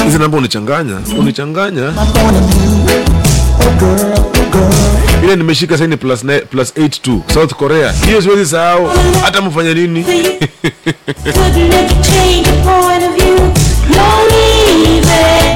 [0.05, 1.93] Hizi namba unichanganya unichanganya
[5.23, 7.91] Ile nimeshika saini plus, plus 82 south korea.
[7.91, 8.89] Hiyo siwezi sahau.
[9.23, 10.05] Hata mfanya nini?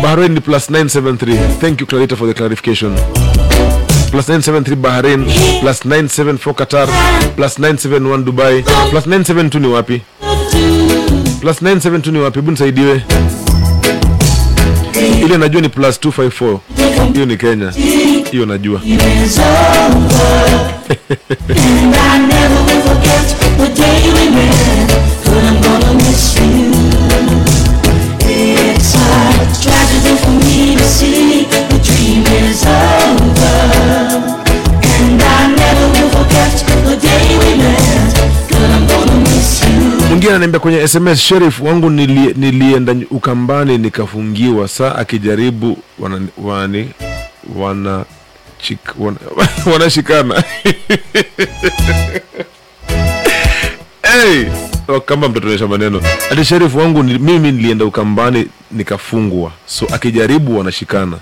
[0.02, 2.96] Bahrain ni plus 973 thank you clarita for the clarification.
[4.12, 5.26] Plus 973 bahrain
[5.62, 6.88] plus 974 qatar
[7.36, 8.64] plus 971 dubai.
[8.92, 10.02] Plus 972 ni wapi?
[11.42, 12.40] Plus 972 ni wapi?
[12.40, 13.02] Hebu nisaidiwe
[15.22, 16.58] ile najua ni plus 254
[17.14, 17.74] hiyo ni kenya.
[18.32, 18.82] Hiyo najua
[40.24, 44.68] mwingine ananiambia kwenye sms Sherif wangu nilie, nilienda ukambani nikafungiwa.
[44.68, 46.90] Saa akijaribu wanani, wani,
[47.56, 48.06] wana,
[49.74, 50.44] wanashikana.
[54.04, 54.46] Hey!
[54.88, 56.02] Oh, kama mtatuonyesha maneno.
[56.32, 59.52] Ati Sherifu wangu mimi nilienda ukambani nikafungwa.
[59.66, 61.18] So akijaribu wanashikana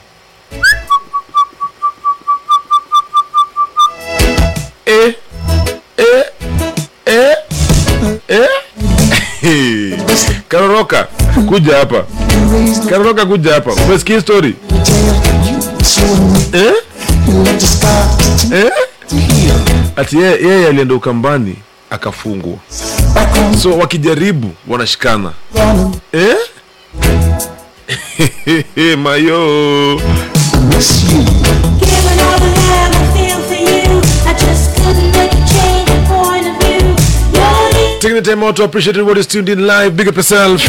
[10.51, 11.07] karoroka
[11.47, 12.05] kuja hapa
[12.89, 14.55] karoroka kuja hapa umesikia story
[16.53, 16.73] eh?
[18.53, 18.71] Eh?
[19.95, 21.55] ati yeye alienda ukambani
[21.89, 22.57] akafungwa
[23.63, 25.31] so wakijaribu wanashikana
[26.11, 26.35] eh?
[29.03, 30.01] mayo
[38.01, 39.95] Taking the time out to appreciate everybody tuned in live.
[39.95, 40.59] Big up yourself.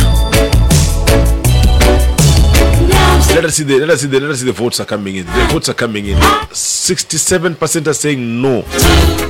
[3.35, 5.17] Let us see the let us see the let us see the votes are coming
[5.17, 5.25] in.
[5.25, 6.19] The votes are coming in.
[6.53, 8.67] Sixty-seven percent are saying no,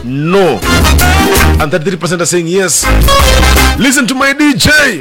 [0.03, 0.59] no,
[1.63, 2.85] and thirty-three percent are saying yes.
[3.79, 4.99] Listen to my DJ.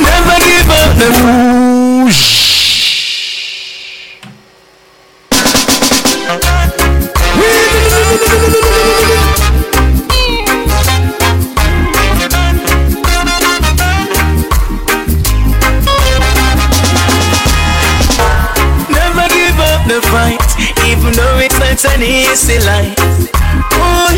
[0.00, 1.10] Never give up the
[22.02, 22.96] an easy life.
[23.70, 24.16] Boy,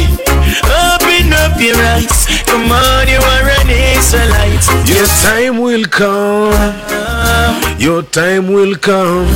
[0.64, 2.26] open up your eyes.
[2.46, 4.64] Come on, you are an Israelite.
[4.88, 6.83] Your time will come.
[7.84, 9.28] Your time will come.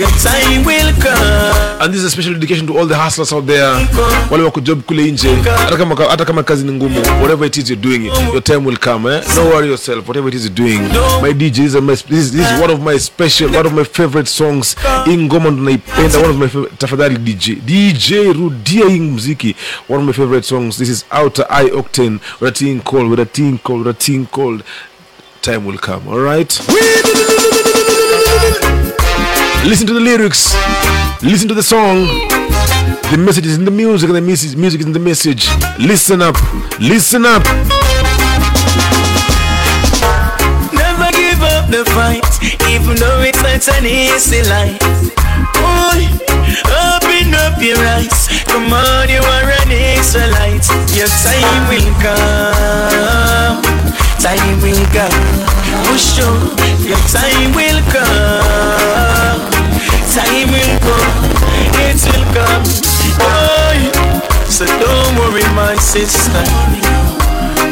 [0.00, 1.82] Your time will come.
[1.82, 3.68] And this is a special dedication to all the hustlers out there.
[4.30, 5.34] Wale wako job kule nje.
[5.58, 8.78] Hata kama hata kama kazi ni ngumu, whatever it is you're doing, your time will
[8.78, 9.20] come, eh?
[9.34, 10.80] Don't worry yourself, whatever it is you're doing.
[11.20, 14.28] My DJ is, my, this, this is one of my special, one of my favorite
[14.28, 14.74] songs.
[15.06, 17.56] Ingoma ngoma ndo naipenda, one of my favorite, tafadhali DJ.
[17.64, 19.56] DJ rudia hii muziki.
[19.88, 20.78] One of my favorite songs.
[20.78, 24.00] This is Outer Eye Octane with a thing called, with a thing called, with a
[24.00, 24.62] thing called
[25.46, 26.08] time will come.
[26.08, 26.50] All right.
[29.64, 30.52] Listen to the lyrics.
[31.22, 32.06] Listen to the song.
[33.12, 35.46] The message is in the music, and the message, music is in the message.
[35.78, 36.34] Listen up.
[36.80, 37.44] Listen up.
[40.74, 42.26] Never give up the fight,
[42.68, 44.82] even though it's not an easy life.
[45.62, 46.10] Boy,
[46.90, 48.26] open up your eyes.
[48.50, 50.66] Come on, you are an Israelite.
[50.98, 53.95] Your time will come.
[54.18, 55.12] Time will come.
[55.86, 56.50] Push through.
[56.86, 59.40] Your time will come.
[60.14, 61.36] Time will come.
[61.84, 62.64] It will come.
[63.20, 63.78] Boy,
[64.48, 66.44] so don't worry, my sister.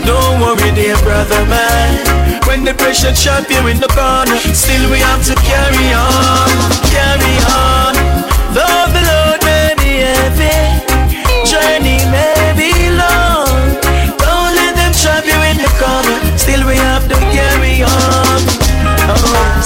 [0.04, 2.40] Don't worry, dear brother, man.
[2.46, 6.50] When the pressure trap you in the corner, still we have to carry on,
[6.92, 7.94] carry on.
[8.52, 9.43] Though the load
[16.66, 18.40] we have to carry on.
[19.06, 19.60] Oh,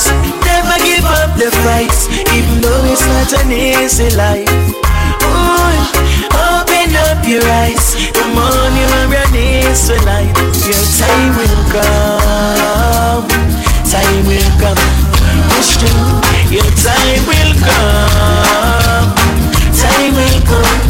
[0.45, 1.95] never give up the fight,
[2.35, 4.51] even though it's not an easy life.
[5.23, 5.79] Ooh,
[6.35, 7.95] open up your eyes.
[8.13, 9.35] Come on, you are an
[9.71, 10.35] Israelite.
[10.67, 13.27] Your time will come.
[13.87, 14.83] Time will come.
[15.55, 16.19] Push through.
[16.51, 19.15] Your time will come.
[19.73, 20.88] Time will come.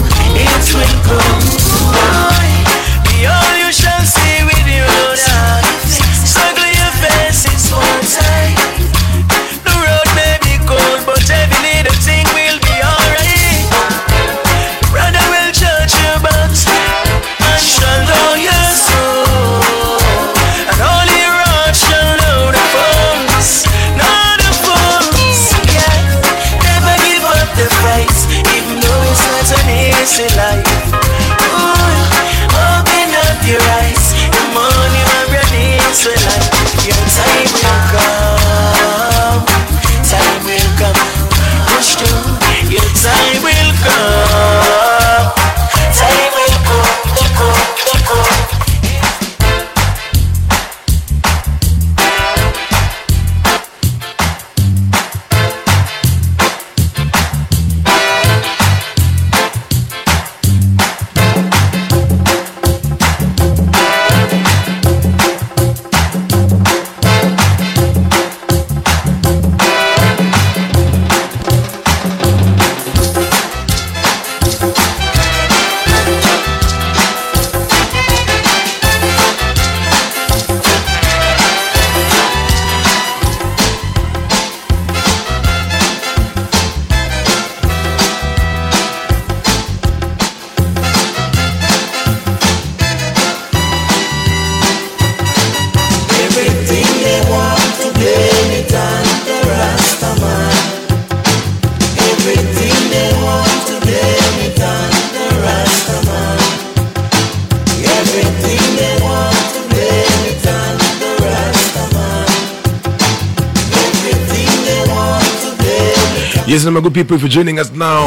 [116.98, 118.06] People, if you're joining us now,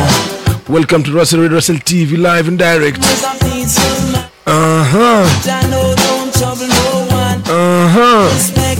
[0.67, 2.97] welcome to Russell Red Russell TV live and direct.
[2.97, 5.23] Uh huh.
[5.47, 7.39] I know don't trouble no one.
[7.47, 8.70] Uh huh.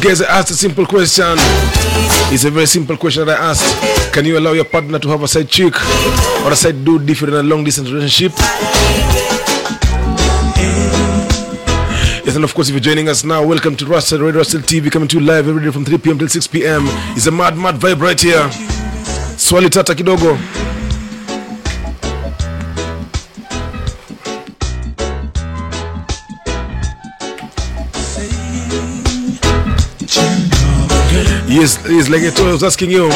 [0.00, 1.34] Yes, guys, asked a simple question.
[2.30, 4.12] It's a very simple question that I asked.
[4.12, 5.74] Can you allow your partner to have a side chick
[6.44, 8.32] or a side dude different in a long distance relationship?
[12.24, 14.88] Yes, and of course, if you're joining us now, welcome to Russell Radio Russell TV,
[14.88, 16.16] coming to you live every day from 3 p.m.
[16.16, 16.82] till 6 p.m.
[17.16, 18.48] It's a mad, mad vibe right here.
[19.36, 20.38] Swali tata kidogo.
[31.58, 33.08] Yes, like I was asking you,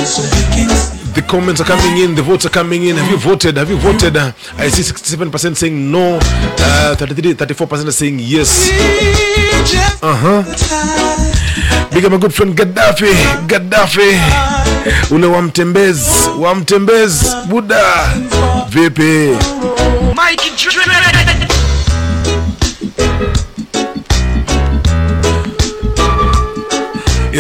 [1.14, 2.96] the comments are coming in, the votes are coming in.
[2.96, 3.56] Have you voted?
[3.56, 4.16] Have you voted?
[4.16, 8.68] I see 67% saying no, uh, 33, 34% are saying yes.
[10.02, 10.42] Uh huh.
[11.94, 13.12] Big up my good friend Gaddafi,
[13.46, 14.18] Gaddafi,
[15.14, 18.12] ule wa mtembezi, wa mtembezi, Buda,
[18.68, 19.36] vipi?
[20.16, 20.50] Mikey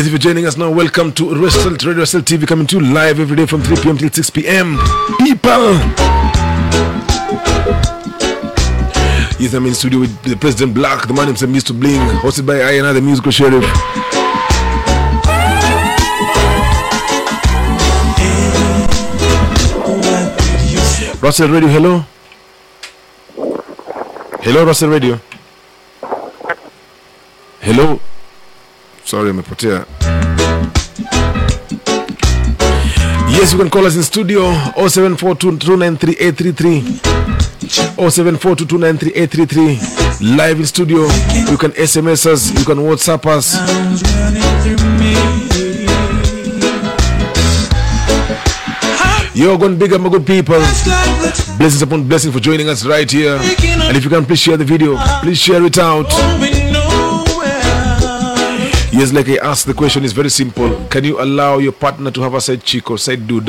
[0.02, 2.92] Yes, if you're joining us now, welcome to Result Radio Result TV coming to you
[2.92, 3.96] live every day from 3 p.m.
[3.96, 4.76] till 6 p.m.
[5.18, 5.74] People!
[9.38, 11.78] Yes, I'm in studio with the President Black, the man himself, Mr.
[11.78, 13.62] Bling, hosted by I, another musical sheriff.
[21.22, 22.04] Russell Radio, hello.
[24.42, 25.20] Hello, Russell Radio.
[27.60, 28.00] Hello.
[29.04, 29.86] Sorry, amepotea.
[33.30, 36.82] Yes, you can call us in studio 0742293833.
[37.96, 40.36] 0742293833.
[40.36, 41.00] Live in studio.
[41.50, 43.56] You can SMS us, you can WhatsApp us.
[49.34, 50.58] You're going bigger, my good people.
[51.56, 53.36] Blessings upon blessings for joining us right here.
[53.36, 54.98] And if you can, please share the video.
[55.22, 56.06] Please share it out.
[58.92, 60.68] Yes, like I asked, the question is very simple.
[60.88, 63.48] Can you allow your partner to have a side chick or side dude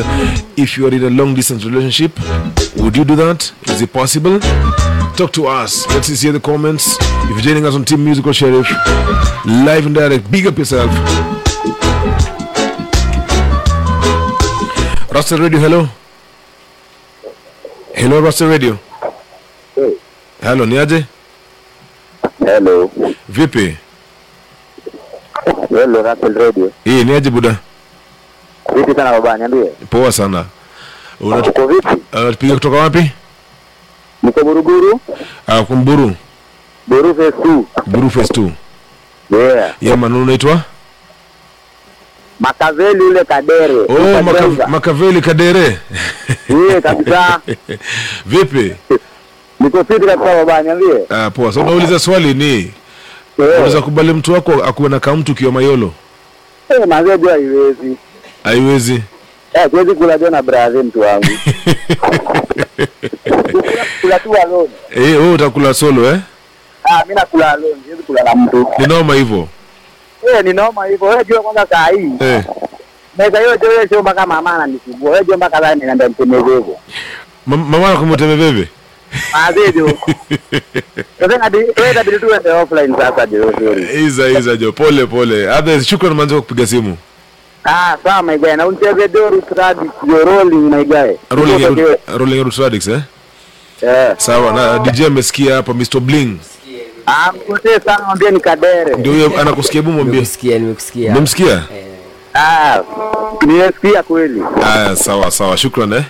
[0.55, 2.17] if you are in a long distance relationship?
[2.77, 3.51] Would you do that?
[3.67, 4.39] Is it possible?
[5.17, 5.85] Talk to us.
[5.89, 6.95] Let's see the comments.
[6.99, 8.69] If you're joining us on Team Musical Sheriff,
[9.45, 10.89] live and direct, big up yourself.
[15.11, 15.89] Rasta Radio, hello.
[17.93, 18.79] Hello, Rasta Radio.
[20.41, 21.05] Hello, niaje?
[22.39, 22.89] Hello.
[23.29, 23.77] Vipi?
[25.45, 26.71] Hello, Russell Radio.
[26.83, 27.55] Hii niaje buda?
[28.75, 29.71] Vipi sana baba, niambie.
[29.89, 30.45] Poa sana.
[31.21, 31.87] Unatu- Uko vipi?
[32.13, 33.11] Unatupiga kutoka wapi?
[34.23, 34.99] Niko Buruguru,
[35.47, 36.11] Ah, kumburu.
[36.87, 37.65] Buru Phase 2.
[37.85, 38.51] Buru Phase 2.
[39.31, 39.73] Yeah.
[39.81, 40.61] Yeah, manu unaitwa?
[42.39, 43.75] Makaveli ule Kadere.
[43.75, 45.79] Oh, Makav Makaveli Kadere.
[46.49, 47.39] Yeah, kabisa.
[48.25, 48.75] Vipi?
[49.59, 51.05] Niko fiti kabisa baba, niambie.
[51.09, 51.51] Ah, poa.
[51.51, 52.71] So unauliza swali ni
[53.37, 55.91] unaweza kubali mtu wako akuwe na kamtu ukiwa mayolo?
[56.69, 57.97] Eh, mazee jua haiwezi.
[58.43, 59.03] Haiwezi.
[59.53, 61.25] Eh, siwezi kula jua na brother mtu wangu.
[64.01, 64.69] Kula tu alone.
[64.95, 66.19] Eh, wewe utakula solo eh?
[66.83, 68.67] Ah, mimi nakula alone, siwezi kula na mtu.
[68.79, 69.47] Ni noma hivyo.
[70.35, 71.07] Eh, ni noma hivyo.
[71.07, 72.11] Wewe jua kwanza saa hii.
[72.19, 72.43] Eh.
[73.17, 75.11] Meza hiyo jua sio mpaka mama ananisumbua.
[75.11, 76.79] Wewe jua mpaka sasa ninaenda mtemezevo.
[77.47, 78.37] Mam- Mama anakumuteme
[84.05, 85.49] Iza iza jo, pole pole.
[85.49, 86.97] Otherwise, shukrani manzo kwa kupiga simu.
[87.65, 88.21] Ah, sawa.
[88.55, 88.67] Na
[89.07, 89.41] Doru
[90.25, 90.71] rolling.
[91.29, 93.01] Rolling Rolling eh?
[93.81, 94.15] Yeah.
[94.17, 95.99] Sawa, na DJ amesikia hapa Mr.
[95.99, 96.37] Bling.
[97.07, 98.95] Ah, mkotee sana mwambie ni Kadere.
[98.95, 100.13] Ndio huyo anakusikia hebu mwambie.
[100.13, 101.11] Nimekusikia, nimekusikia.
[101.11, 101.63] Umemsikia?
[102.33, 102.79] Ah,
[103.45, 104.41] nimesikia kweli.
[104.65, 105.57] Aya, sawa sawa.
[105.57, 106.03] Shukran eh.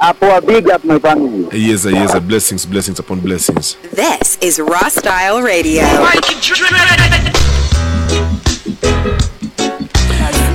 [0.00, 1.48] Hapo a big up my family.
[1.58, 3.76] Yes, yes, blessings, blessings upon blessings.
[3.92, 5.82] This is Raw Style Radio.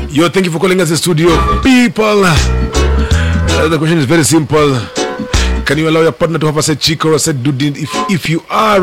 [0.10, 1.30] Yo, thank you for calling us in studio.
[1.64, 4.78] People, uh, the question is very simple.
[5.66, 7.90] Can you allow your partner to have a side chick or a side dude if,
[8.10, 8.82] if you are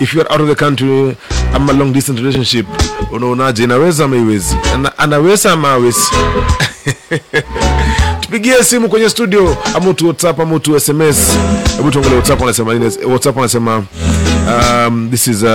[0.00, 1.16] if you are out of the country
[1.54, 2.66] ama long distance relationship
[3.12, 6.00] unaonaje inaweza ama iwezi Ana, anaweza ama awezi
[8.30, 9.56] tupigie simu kwenye studio.
[9.74, 11.36] Ama tu whatsapp ama tu sms
[11.76, 12.92] hebu tuangalie whatsapp wanasema nini?
[13.06, 13.84] Whatsapp wanasema
[14.86, 15.48] um, this is uh,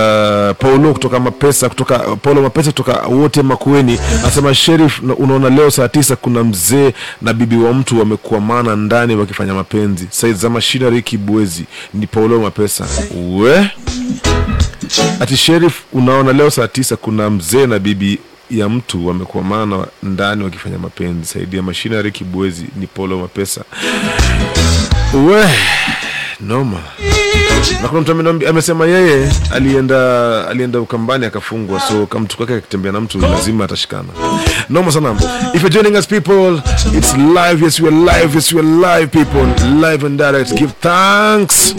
[0.58, 3.98] paulo kutoka mapesa kutoka paulo mapesa kutoka wote makueni.
[4.22, 6.92] Anasema sheriff unaona leo saa tisa kuna mzee
[7.22, 10.06] na bibi wa mtu wamekuamana ndani wakifanya mapenzi.
[10.10, 12.86] Said za machinery kibwezi ni paulo mapesa.
[13.38, 13.70] We?
[15.20, 18.18] Ati sheriff unaona leo saa tisa kuna mzee na bibi
[18.50, 21.26] ya mtu wamekwamana ndani wakifanya mapenzi.
[21.26, 23.60] Saidi ya machinery kibwezi ni Polo mapesa.
[25.28, 25.44] We
[26.40, 26.78] noma.
[27.82, 33.18] Na kuna mtu amesema yeye alienda alienda ukambani akafungwa so kamtu kake akitembea na mtu
[33.18, 34.08] lazima atashikana.
[34.68, 35.14] Noma sana
[35.54, 36.60] if you're joining us people
[36.96, 37.64] it's live.
[37.64, 38.34] Yes we live.
[38.34, 39.46] Yes we live people.
[39.80, 40.54] Live and direct.
[40.54, 41.74] Give thanks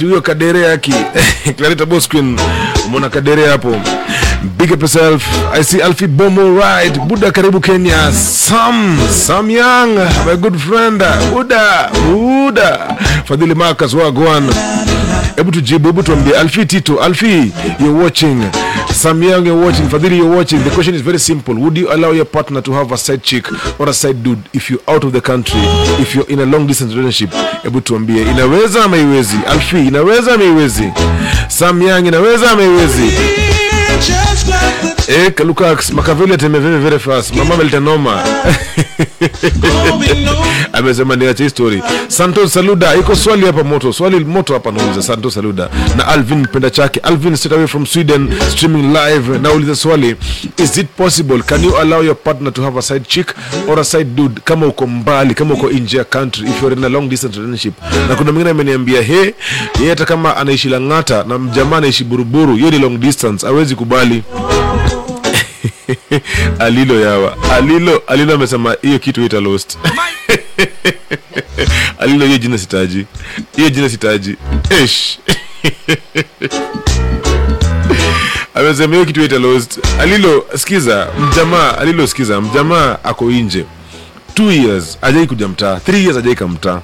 [0.00, 0.94] ati huyo kadere yaki
[1.56, 2.38] clarita bosquin
[2.86, 3.76] umeona kadere hapo.
[4.58, 5.22] Big up yourself.
[5.54, 6.98] I see alfi bomo right.
[6.98, 8.12] Buda karibu kenya.
[8.12, 9.94] Sam sam young
[10.26, 11.02] my good friend.
[11.32, 12.96] Buda buda.
[13.24, 14.50] Fadhili marcus wagwan.
[15.36, 16.36] Hebu tujibu hebu tuambie.
[16.36, 18.42] Alfi tito alfi you're watching
[19.00, 20.58] sam young you're watching fadhili you're watching.
[20.62, 21.54] The question is very simple.
[21.54, 23.46] Would you allow your partner to have a side chick
[23.80, 25.60] or a side dude if you're out of the country
[26.02, 27.34] if you're in a long distance relationship?
[27.62, 30.92] Hebu tuambie inaweza ama iwezi alfi inaweza ama iwezi
[31.48, 33.10] sam young inaweza ama iwezi
[35.08, 37.34] Eh, Lukax Makaveli ateme very very fast.
[37.36, 38.22] Mama Meltanoma.
[40.72, 41.82] Amesema niache histori.
[42.08, 43.92] Santos Saluda, iko swali hapa moto.
[43.92, 45.68] Swali moto hapa nauliza Santos Saluda.
[45.96, 47.00] Na Alvin mpenda chake.
[47.00, 49.38] Alvin straight away from Sweden streaming live.
[49.38, 50.16] Nauliza swali.
[50.56, 53.34] Is it possible can you allow your partner to have a side chick
[53.68, 56.84] or a side dude kama uko mbali, kama uko nje ya country if you're in
[56.84, 57.74] a long distance relationship.
[58.08, 59.34] Na kuna mwingine ameniambia he,
[59.80, 64.22] yeye hata kama anaishi Lang'ata na mjamaa anaishi Buruburu, hiyo ni long distance, hawezi kubali.
[66.58, 67.36] alilo yawa.
[67.52, 69.78] Alilo alilo amesema hiyo kitu ita lost.
[71.98, 73.06] Alilo hiyo jina sitaji.
[73.56, 74.36] Hiyo jina sitaji.
[78.54, 79.78] Amesema hiyo kitu ita lost.
[80.00, 83.64] Alilo sikiza mjamaa alilo sikiza mjamaa ako nje.
[84.34, 85.80] Two years ajai kuja mtaa.
[85.80, 86.80] Three years ajai kamtaa.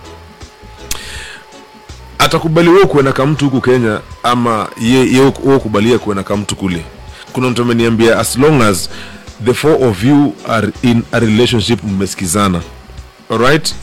[2.18, 6.84] Atakubali wewe kuenda kamtu huku kenya ama ye, ye wewe kubalia kuenda kamtu kule
[7.36, 8.90] kuna mtu ameniambia as long as
[9.44, 12.60] the four of you are in a relationship mmesikizana.
[13.30, 13.74] Alright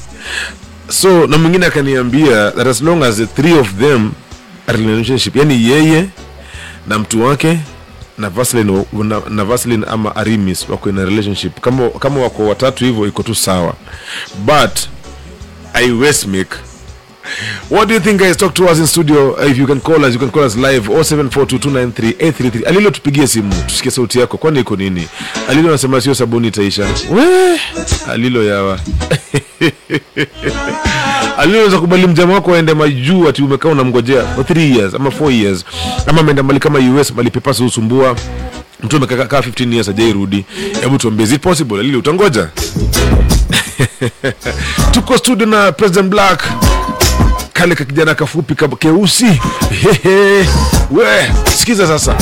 [0.89, 4.11] so na mwingine akaniambia that as long as the three of them
[4.67, 6.05] are in relationship yani yeye
[6.87, 7.59] na mtu wake
[8.17, 11.59] na Vaseline, na, na Vaseline ama Arimis wako in a relationship.
[11.59, 13.73] Kama, kama wako watatu hivyo iko tu sawa.
[14.45, 14.79] But
[15.73, 16.55] I West make
[17.71, 18.37] What do you think guys?
[18.37, 19.35] Talk to us in studio.
[19.37, 22.67] Uh, If you can call us, you can call us live 0742293833.
[22.67, 24.37] Alilo tupigie simu tusikie sauti yako.
[24.37, 25.07] Kwani iko nini?
[25.49, 26.85] Alilo anasema sio sabuni itaisha.
[27.11, 27.23] We,
[28.09, 28.79] Alilo yawa.
[31.37, 35.65] Alilo kubali mjama wako aende majuu ati umekaa unamngojea for 3 years ama 4 years
[36.07, 38.15] ama ameenda mali kama US mali pepasi usumbua
[38.83, 40.45] mtu amekaa kaa 15 years hajairudi.
[40.81, 41.79] Hebu tuambie, is it possible?
[41.79, 42.49] Alilo utangoja?
[44.91, 46.43] Tuko studio na President Black
[47.53, 49.25] kale ka kijana kafupi ka keusi
[49.81, 50.45] Hehe.
[50.91, 52.15] we sikiza sasa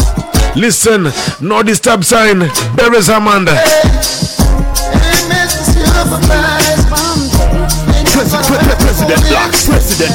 [0.56, 2.49] listen no disturb sign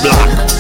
[0.03, 0.57] Black.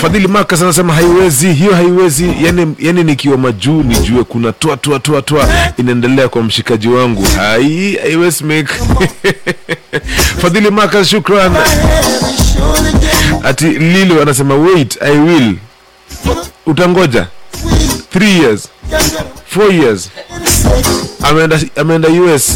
[0.00, 2.30] Fadhili Makas anasema haiwezi, hiyo haiwezi.
[2.44, 7.26] Yani, yani nikiwa majuu nijue kuna toa toa toa toa inaendelea kwa mshikaji wangu.
[7.36, 8.44] Hai, haiwezi.
[10.42, 11.52] Fadhili Makas, shukran.
[13.44, 15.56] Ati Lilo anasema wait, I will.
[16.66, 17.26] Utangoja.
[18.14, 18.68] 3 years.
[19.56, 20.10] 4 years.
[21.22, 22.52] Ameenda ameenda US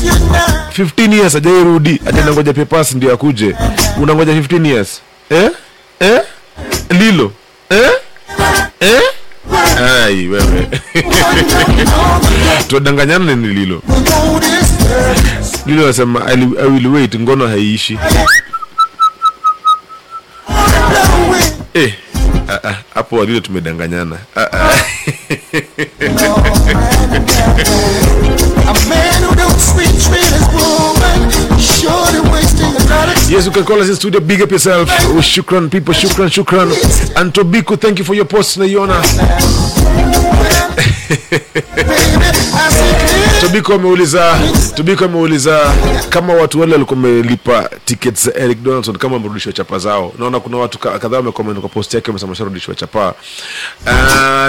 [0.78, 3.55] 15 years hajairudi, ati anangoja papers ndio akuje.
[4.02, 5.01] Unangoja 15 years.
[5.31, 5.51] Eh?
[6.01, 6.20] Eh?
[6.90, 7.32] Lilo.
[7.70, 7.90] Eh?
[8.81, 9.01] Eh?
[10.05, 10.69] Ai wewe.
[12.69, 13.82] Tudanganyana ni Lilo.
[15.66, 17.98] Lilo anasema I will wait, ngono haiishi
[21.74, 21.93] eh
[22.49, 24.73] ah, ah, hapo walilo tumedanganyana ah.
[33.28, 34.20] Yes, you can call us in studio.
[34.20, 34.89] Big up yourself.
[34.90, 35.93] Oh, shukran, people.
[35.93, 36.70] Shukran, shukran.
[37.20, 40.27] And Tobiku, thank you for your post, Naiona.
[43.40, 44.39] Tobiko ameuliza
[44.74, 45.74] Tobiko ameuliza
[46.09, 50.12] kama watu wale walikuwa wamelipa tickets za Eric Donaldson kama wamerudishwa chapa zao.
[50.18, 53.14] Naona kuna watu kadhaa wamecomment kwa post yake wamesema washarudishwa chapa.
[53.86, 53.93] Uh,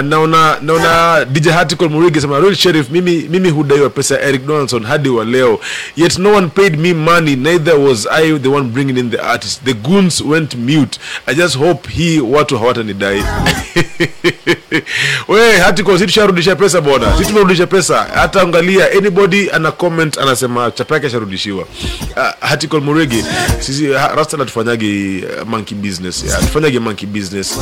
[0.04, 4.84] naona naona DJ Hatical Murigi sema Royal Sheriff mimi mimi hudaiwa pesa ya Eric Donaldson
[4.84, 5.60] hadi wa leo.
[5.96, 9.64] Yet no one paid me money neither was I the one bringing in the artist.
[9.64, 10.98] The goons went mute.
[11.26, 13.18] I just hope hii watu hawatanidai.
[15.28, 16.06] we Harticle si
[16.50, 17.16] tusharudisha pesa bwana.
[17.18, 18.06] sisi tumerudisha pesa.
[18.14, 21.64] Hata angalia anybody ana comment anasema chapa yake asharudishiwa.
[22.16, 23.24] Uh, Harticle Murigi
[23.58, 26.24] sisi Rasta tufanyage uh, monkey business.
[26.24, 27.58] Yeah, tufanyage monkey business.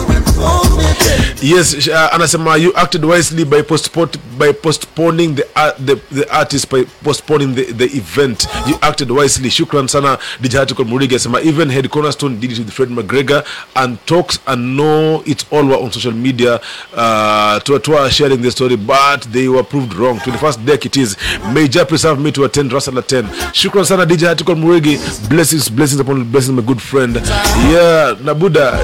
[1.43, 6.69] Yes, uh, anasema you acted wisely by postpone, by postponing the, uh, the the artist
[6.71, 8.47] by postponing the, the event.
[8.67, 9.49] You acted wisely.
[9.51, 13.45] Shukran sana DJ Hatikol Murigi anasema even head cornerstone did it with Fred McGregor
[13.77, 16.61] and talks and know it all were on social media
[16.97, 20.19] uh, to, to sharing the story but they were proved wrong.
[20.21, 21.17] 21st deck it is.
[21.53, 23.25] May preserve me to attend Russell at 10.
[23.53, 24.99] Shukran sana DJ hatikon Murigi.
[25.29, 27.15] Blessings, blessings upon blessings my good friend.
[27.17, 28.79] Yeah, Nabuda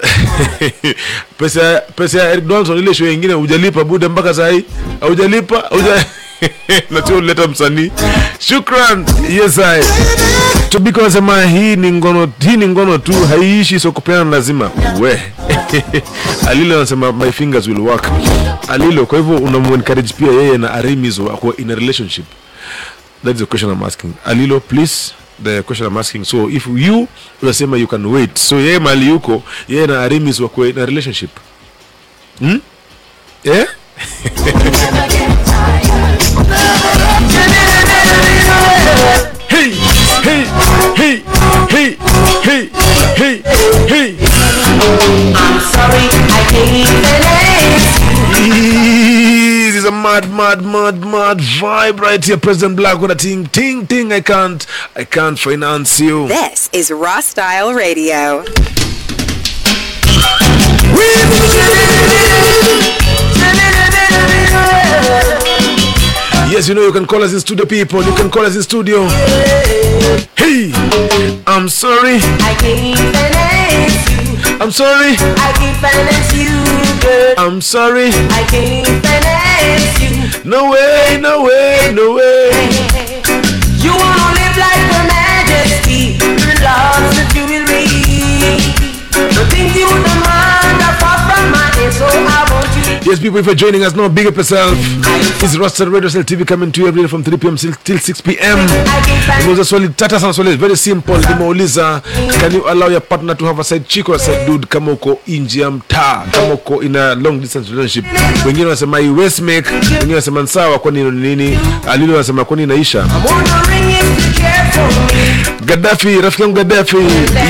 [1.38, 4.64] pesa pesa ya Eric Donson ile show nyingine hujalipa bude mpaka saa hii
[5.00, 6.04] hujalipa huja
[6.90, 7.92] Nataka uleta msanii.
[8.38, 9.06] Shukran.
[9.30, 9.82] Yes I.
[10.70, 14.70] Tobiko anasema hii ni ngono hii ni ngono tu haiishi so kupeana lazima.
[15.00, 15.22] We.
[16.50, 18.10] Alilo anasema my fingers will work.
[18.68, 22.24] Alilo kwa hivyo unamu-encourage pia yeye na Arimis wako in a relationship.
[23.24, 24.12] That is the question I'm asking.
[24.24, 25.12] Alilo please
[25.44, 26.24] the question I'm asking.
[26.24, 27.08] So if you
[27.42, 28.38] unasema you can wait.
[28.38, 31.30] So yeye mali yuko yeye na Arimis wako in a relationship.
[32.38, 32.58] Hmm?
[33.44, 33.66] Yeah?
[40.22, 40.44] hey,
[40.96, 41.16] hey,
[41.68, 41.96] hey,
[42.42, 42.68] hey,
[43.16, 43.42] hey, hey,
[43.88, 44.18] hey.
[45.34, 46.88] I'm sorry, I can't
[49.64, 52.36] This is a mad, mad, mad, mad vibe right here.
[52.36, 54.12] President Black with a ting, ting, ting.
[54.12, 56.28] I can't, I can't finance you.
[56.28, 58.44] This is Raw Style Radio.
[66.50, 68.02] Yes, you know you can call us in studio, people.
[68.02, 69.06] You can call us in studio.
[70.36, 70.72] Hey,
[71.46, 72.18] I'm sorry.
[72.40, 74.22] I can't finance you.
[74.60, 75.14] I'm sorry.
[75.36, 76.52] I can't finance you,
[77.00, 77.34] girl.
[77.38, 78.08] I'm sorry.
[78.32, 80.48] I can't finance you.
[80.48, 82.50] No way, no way, no way.
[83.76, 86.16] You wanna live like your majesty.
[86.60, 88.60] Of you will read.
[89.12, 92.49] The things you demand are far from my head, so I
[93.02, 94.76] Yes, people, if you're joining us now, big up yourself.
[95.42, 97.56] It's Roster Radio Cell TV coming to you every day from 3 p.m.
[97.56, 98.58] till, till 6 p.m.
[99.38, 101.14] Nimeuliza swali tata sana, swali very simple.
[101.18, 102.02] Nimeuliza,
[102.40, 104.92] can you allow your partner to have a side chick or a side dude kama
[104.92, 108.04] uko nje ya mtaa, kama uko in a long distance relationship?
[108.46, 111.58] Wengine wanasema haiwezi make, wengine wanasema sawa, kwani ni nini?
[111.88, 113.06] Alilo wanasema kwani inaisha.
[115.64, 116.96] Gaddafi, rafiki yangu Gaddafi,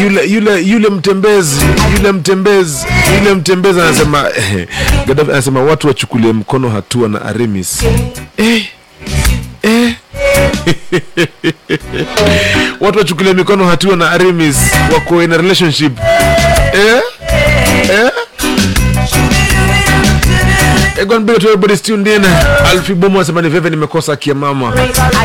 [0.02, 1.60] yule yule yule mtembezi,
[1.97, 2.86] yule mtembezi,
[3.18, 4.24] yule mtembezi anasema
[5.06, 7.83] Gaddafi anasema watu wachukulie mkono hatua na Aramis.
[8.37, 8.67] Eh.
[9.62, 9.95] Eh.
[12.81, 14.57] watu wachukulie mikono hatua na Aramis
[14.95, 15.99] wako in a relationship.
[16.73, 17.03] Eh?
[17.93, 18.11] Eh?
[21.01, 22.24] Egon Bale to everybody's tuned in.
[22.24, 24.72] Alfie Bomo asema ni veve nimekosa kia mama.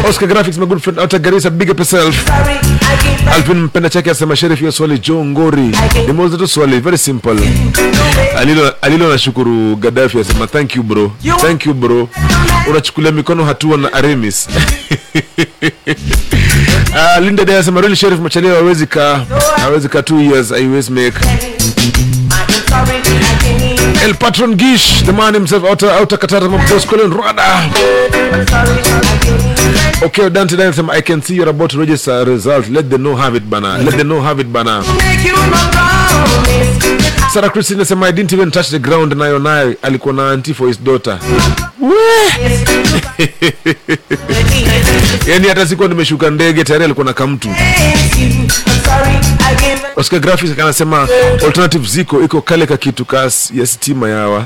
[0.09, 2.15] Oscar Graphics my good friend out of Garissa big up yourself.
[3.33, 5.71] Alvin mpenda chake asema Sheriff hiyo swali Joe Ngori.
[6.07, 7.35] Nimeuliza tu swali very simple.
[8.37, 11.11] Alilo alilo nashukuru Gaddafi asema thank you bro.
[11.41, 12.09] Thank you bro.
[12.69, 14.47] Unachukulia mikono hatua na Aremis.
[16.89, 19.25] Uh, Linda Day asema really Sheriff Machalia hawezi ka
[19.61, 21.17] hawezi ka 2 years I always make.
[24.05, 27.65] El Patron Gish, the man himself Mabos Colin Rwanda.
[30.03, 32.69] Okay, Dante Dan I can see you're about to register a result.
[32.69, 33.79] Let them know have it bana.
[33.79, 34.83] Let them know have it bana.
[37.33, 40.67] Sarah Christine nasema I didn't even touch the ground nayo naye alikuwa na auntie for
[40.67, 41.19] his daughter.
[45.27, 47.49] yani hata sikuwa nimeshuka ndege tayari alikuwa na kamtu.
[49.95, 51.07] Oscar Graphics anasema
[51.45, 54.45] alternative ziko iko kale ka kitu kas ya stima yawa.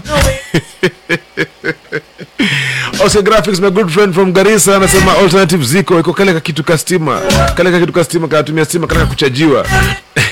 [3.06, 6.77] Oscar Graphics my good friend from Garissa anasema alternative ziko iko kale ka kitu ka
[6.77, 7.22] stima.
[7.56, 9.65] Kale ka kitu ka stima kanatumia stima kana kuchajiwa.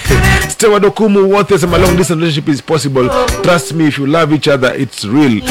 [0.50, 3.10] Stewa Dokumu wote sema long distance relationship is possible.
[3.44, 5.42] Trust me if you love each other it's real.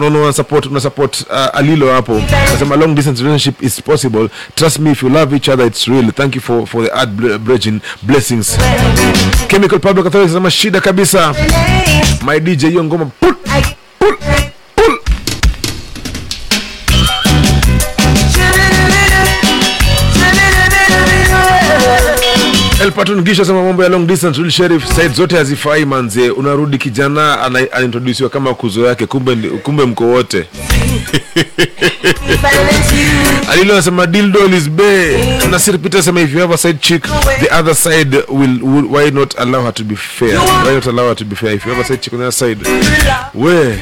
[0.00, 2.12] No no, support una support uh, Alilo hapo.
[2.48, 4.28] Anasema long distance relationship is possible.
[4.54, 6.10] Trust me if you love each other it's real.
[6.12, 8.56] Thank you for for the ad bridging blessings.
[9.48, 11.34] Chemical Public Authority anasema shida kabisa.
[12.26, 13.34] My DJ hiyo ngoma pull
[22.86, 26.30] El Gisha sema mambo ya long distance real sheriff side zote hazifai manze.
[26.30, 27.40] Unarudi kijana
[27.72, 30.46] anaintrodusiwa kama kuzo yake, kumbe kumbe mko wote.
[33.52, 34.40] Alilo anasema dildo.
[35.50, 37.02] Nasir Peter sema if you have a side chick
[37.40, 40.38] the other side will, will why not allow her to be fair?
[40.38, 41.54] Why not allow her to be fair?
[41.54, 42.58] If you have a side chick on the other side,
[43.34, 43.78] we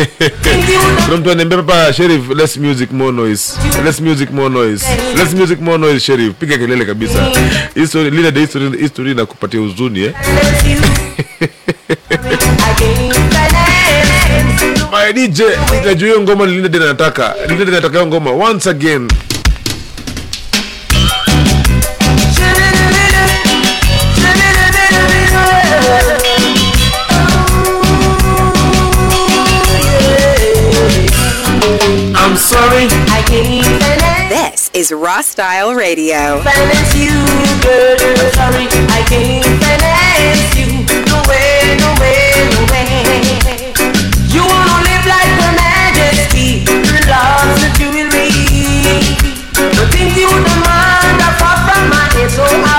[1.04, 3.52] kuna mtu anaambia papa sheriff less music more noise
[3.84, 4.86] less music more noise
[5.16, 7.30] less music more noise sheriff piga kelele kabisa
[7.74, 10.12] history lile history history na kupatia huzuni eh
[15.10, 15.40] my DJ
[15.84, 19.08] najua hiyo ngoma Linda Day nataka Linda Day nataka hiyo ngoma once again
[32.22, 34.28] I'm sorry I can't finance.
[34.28, 36.40] This is Raw Style Radio.
[36.42, 37.10] finance you,
[37.62, 37.96] girl.
[37.98, 40.59] I'm sorry, I can't finance you.
[47.10, 48.30] loves that you will be.
[49.58, 52.69] You think you would demand a pop from my head, so I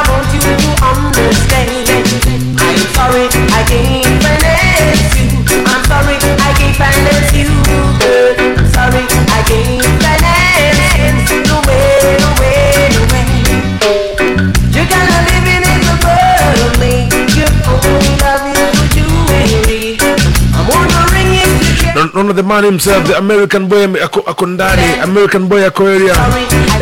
[22.31, 23.83] Na- the man himself the american boy
[24.27, 25.03] ako ndani.
[25.03, 26.15] American boy ako area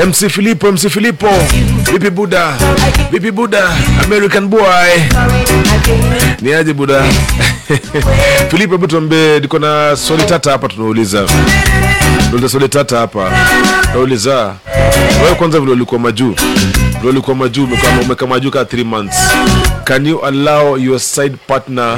[0.05, 1.27] mc filipo mc filipo.
[1.91, 2.53] Vipi buda
[3.11, 3.65] vipi buda
[4.05, 4.89] american boy
[6.41, 7.03] ni aje buda?
[8.49, 11.25] Filipo hebu tuambie niko na swali tata hapa tunauliza.
[12.19, 13.31] Tunauliza swali tata hapa.
[13.93, 14.55] Nauliza
[15.23, 16.35] wewe kwanza vile ulikuwa majuu.
[16.99, 17.67] Vile ulikuwa majuu
[18.03, 19.17] umekaa majuu kaa 3 months.
[19.83, 21.97] Can you allow your side partner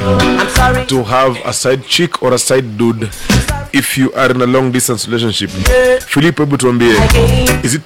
[0.86, 3.06] to have a side chick or a side dude
[3.72, 5.50] if you are in a long distance relationship?
[6.06, 6.94] Filipo hebu tuambie.
[7.62, 7.82] Is it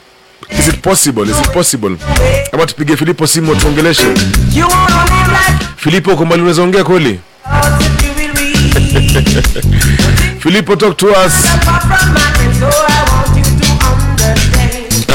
[0.51, 1.23] is it possible?
[1.31, 1.97] Is it possible?
[2.53, 4.07] Ama tupige filipo simu tuongeleshe.
[5.77, 7.21] Filipo uko mbali unaweza ongea kweli?
[10.43, 11.33] Filipo talk to us.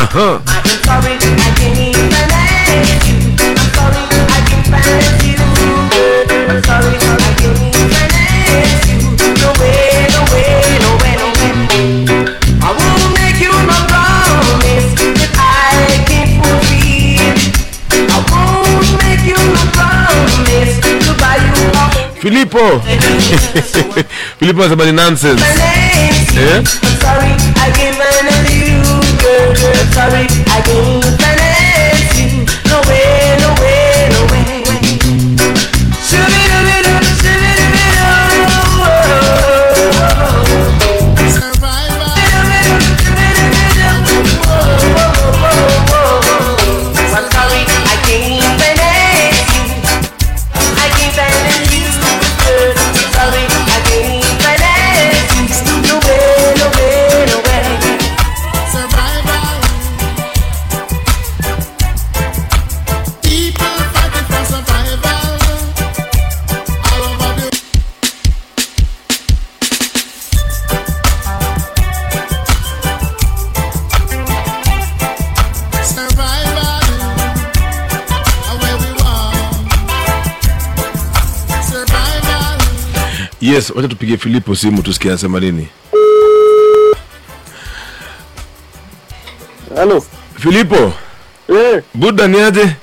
[0.03, 0.39] Aha.
[22.21, 22.59] Filipo
[24.39, 26.61] filipo anasema ni nonsense eh?
[27.01, 27.97] Sorry, I can't
[28.49, 28.81] you,
[29.17, 29.85] girl, girl.
[29.93, 31.30] Sorry, I
[83.41, 85.67] yes wacha tupige filipo simu tusikie anasema nini.
[89.75, 90.03] Halo
[90.39, 90.93] filipo
[91.49, 92.75] eh, buda ni aje?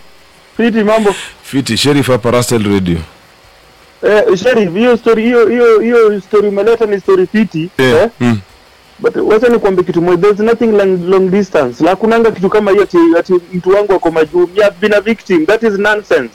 [0.56, 1.14] Fiti mambo?
[1.42, 2.98] Fiti sherif hapa rastel radio.
[4.02, 8.08] Eh, Sheriff, hiyo story hiyo hiyo hiyo story umeleta ni story fiti eh?
[8.20, 8.38] mm.
[8.98, 11.84] but wacha nikwambie kitu moja there's nothing long, long distance.
[11.84, 14.50] La kunanga kitu kama hiyo ati, ati mtu wangu ako majuu.
[14.56, 15.46] You have been a victim.
[15.46, 16.34] That is nonsense.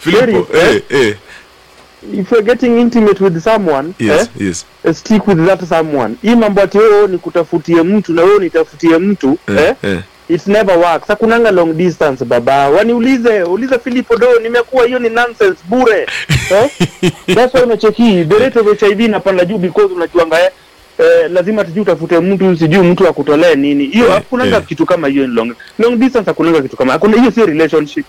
[0.00, 1.16] Filipo eh, eh.
[2.14, 6.34] If you're getting intimate with someone yes eh, yes eh, stick with that someone hii
[6.36, 9.98] mambo ati wewe nikutafutie mtu na wewe nitafutie mtu eh, eh, eh.
[10.28, 15.58] it never works hakunanga long distance baba waniulize ulize Philip Odo nimekuwa hiyo ni nonsense
[15.68, 16.00] bure
[16.50, 16.70] eh?
[17.34, 20.50] that's why unacheki the rate of HIV inapanda juu because unajuanga eh,
[20.98, 24.62] eh, lazima tujui utafute mtu sijui mtu akutolee nini hiyo Eh, hakunanga eh.
[24.66, 28.06] kitu kama hiyo long long distance hakunanga kitu kama hakuna hiyo sio relationship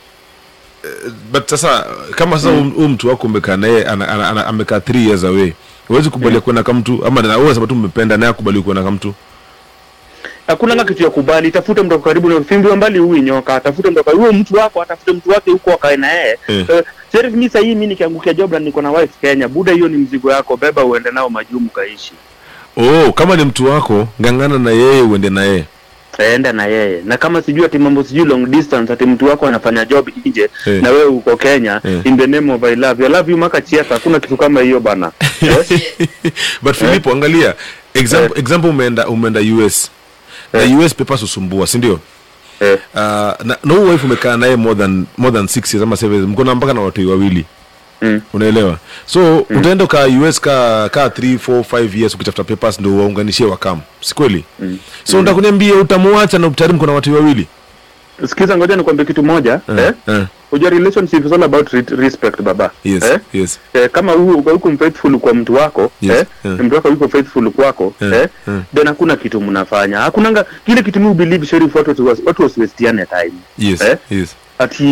[1.31, 1.85] but sasa
[2.15, 2.69] kama sasa mm.
[2.75, 5.53] huu mtu wako umekaa naye amekaa 3 years away
[5.87, 8.95] huwezi kubalia kuenda kama mtu ama na- wewe sema tu mmependa naye akubali kuenda kama
[8.95, 9.13] mtu.
[10.47, 14.33] Hakunanga kitu ya kubali tafute mtu karibu na fimbi mbali huyu nyoka tafute mtu huyo
[14.33, 16.65] mtu wako atafute mtu wake huko akae na yeye Eh.
[16.69, 19.97] Eh, Sheriff, mi sahii mi nikiangukia job na niko na wife Kenya buda hiyo ni
[19.97, 22.13] mzigo yako beba uende nao majumu kaishi.
[22.77, 25.65] Oh kama ni mtu wako ngangana na yeye uende na yeye
[26.17, 27.01] enda na yeye.
[27.05, 30.81] Na kama sijui ati mambo sijui long distance ati mtu wako anafanya job nje Eh.
[30.81, 32.01] na wewe uko Kenya Eh.
[32.05, 33.09] in the name of I love you.
[33.09, 35.11] I love you maka chiesa hakuna kitu kama hiyo bana.
[36.61, 37.55] But Filipo angalia
[37.93, 39.91] example, example umeenda umeenda US
[40.53, 41.99] na US papers usumbua si ndio?
[42.59, 42.77] Eh.
[42.93, 46.13] Uh, na, na huyu wife umekaa naye more than more than 6 years ama 7
[46.13, 46.27] years.
[46.27, 47.45] Mko na mpaka na watu wawili
[48.03, 48.21] Mm.
[48.33, 49.57] unaelewa so mm.
[49.57, 54.15] utaenda ka us ka ka 3 4 5 years ukitafuta papers ndio waunganishie wakam si
[54.15, 54.77] kweli Mm.
[55.03, 55.33] so mm.
[55.35, 57.47] kuniambia utamuacha na tayari kuna watu wawili
[58.27, 59.93] sikiza ngoja nikwambie kitu moja uh, eh?
[60.07, 60.23] uh.
[60.51, 63.19] Ujua relationship is all about re respect baba yes eh?
[63.33, 66.59] yes eh, kama huyu uko mfaithful kwa mtu wako Yes, eh, yeah.
[66.59, 68.61] mtu wako yuko faithful kwako Yeah, eh, yeah.
[68.75, 73.81] then hakuna kitu mnafanya hakunanga kile kitu mi believe sheriff watu watu wasiwestiane time yes
[73.81, 73.97] eh?
[74.09, 74.83] yes ati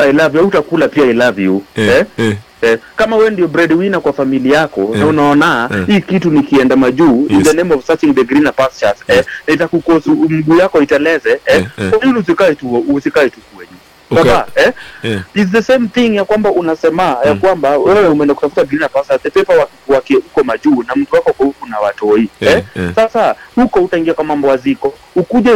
[0.00, 2.04] i love you utakula pia i love you Eh, eh?
[2.18, 2.36] eh.
[2.62, 5.86] Eh, kama wewe ndio breadwinner kwa familia yako na Eh, unaona yeah.
[5.86, 10.56] hii kitu nikienda majuu in the name of searching the greener pastures eh, itakukosu mguu
[10.56, 11.66] yako iteleze eh, yeah.
[11.78, 11.90] yeah.
[11.92, 13.70] kwa nini usikae tu usikae tu kwenye
[14.12, 14.24] Okay.
[14.24, 14.72] baba eh,
[15.02, 15.22] Yeah.
[15.34, 19.30] It's the same thing ya kwamba unasema ya kwamba wewe umeenda kutafuta greener pastures the
[19.30, 22.64] paper wake huko majuu na mtu wako huko na watoi Yeah, eh?
[22.76, 22.94] yeah.
[22.94, 25.50] Sasa huko utaingia kwa mambo waziko, ukuje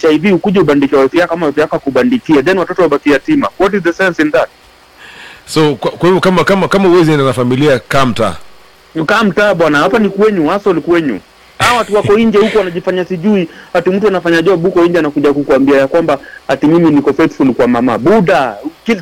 [0.00, 3.48] HIV, ukuje ubandike yako kama wife yako kubandikia, then watoto wabaki yatima.
[3.58, 4.48] What is the sense in that?
[5.46, 8.36] So kwa hivyo kama kama kama uwezi enda na familia kamta
[9.06, 11.20] kaa mtaa bwana hapa ni kwenyu hasa ni kwenyu
[11.58, 15.78] hawa watu wako nje huko wanajifanya sijui ati mtu anafanya job huko nje anakuja kukuambia
[15.78, 16.18] ya kwamba
[16.48, 18.56] ati mimi niko faithful kwa mama buda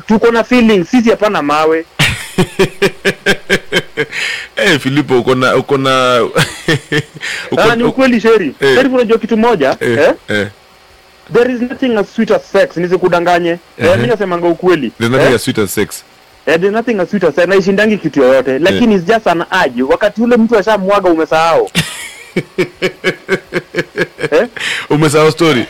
[0.07, 1.85] tuko na feeling sisi hapana mawe
[4.55, 6.15] Eh, Filipo uko na uko na
[7.57, 8.75] ah, ni ukweli sheri Eh.
[8.75, 10.13] sheri unajua kitu moja eh, eh?
[10.27, 10.47] eh.
[11.33, 15.35] there is nothing as sweet as sex nisikudanganye eh, mimi nasemanga ukweli There's nothing eh?
[15.35, 16.03] as sweet as sex.
[16.49, 17.35] Eh, there's nothing as sweet as
[18.01, 21.69] kitu yoyote lakini it's just an urge wakati ule mtu ashamwaga umesahau
[24.31, 24.47] eh?
[24.89, 25.65] Umesahau story.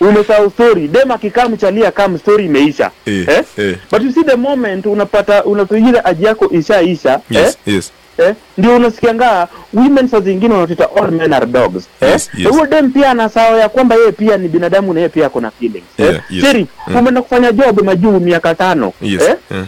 [0.00, 3.44] umesahau story dem akikaa mchalia kam story imeisha yeah, eh?
[3.58, 3.74] yeah.
[3.90, 7.92] but you see the moment unapata unatuile aji yako ishaisha Yes, yes.
[8.18, 8.34] eh?
[8.58, 12.10] ndio unasikianga women saa zingine wanatita all men are dogs eh?
[12.10, 12.48] Yes, yes.
[12.48, 15.50] huyo dem pia anasahau ya kwamba yeye pia ni binadamu na yeye pia ako na
[15.50, 16.20] feelings Yeah, eh?
[16.30, 16.44] yes.
[16.44, 16.96] Sheriff, Mm.
[16.96, 19.22] umeenda kufanya job majuu miaka tano Yes.
[19.22, 19.34] eh?
[19.50, 19.64] eh,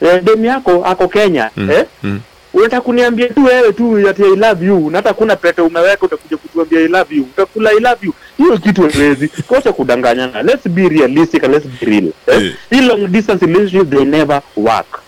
[0.00, 1.84] Eh, dem yako ako Kenya mm, eh?
[2.02, 2.20] mm.
[2.54, 4.90] unataka kuniambia tu wewe tu ati I love you.
[4.90, 7.22] Na hata kuna pete umeweka utakuja kutuambia I love you.
[7.22, 8.12] Utakula I love you.
[8.38, 9.28] Hiyo kitu haiwezi.
[9.28, 10.42] Kocha kudanganyana.
[10.42, 12.54] Let's be realistic and let's be real eh?
[12.70, 15.02] hii long distance relationship they never work.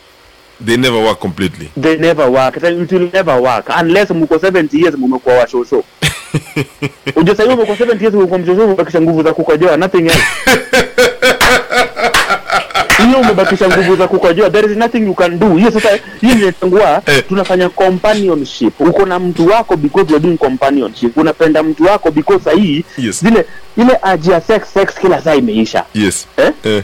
[0.66, 1.70] They never work completely.
[1.80, 2.56] they never work.
[2.56, 5.84] It will never work unless mko 70 years mmekuwa washosho.
[7.14, 10.22] Hivi mko 70 years mko mshosho umebakisha nguvu za kukojoa nothing else
[13.06, 15.56] hiyo umebakisha nguvu za kukojoa there is nothing you can do.
[15.56, 15.88] Hiyo sasa
[16.20, 18.80] hiyo inatangua tunafanya companionship.
[18.80, 21.16] Uko na mtu wako because you're doing companionship.
[21.16, 23.20] Unapenda mtu wako because sahii Yes.
[23.24, 23.44] zile
[23.76, 25.84] ile aji ya sex sex kila saa imeisha.
[25.94, 26.26] Yes.
[26.36, 26.52] eh?
[26.64, 26.82] Eh.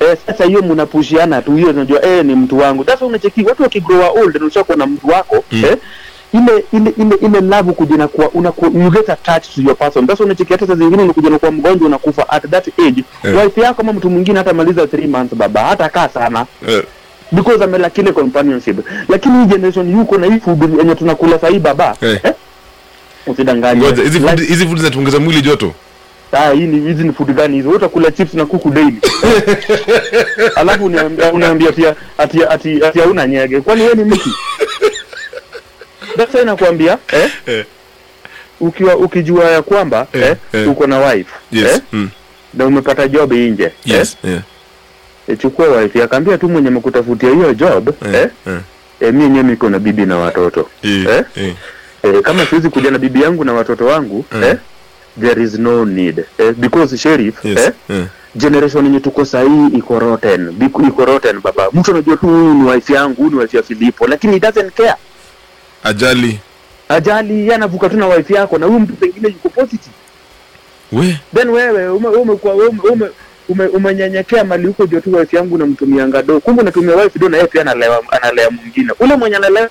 [0.00, 1.56] Eh, sasa hiyo mnapushiana tu.
[1.56, 2.84] Hiyo unajua eh, ni mtu wangu.
[2.84, 5.64] Sasa unacheki watu wakigrow old na ushakuwa na mtu wako Mm.
[5.64, 5.76] eh,
[6.32, 10.06] ile ile ile ile love kuja na kuwa unakuwa you get attached to your person
[10.06, 13.44] sasa unacheki hata saa zingine unakuja na kuwa mgonjwa unakufa at that age Yeah.
[13.44, 16.82] wife yako ama mtu mwingine hata maliza 3 months baba hata kaa sana Yeah.
[17.32, 21.96] because amela ile companionship lakini hii generation yuko na hii food yenye tunakula sahii baba
[22.02, 22.24] Yeah.
[22.24, 22.32] eh?
[23.26, 25.72] usidanganye hizi food hizi food zinatuongeza mwili joto.
[26.32, 27.68] Ah, hii ni hizi ni food gani hizo?
[27.68, 28.98] Wewe utakula chips na kuku daily.
[30.56, 30.84] Alafu
[31.32, 31.86] unaambia ati
[32.18, 33.60] ati ati ati hauna nyege.
[33.60, 34.30] Kwani wewe ni mtu?
[36.18, 37.30] Sasa inakwambia eh?
[37.46, 37.64] Eh.
[38.60, 40.70] Ukiwa ukijua ya kwamba Eh, eh, eh.
[40.70, 41.66] uko na wife Yes.
[41.74, 41.80] eh?
[41.92, 42.08] Mm.
[42.54, 44.16] na umepata job nje Yes.
[44.24, 44.30] Eh?
[44.30, 44.42] yeah.
[45.40, 48.14] chukua wife akaambia tu mwenye mkutafutia hiyo job eh?
[48.14, 48.28] Eh.
[48.46, 48.58] Eh.
[49.00, 51.06] Eh, mimi niko na bibi na watoto Eh.
[51.10, 51.24] eh?
[51.36, 51.54] Eh.
[52.02, 54.42] eh, kama siwezi kuja na bibi yangu na watoto wangu Mm.
[54.44, 54.56] eh?
[55.20, 57.58] there is no need eh, because sheriff Yes.
[57.58, 57.72] eh?
[57.88, 58.06] yeah
[58.36, 60.54] generation yenye tuko sahii iko rotten
[60.88, 64.06] iko rotten baba mtu anajua tu huyu ni wife yangu huyu ni wife ya Filipo
[64.06, 64.94] lakini he doesn't care
[65.84, 66.38] Ajali.
[66.88, 69.94] ajali yeye anavuka tu na wife yako na huyu mtu pengine yuko positive
[70.92, 71.18] We.
[71.34, 73.08] then wewe ume, ume, ume, ume, ume,
[73.48, 77.36] ume, umenyenyekea mali huko jua tu wife yangu namtumia ngado, kumbe unatumia wife do na
[77.36, 79.68] yeye pia analewa analea mwingine ule mwenye analewa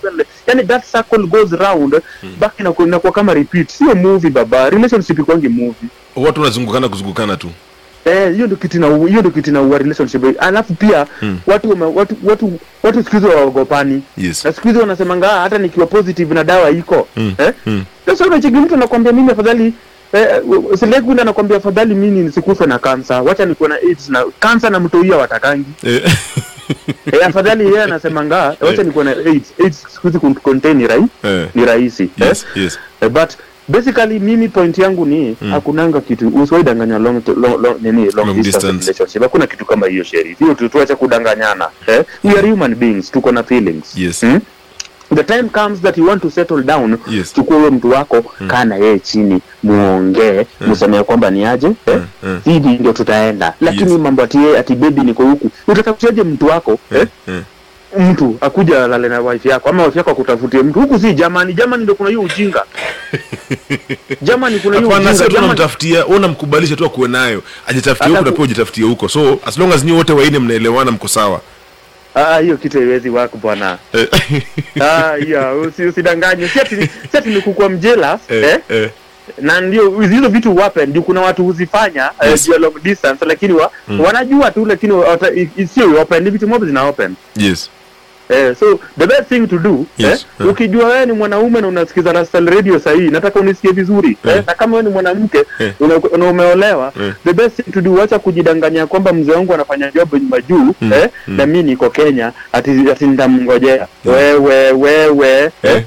[0.48, 2.02] yani that circle goes round
[2.40, 7.50] back inakuwa kwa kama repeat sio movie baba relationship kwangi movie Watu wanazungukana kuzungukana tu.
[8.08, 10.24] Eh, hiyo ndio kitu na hiyo ndio kitu na relationship.
[10.40, 11.40] Alafu pia Mm.
[11.48, 14.04] watu watu watu watu siku hizo waogopani.
[14.18, 14.46] Yes.
[14.46, 17.08] Na siku hizo wanasemanga "Ah, hata nikiwa positive na dawa iko.
[17.18, 17.34] Mm.
[17.38, 17.54] Eh?
[17.66, 17.84] Mm.
[18.06, 19.74] Sasa unacheki mtu anakuambia mimi afadhali
[20.14, 20.28] eh,
[20.80, 23.22] Selegu ule anakuambia afadhali mimi nisikufe na kansa.
[23.22, 25.66] Wacha nikuwe na AIDS na kansa na mtoia watakangi.
[25.84, 26.02] Eh.
[27.12, 29.54] Eh, afadhali yeye anasemanga wacha nikuwe na AIDS.
[29.66, 31.06] AIDS siku hizi contain right?
[31.24, 31.48] Eh.
[31.56, 32.10] Ni rahisi.
[32.18, 32.46] Yes.
[32.56, 32.80] Yes.
[33.02, 33.30] Eh, but
[33.68, 35.52] basically mimi point yangu ni Mm.
[35.52, 38.86] hakunanga kitu usiwaidanganya long, long, long, nini, long, Long distance, distance.
[38.86, 42.04] relationship hakuna kitu kama hiyo sheriff hiyo tu tuache kudanganyana eh?
[42.24, 44.22] we are human beings tuko na feelings Yes.
[44.22, 44.40] hmm?
[45.16, 47.34] the time comes that you want to settle down Yes.
[47.34, 48.48] chukua huyo mtu wako mm.
[48.48, 50.72] kaa na yeye chini muongee Mm.
[50.72, 52.00] msemee kwamba ni aje eh?
[52.24, 52.40] Mm.
[52.80, 54.00] ndio tutaenda lakini Yes.
[54.02, 57.08] mambo ati ati bebi niko huku utatafutiaje mtu wako eh?
[57.28, 57.42] Eh.
[58.00, 61.84] Mtu akuja alale na wife yako ama wife yako akutafutie mtu huku si jamani jamani
[61.84, 62.64] ndio kuna hiyo ujinga
[64.22, 67.44] jamani kuna hiyo ujinga jamani unamtafutia, wewe unamkubalisha tu akuwe nayo.
[67.68, 69.10] Ajitafutie huko na pia ujitafutie huko.
[69.10, 71.42] So as long as nyinyi wote waine mnaelewana mko sawa.
[72.16, 73.78] Ah, hiyo kitu haiwezi wako bwana.
[73.94, 74.08] Eh.
[74.82, 76.48] Ah, hiyo usi, usidanganye.
[76.48, 76.76] Si ati
[77.12, 78.44] si ati nikukua mjealous Eh.
[78.44, 78.60] eh?
[78.70, 78.90] Eh.
[79.42, 82.32] Na ndio hizo vitu wape ndio kuna watu huzifanya Yes.
[82.32, 82.50] yes.
[82.50, 84.00] uh, long distance lakini wa, Mm.
[84.02, 84.94] wanajua tu lakini
[85.74, 87.16] sio open, ni vitu mob zina open.
[87.36, 87.70] Yes.
[88.30, 90.26] Eh, so the best thing to do Yes.
[90.42, 94.54] eh, ukijua wewe ni mwanaume na unasikiza Rastal Radio sahii, nataka unisikie vizuri eh, na
[94.54, 95.74] kama wewe ni mwanamke yeah.
[96.14, 97.14] una, umeolewa yeah.
[97.26, 100.94] the best thing to do, acha kujidanganya kwamba mzee wangu anafanya job nyuma juu Mm.
[100.94, 101.38] eh, Mm.
[101.38, 105.84] na mimi niko Kenya ati, ati nitamngojea wewe wewe eh.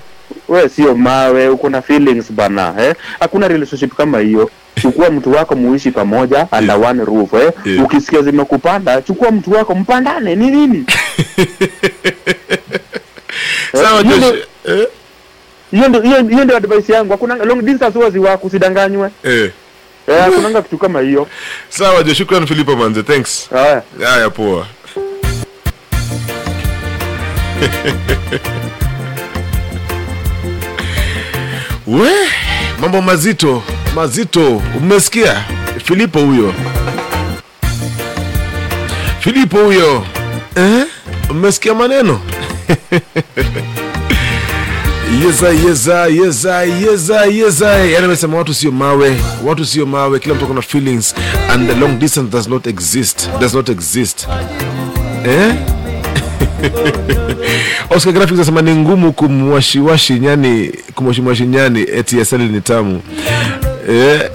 [0.48, 4.50] we sio mawe, uko na feelings bana eh, hakuna relationship kama hiyo.
[4.82, 7.52] Chukua mtu wako muishi pamoja under one roof eh.
[7.64, 7.84] Yeah.
[7.84, 10.84] Ukisikia zimekupanda, chukua mtu wako mpandane, ni nini?
[13.72, 14.36] Sawa hiyo ndio-
[14.80, 14.86] Eh?
[16.28, 17.12] hiyo ndio advice yangu.
[17.12, 19.10] Hakuna long distance huwa ziwaku kusidanganywe.
[19.24, 19.50] eh.
[20.06, 21.28] eh hakunanga kitu kama hiyo.
[21.68, 23.50] Sawa jo shukrani filipo manze thanks.
[23.50, 23.82] Haya.
[24.04, 24.66] Haya poa.
[31.86, 32.10] We
[32.80, 33.62] mambo mazito
[33.94, 34.62] mazito.
[34.76, 35.44] Umesikia?
[35.84, 36.54] Filipo huyo.
[39.20, 40.06] Filipo huyo.
[40.56, 40.84] Eh?
[41.30, 42.20] umesikia maneno
[46.80, 51.14] yeza yeza yani amesema watu sio mawe watu sio mawe kila mtu akona feelings.
[51.50, 54.26] And the long distance does not exist does not exist.
[55.24, 55.54] Eh?
[57.90, 63.02] Oscar Graphics anasema ni ngumu kumwashiwashi nyani kumwashiwashi nyani eti asali ni tamu.
[63.88, 64.20] Eh,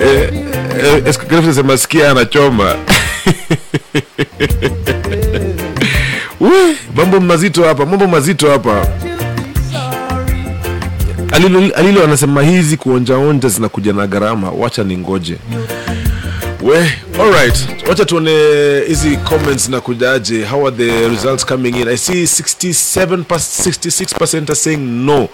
[0.00, 0.32] eh,
[0.82, 2.74] eh, Oscar Graphics anasema sikia anachoma
[6.96, 8.86] Mambo mazito hapa mambo mazito hapa.
[11.32, 15.36] Alilo, alilo anasema hizi kuonjaonja zinakuja na gharama wacha ni ngoje
[16.62, 20.44] we alright wacha tuone hizi comments na kujaje.
[20.44, 21.88] How are the results coming in?
[21.88, 25.28] I see 67 66% are saying no.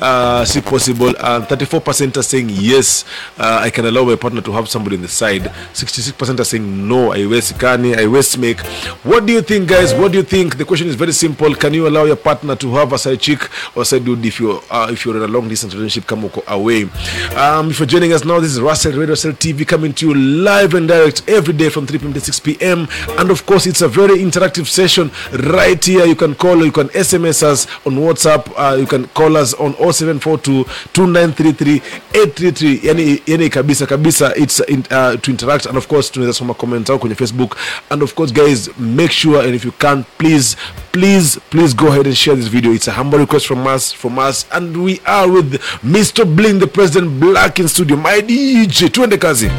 [0.00, 1.14] Uh, si possible.
[1.20, 3.04] And 34% are saying yes.
[3.38, 5.42] Uh, i can allow my partner to have somebody on the side.
[5.72, 7.12] 66% are saying no.
[7.12, 8.60] Aiwezikani aiwezi make.
[9.04, 9.94] What do you think guys?
[9.94, 10.56] What do you think?
[10.56, 11.54] The question is very simple.
[11.54, 14.60] Can you allow your partner to have a side chick or side dude if you're
[14.70, 16.88] uh, if you're in a long distance relationship kama away?
[17.36, 20.14] Um, if you're joining us now this is Russell Radio Cell TV coming to you
[20.14, 22.12] live and direct every day from 3 p.m.
[22.12, 22.88] to 6 p.m.
[23.18, 25.10] And of course, it's a very interactive session
[25.52, 26.04] right here.
[26.04, 29.74] You can call, you can SMS us on WhatsApp, uh, you can call us on
[29.74, 31.76] 0742 2933
[32.14, 32.80] 833.
[32.82, 36.90] Yani, yani kabisa kabisa, it's in, uh, to interact and of course tunaweza soma comment
[36.90, 37.56] au kwenye Facebook.
[37.90, 40.56] And of course, guys, make sure and if you can, please,
[40.92, 42.72] please, please go ahead and share this video.
[42.72, 46.24] It's a humble request from us, from us, and we are with Mr.
[46.24, 47.96] Bling, the President Black in studio.
[47.96, 49.50] My DJ, tuende kazi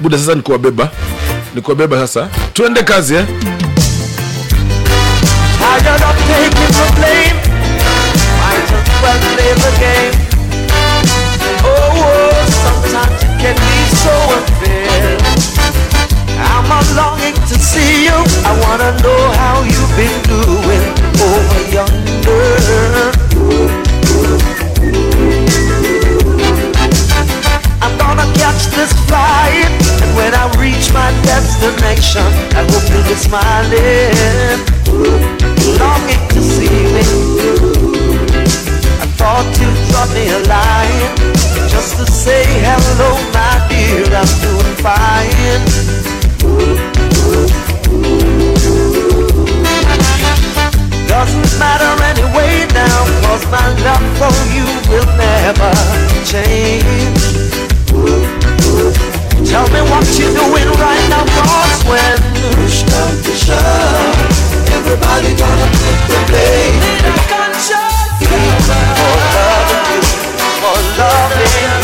[0.00, 0.88] buda sasa nikuwabeba,
[1.54, 2.28] nikuwabeba sasa.
[2.52, 3.24] Tuende kazi eh?
[11.64, 12.30] Oh, oh,
[28.80, 34.58] this flight, when I reach my destination, I hope you'll be smiling,
[35.78, 37.06] longing to see me.
[39.02, 41.30] I thought you'd drop me a line
[41.68, 44.06] just to say hello, my dear.
[44.14, 45.64] I'm doing fine.
[51.06, 55.72] Doesn't matter anyway now, cause my love for you will never
[56.24, 57.10] change.
[59.50, 62.16] Tell me what you're doing right now, cause when
[62.54, 64.14] push comes to shove,
[64.78, 66.78] everybody gonna put the blame.
[66.94, 70.02] In a conscience, for loving you,
[70.62, 71.79] for loving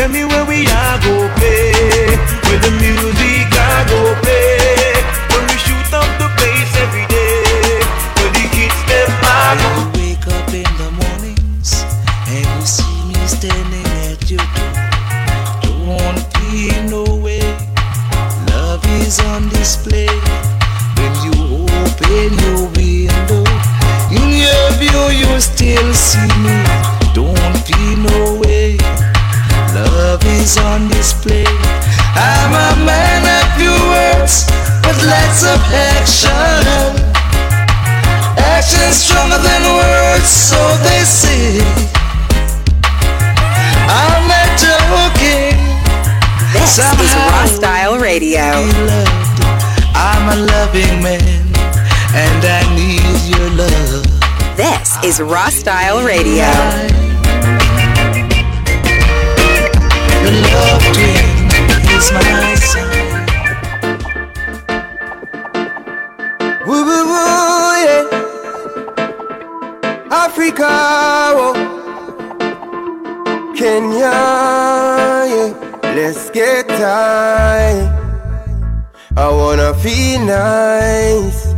[0.00, 0.49] Tell me where
[76.10, 77.86] Let's get tight.
[79.16, 81.54] I wanna feel nice.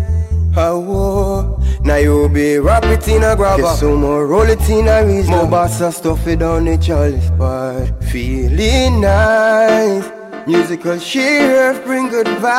[0.54, 3.62] Oh, now you be wrap it in a grabber.
[3.62, 5.28] Get some more roll it in a reach.
[5.28, 8.04] More bossa stuff it down the chalice part.
[8.04, 10.10] Feeling nice.
[10.46, 12.50] Musical cheer, bring good vibes,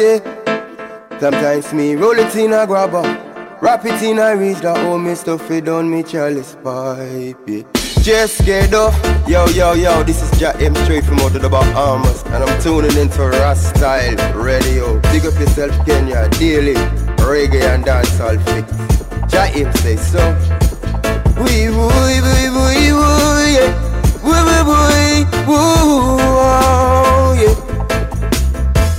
[0.00, 0.20] yeah.
[1.20, 3.02] Sometimes me roll it in a grabber,
[3.60, 7.36] wrap it in a reach that old me stuff it on me chalice pipe.
[7.46, 7.85] Yeah.
[8.06, 8.94] Just get off,
[9.26, 10.04] yo yo yo.
[10.04, 13.66] This is Jack M straight from out of the Bahamas, and I'm tuning into Ras
[13.70, 15.00] Style Radio.
[15.10, 16.74] Big up yourself, Kenya, daily
[17.26, 18.70] reggae and dancehall fix.
[19.28, 20.22] Jack M say so.
[21.42, 22.94] Wee woo wee wee wee
[23.56, 23.74] yeah.
[24.22, 26.22] Wee wee wee woo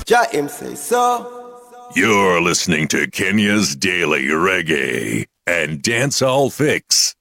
[0.05, 0.25] yeah.
[0.33, 1.55] M say so.
[1.95, 7.15] You're listening to Kenya's Daily Reggae and Dancehall Fix.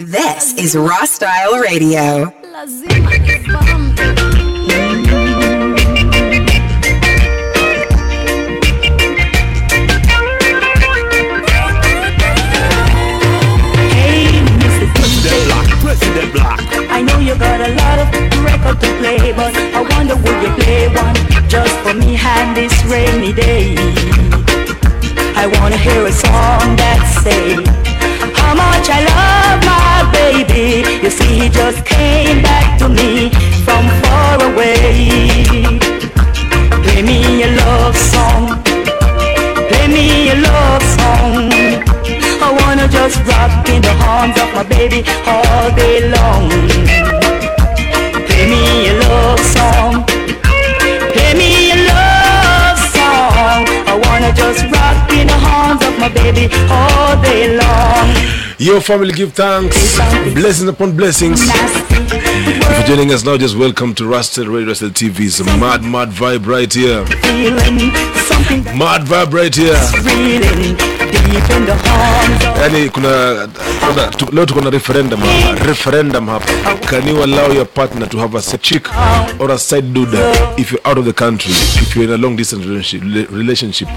[0.00, 2.32] This is Raw Style Radio.
[13.94, 14.42] Hey.
[14.98, 16.58] President Block, President Block.
[16.90, 18.10] I know you got a lot of
[18.42, 21.14] record to play, but I wonder would you play one
[21.48, 23.76] just for me on this rainy day?
[25.36, 27.62] I wanna hear a song that say
[28.34, 30.84] how much I love my baby.
[31.02, 33.30] You see, he just came back to me
[33.64, 35.08] from far away.
[36.84, 38.62] Play me a love song.
[39.68, 41.50] Play me a love song.
[42.46, 46.48] I wanna just rock in the arms of my baby all day long.
[48.28, 50.04] Play me a love song.
[51.14, 53.60] Play me a love song.
[53.92, 54.83] I wanna just rock
[55.54, 58.08] arms of my baby all day long.
[58.58, 59.96] Your family give thanks,
[60.34, 61.40] blessings upon blessings.
[61.44, 66.46] If you're joining us now, just welcome to Rusted Radio Rusted TV's Mad Mad Vibe
[66.46, 67.02] right here.
[68.76, 69.74] Mad Vibe right here.
[72.62, 73.48] Yani kuna,
[73.80, 75.64] kuna tu, leo tuko na referendum hapa.
[75.66, 76.80] Referendum hapa.
[76.86, 78.88] Can you allow your partner to have a chick
[79.40, 80.08] or a side dude
[80.58, 83.30] if you're out of the country, if you're in a long distance relationship?
[83.30, 83.88] relationship?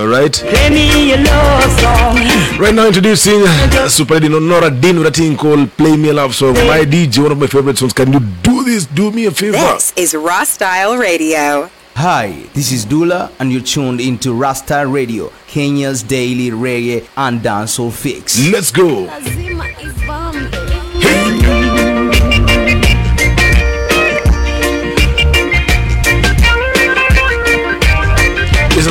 [0.00, 0.32] All right.
[0.32, 2.16] Play me a love song.
[2.58, 3.44] Right now, introducing
[3.86, 6.54] Super Lady Nora Dean with a thing called Play Me a Love Song.
[6.54, 7.92] My DJ, one of my favorite songs.
[7.92, 8.86] Can you do this?
[8.86, 9.58] Do me a favor.
[9.58, 11.68] This is Raw Style Radio.
[11.96, 17.92] Hi, this is Dula, and you're tuned into Rasta Radio, Kenya's daily reggae and dancehall
[17.92, 18.48] fix.
[18.48, 19.06] Let's go.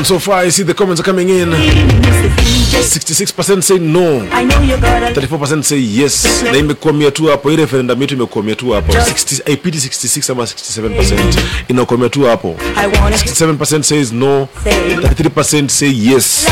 [0.03, 1.49] So far I see the comments are coming in.
[2.77, 4.21] 66% say no.
[4.31, 6.43] I know you got a 34% say yes.
[6.43, 7.51] Na imekwamia tu hapo.
[7.51, 8.93] ile referendum yetu imekwamia tu hapo.
[8.93, 12.55] 60 IPD 66 ama 67% inakwamia tu hapo.
[12.75, 14.47] 67% says no.
[14.65, 16.47] 33% say yes.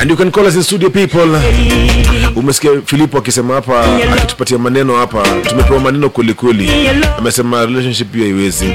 [0.00, 1.28] And you can call us in studio people.
[2.36, 5.22] Umesikia Filipo akisema hapa akitupatia maneno hapa.
[5.48, 6.70] Tumepewa maneno kweli kweli.
[7.18, 8.66] Amesema relationship hiyo haiwezi.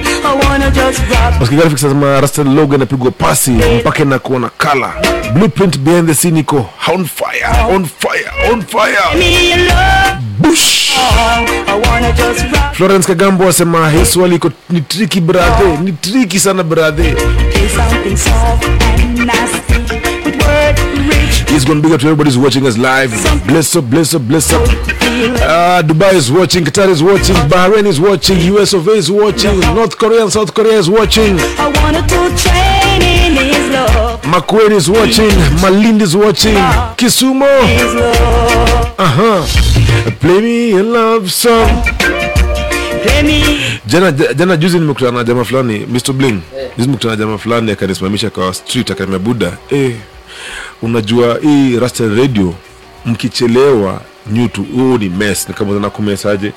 [3.06, 4.94] Rasta pasi mpaka inakuwa na kala.
[5.34, 8.98] Blueprint behind the scene iko on fire, on fire, on fire.
[10.40, 10.92] Bush.
[12.74, 17.06] Florence Kagambo asema hii swali iko ni tricky brother, ni tricky sana brother.
[21.48, 23.12] He's going big up to everybody who's watching us live.
[23.48, 24.62] Bless up, bless up, bless up.
[24.62, 29.60] Uh, Dubai is watching, Qatar is watching, Bahrain is watching, US of A is watching,
[29.76, 31.38] North Korea and South Korea is watching.
[31.40, 32.75] I wanted to in
[34.24, 36.56] Makueni is watching, Malindi is watching,
[36.98, 37.46] Kisumo.
[38.98, 39.46] Uh-huh.
[40.20, 41.70] Play me a love song.
[43.88, 46.14] Jana, jana juzi nimekutana na jamaa fulani Mr.
[46.14, 46.40] Bling.
[46.78, 49.96] Juzi nimekutana na jamaa fulani akanisimamisha kwa street akaniambia Buda, eh,
[50.82, 52.54] unajua hii Rasta Radio
[53.06, 55.48] mkichelewa nyutu huu ni mess.
[55.48, 56.52] Nikamwambia kumesaje?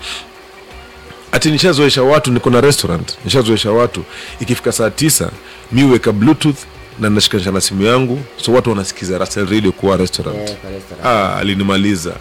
[1.32, 4.04] Ati nishazoesha watu, niko na restaurant, nishazoesha watu
[4.40, 5.30] ikifika saa tisa
[5.72, 6.56] mi weka bluetooth
[7.00, 10.36] na nashikanisha na simu yangu, so watu wanasikiza Rasta Radio kuwa restaurant.
[10.56, 11.06] Kwa restaurant.
[11.06, 12.12] Ah, alinimaliza.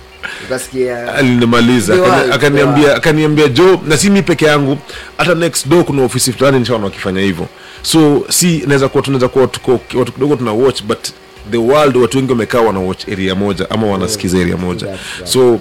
[1.16, 1.94] Alinimaliza.
[2.34, 4.78] Akaniambia akaniambia jo na si mi peke yangu
[5.18, 7.48] hata next door kuna ofisi fulani nishaona wakifanya hivyo.
[7.82, 11.08] So si naweza kuwa tunaweza kuwa tuko watu kidogo tuna watch but
[11.52, 14.88] the world watu wengi wamekaa wana watch area moja ama wanasikiza area moja.
[15.24, 15.60] So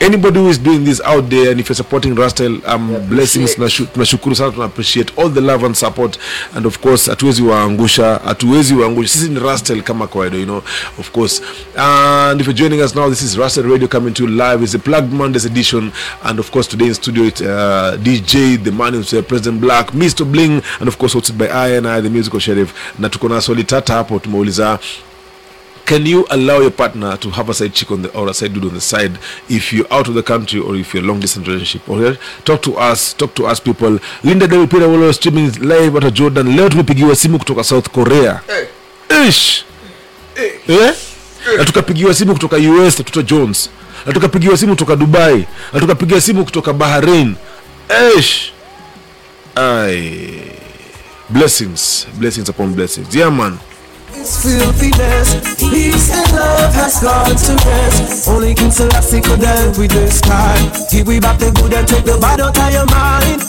[0.00, 3.54] anybody who is doing this out there and if you're supporting Rastel um, blessings.
[3.54, 6.18] tunashukuru sana tuna appreciate all the love and support.
[6.54, 9.08] And of course hatuwezi waangusha hatuwezi waangusha.
[9.12, 10.62] Sisi ni Rastel kama kawaida you know
[10.98, 11.42] of course.
[11.76, 14.62] And if you're joining us now this is Rastel Radio coming to you live.
[14.64, 15.92] It's a plugged Mondays edition.
[16.22, 20.24] And of course today in studio it uh, DJ the man himself President Black Mr
[20.30, 20.62] Bling.
[20.80, 22.72] And of course hosted by I and I the musical sheriff.
[22.98, 24.78] Na tuko na swali tata hapo tumeuliza
[25.84, 28.52] can you allow your partner to have a side chick on the or a side
[28.54, 31.46] dude on the side if you're out of the country or if you're long distance
[31.46, 31.88] relationship?
[31.88, 32.18] Okay?
[32.44, 33.98] talk to us talk to us people.
[34.22, 36.56] Linda david peter wolo streaming live at jordan.
[36.56, 38.40] Leo tumepigiwa simu kutoka south korea.
[39.28, 39.64] Ish.
[40.68, 40.94] Eh?
[41.58, 43.70] na tukapigiwa simu kutoka us na tuto jones.
[44.06, 45.46] Na tukapigiwa simu kutoka dubai.
[45.72, 47.34] Na tukapigiwa simu kutoka bahrain.
[48.18, 48.52] Ish.
[49.54, 50.40] Ai.
[51.28, 52.06] Blessings.
[52.18, 53.14] Blessings upon blessings.
[53.14, 53.58] Yeah man
[54.16, 55.34] It's filthiness.
[55.58, 58.28] Peace and love has gone to rest.
[58.28, 60.70] Only King Selassie could help with this time.
[60.90, 63.42] Give we back the good and take the bad out of your mind.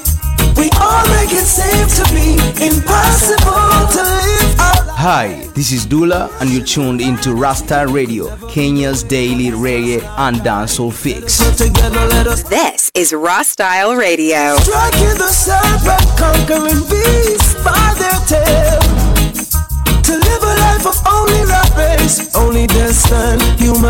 [0.57, 6.29] We all make it seem to be impossible to live our Hi, this is Dula,
[6.39, 11.37] and you're tuned into Rasta Radio, Kenya's daily reggae and dancehall fix.
[11.57, 12.07] together.
[12.07, 14.55] Let us This is Raw Style Radio.
[14.57, 17.14] striking the serpent, conquering beasts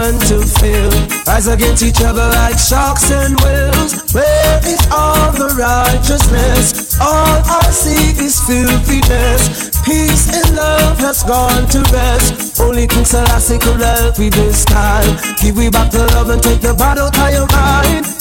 [0.06, 0.90] human to fail.
[1.28, 4.14] Rise against each other like sharks and whales.
[4.14, 7.00] Where is all the righteousness?
[7.00, 9.72] All I see is filthiness.
[9.84, 12.60] Peace and love has gone to rest.
[12.60, 15.18] Only King Selassie could help with this time.
[15.42, 18.15] Give we back the love and take the battle of your mind.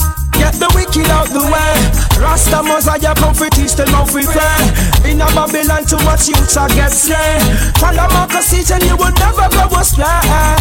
[0.44, 1.72] Get the wicked out the way.
[2.20, 4.60] Rasta Mosiah come for teach them how we play.
[5.08, 7.40] In a Babylon, too much youths are get slain.
[7.80, 10.04] Follow Marcus teach and you will never go astray.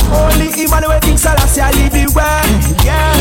[0.07, 2.47] Only Emmanuel thinks Selassie I lead the way.
[2.87, 3.11] Yeah,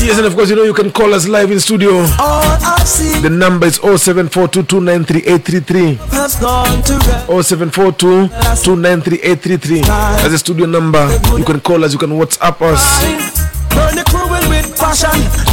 [0.00, 2.02] Yes, and of course, you know you can call us live in studio.
[2.18, 2.82] I
[3.20, 5.98] The number is 0742293833.
[6.14, 7.26] has gone to rest.
[7.28, 9.82] 0742293833.
[9.86, 11.06] That's the studio number.
[11.36, 12.80] You can call us, you can WhatsApp us.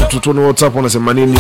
[0.10, 1.38] Tutuone WhatsApp wanasema nini.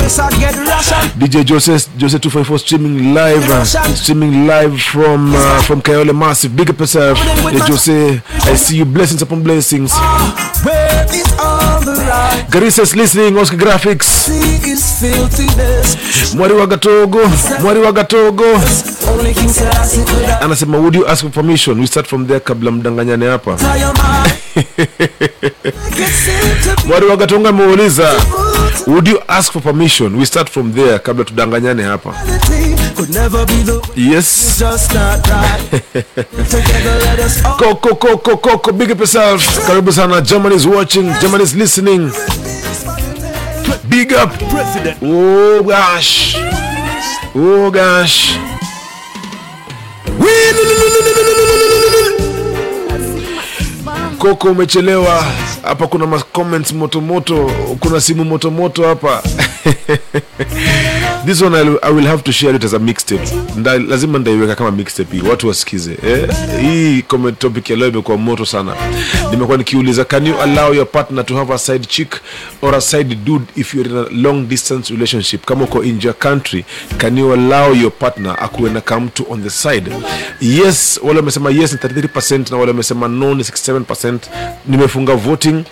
[1.16, 3.64] DJ jose jose 254 streaming live uh,
[3.95, 6.53] streaming live from uh, from Kayole Massive.
[6.56, 7.19] Big up yourself.
[7.19, 8.22] DJ Jose,
[8.53, 9.92] I see you blessings upon blessings.
[9.92, 10.03] Is the
[12.09, 12.45] right?
[12.50, 14.30] Garissa's listening, Oscar Graphics.
[14.30, 16.35] Is.
[16.35, 17.19] Mwari wa Gatogo,
[17.61, 18.43] Mwari wa Gatogo.
[20.42, 21.80] Anasema would you ask for permission?
[21.80, 23.51] We start from there kabla mdanganyane hapa.
[26.88, 28.11] Mwari wa Gatongo ameuliza
[28.88, 30.17] would you ask for permission?
[30.17, 32.15] We start from there kabla tudanganyane hapa.
[33.95, 34.61] Yes.
[34.61, 34.80] Let
[37.19, 39.67] us all Coco, Coco, Coco, big up yourself.
[39.67, 40.22] Karibu sana.
[40.22, 41.14] Germany is watching.
[41.22, 42.11] Germany is listening.
[43.90, 44.32] Big up.
[44.49, 44.98] President.
[45.01, 46.35] Oh gosh.
[47.35, 48.38] Oh gosh.
[54.19, 55.24] Koko umechelewa
[55.64, 59.24] hapa, kuna ma comments moto moto, kuna simu moto moto hapa.
[61.26, 63.26] this one I will, have to share it as a mixtape.
[63.88, 66.30] Lazima ndaiweka kama mixtape hii watu wasikize eh?
[66.62, 68.76] hii comment topic ya imekuwa moto sana.
[69.32, 72.16] Nimekuwa nikiuliza can you allow your partner to have a side chick
[72.62, 75.45] or a side dude if you're in a long distance relationship?
[75.45, 76.66] Kama uko in your country
[76.98, 79.92] can you allow your partner akuwe na kamtu on the side?
[80.42, 84.18] Yes wale wamesema yes ni 33 na wale wamesema no ni 67
[84.68, 85.64] nimefunga voting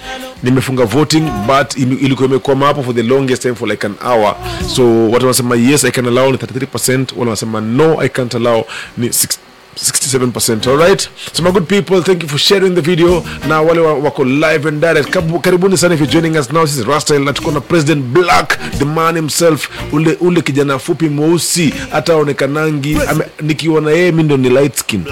[0.43, 4.35] nimefunga voting but ilikuwa imekwama hapo for the longest time for like an hour.
[4.75, 8.63] So watu wanasema yes i can allow ni 33 wale wanasema no i can't allow
[8.97, 9.38] ni 6
[9.75, 10.97] 67% all
[11.33, 13.23] so my good people thank you for sharing the video.
[13.47, 15.09] Na wale wa- wako live and direct
[15.41, 16.63] karibuni sana if you're joining us now.
[16.65, 21.09] This is Rasta na tuko na president black the man himself ule ule kijana fupi
[21.09, 22.97] mweusi hata aonekanangi
[23.41, 25.03] nikiwa na yeye mimi ndo ni light skin.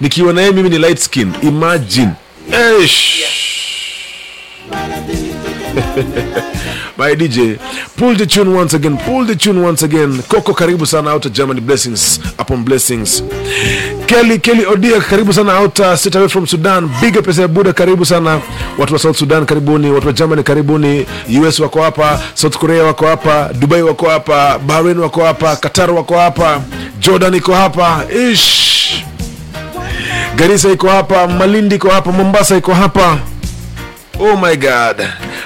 [0.00, 1.32] Nikiwa na yeye mimi ni light skin.
[1.42, 2.10] Imagine.
[2.52, 3.22] Eish.
[6.98, 7.58] my dj
[7.96, 10.22] pull the tune once again pull the tune once again.
[10.28, 13.22] Coco, karibu sana outa germany blessings upon blessings.
[14.06, 16.88] Kelly kelly odia karibu sana outa Sit away from sudan.
[17.00, 18.40] Big pesa ya buda karibu sana.
[18.78, 19.90] Watu wa south sudan karibuni.
[19.90, 21.06] Watu wa germany karibuni.
[21.48, 26.18] Us wako hapa south korea wako hapa dubai wako hapa bahrain wako hapa qatar wako
[26.18, 26.60] hapa
[27.00, 29.04] jordan iko hapa ish.
[30.36, 33.18] Garisa iko hapa malindi iko hapa mombasa iko hapa
[34.18, 34.96] oh my god.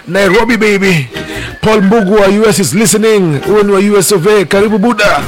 [0.07, 1.09] Nairobi baby.
[1.61, 3.41] Paul mbugu us is listening.
[3.41, 4.45] Huyo ni us of a.
[4.45, 5.23] Karibu buda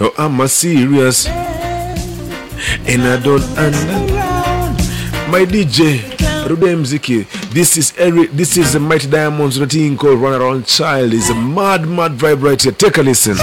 [0.00, 1.26] oh, I'm serious
[2.86, 3.86] and I don't under
[5.30, 6.02] my DJ
[6.48, 11.12] Rude Mziki this is Eric this is the Mighty Diamonds thing called Run Around Child
[11.12, 12.20] is a mad mad
[12.60, 13.36] here take a listen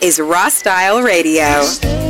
[0.00, 2.07] Is Raw Style Radio.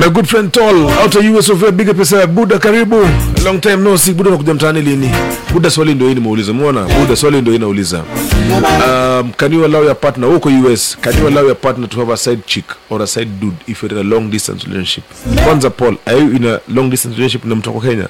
[0.00, 2.96] My good friend Tall out of US of big pesa Buda karibu.
[3.44, 5.10] Long time no see Buda unakuja mtaani lini?
[5.52, 7.98] Buda swali ndio hii nimeuliza muona Buda swali ndio hii nauliza.
[7.98, 12.12] Um, can you allow your partner uko US can you allow your partner to have
[12.12, 15.04] a side chick or a side dude if you're in a long distance relationship?
[15.44, 18.08] Kwanza Paul are you in a long distance relationship na mtu wako Kenya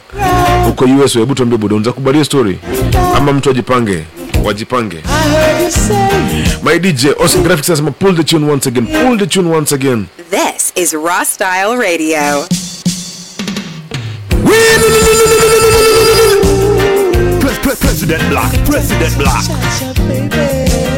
[0.69, 2.59] uko US hebu tuambie Buda unaweza kubalia story
[3.17, 4.05] ama mtu ajipange
[4.45, 6.63] wajipange I heard you say.
[6.63, 10.07] my DJ Austin Graphics anasema pull the tune once again pull the tune once again
[10.31, 12.45] This is Raw Style Radio.
[17.79, 20.90] President Black, President Black.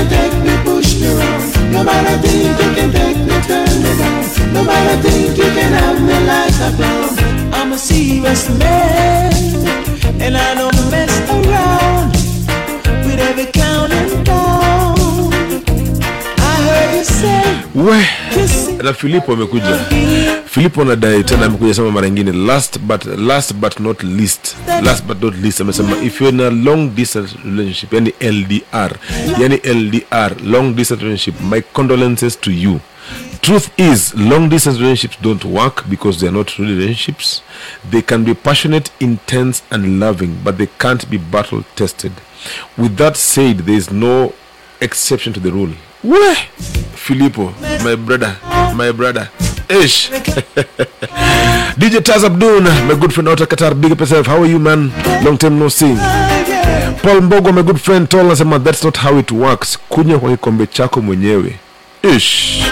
[0.00, 1.72] Can take me, push me around.
[1.72, 4.54] No matter thing you can take me, turn me down.
[4.54, 7.52] No matter thing you can have me like a clown.
[7.52, 9.32] I'm a serious man,
[10.20, 12.12] and I don't mess around
[13.06, 14.39] with every clown and down.
[17.74, 18.06] We.
[18.82, 19.78] Na filipo amekuja.
[20.46, 24.56] Filipo nadai tena amekuja sema mara ingine last but last but not least.
[24.82, 28.96] Last but not least amesema if you're in a long distance relationship yani ldr
[29.40, 32.80] yani ldr long distance relationship my condolences to you.
[33.40, 37.42] Truth is long distance relationships don't work because they are not really relationships.
[37.90, 42.12] They can be passionate intense and loving but they can't be battle tested.
[42.78, 44.32] With that said there is no
[44.80, 46.34] exception to the rule we
[46.94, 48.36] Filippo, my brother,
[48.74, 49.28] my brother.
[49.68, 50.10] Ish.
[51.76, 54.26] DJ Taz Abdun, my good friend out Qatar, big up yourself.
[54.26, 54.90] How are you, man?
[55.24, 55.94] Long time no see.
[57.02, 59.78] Paul Mbogo, my good friend, told nasema that's not how it works.
[59.88, 61.54] Kunywa kwa kikombe chako mwenyewe.
[62.16, 62.62] Ish.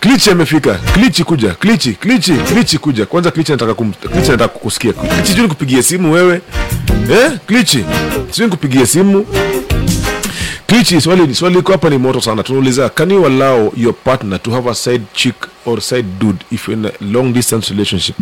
[0.00, 0.74] Klichi amefika.
[0.74, 1.50] Klichi kuja.
[1.54, 3.06] Klichi, Klichi, Klichi kuja.
[3.06, 4.92] Kwanza Klichi nataka kum, Klichi nataka kukusikia.
[4.92, 6.40] Klichi juu nikupigie simu wewe.
[7.10, 7.32] Eh?
[7.46, 7.84] Klichi.
[8.30, 9.26] Sio nikupigie simu.
[11.00, 12.42] Swali swali liko hapa ni moto sana.
[12.42, 15.34] Tunauliza, can you allow your partner to have a side chick
[15.66, 18.16] or side dude if in a long distance relationship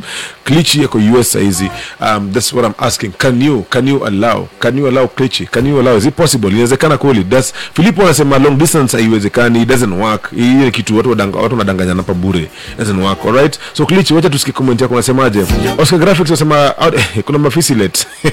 [0.45, 1.71] klichi yako us saizi.
[2.01, 3.13] Um, that's what i'm asking.
[3.13, 6.49] Can you can you allow can you allow klichi can you allow is it possible?
[6.51, 7.25] Inawezekana kweli?
[7.25, 10.31] Does filipo anasema long distance haiwezekani it doesn't work.
[10.35, 12.51] Hii ni kitu watu wadanga, watu bure.
[12.79, 15.47] Doesn't work alright so klichi wacha tusikie comment yako unasemaje?
[15.79, 16.75] Oscar graphics unasema
[17.27, 18.07] kuna mafisi let.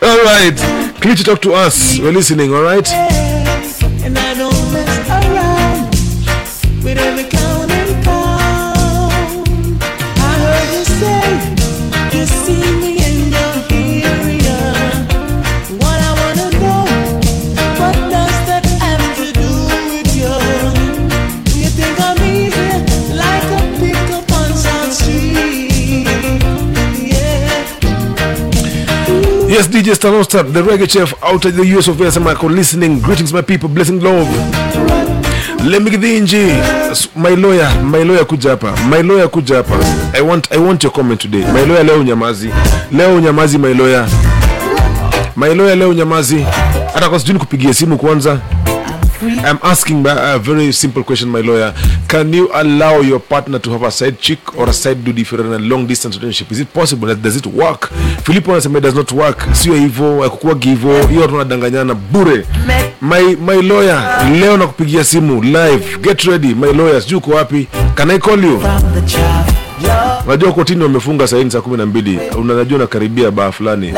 [0.00, 0.60] All right.
[1.00, 1.98] Klichi talk to us.
[1.98, 2.88] We're listening alright
[4.04, 5.23] And I don't mess
[29.54, 32.20] Yes, DJ Stanosta, the reggae chef out of the US of.
[32.20, 33.00] Michael listening.
[33.00, 33.68] Greetings, my people.
[33.68, 35.13] Blessing love.
[35.68, 36.46] Lemigdinji,
[37.16, 38.72] my lawyer, my lawyer kuja hapa.
[38.90, 39.74] My lawyer kuja hapa.
[40.14, 41.44] I want I want your comment today.
[41.52, 42.50] My leo unyamazi.
[42.92, 43.58] Leo unyamazi.
[43.58, 46.46] My lawyer leo unyamazi.
[46.94, 48.38] Hata kwa sijui nikupigie simu kwanza.
[49.24, 51.72] I'm asking a very simple question, my lawyer.
[52.08, 55.32] Can you allow your partner to have a side chick or a side dude if
[55.32, 56.52] you're in a long distance relationship?
[56.52, 57.14] Is it possible?
[57.14, 57.90] Does it work?
[58.24, 59.48] Filipo anasema it does not work.
[59.52, 61.06] Sio hivyo, hakukuwa hivyo.
[61.06, 62.46] Hiyo tunadanganyana bure.
[63.00, 65.98] My my lawyer, leo nakupigia simu live.
[66.00, 67.02] Get ready, my lawyer.
[67.02, 67.68] Sijui uko wapi?
[67.94, 68.60] Can I call you?
[70.26, 72.18] Unajua kotini wamefunga saini saa kumi na mbili.
[72.38, 73.94] Unajua unakaribia baa fulani.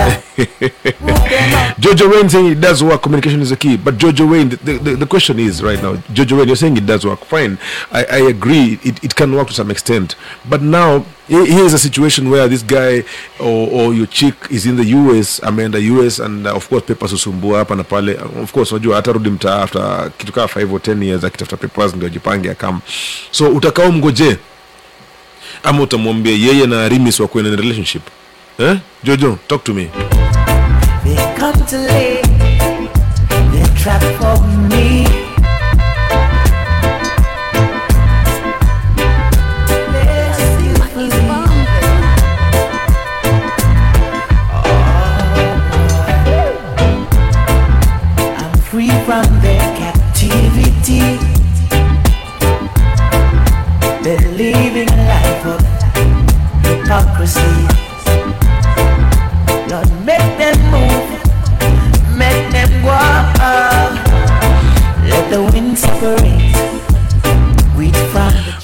[1.78, 3.00] Jojo Wayne saying it does work.
[3.02, 3.76] Communication is a key.
[3.76, 6.86] But Jojo Wayne, the, the, the question is right now, Jojo Wayne, you're saying it
[6.86, 7.24] does work.
[7.24, 7.58] Fine.
[7.92, 8.78] I, I agree.
[8.82, 10.16] It, it can work to some extent.
[10.48, 13.04] But now, here's a situation where this guy
[13.40, 17.12] or, or your chick is in the US, ameenda US, and uh, of course papers
[17.12, 18.16] usumbua hapa na pale.
[18.42, 22.06] Of course, unajua atarudi mtaa after kitu kaa 5 or 10 years akitafuta papers ndio
[22.06, 22.80] ajipange akam.
[23.30, 24.36] So utakao mgoje
[25.62, 28.02] ama utamwambia yeye na Arimis wakuwe na relationship
[28.58, 28.76] eh?
[29.04, 29.88] Jojo, talk to me.
[31.04, 32.26] They come to lay they.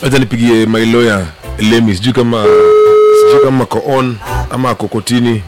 [0.02, 1.26] Acha nipigie my lawyer
[1.58, 2.44] lemi sijui kama
[3.20, 4.16] sijui kama ako on
[4.50, 5.42] ama ako kotini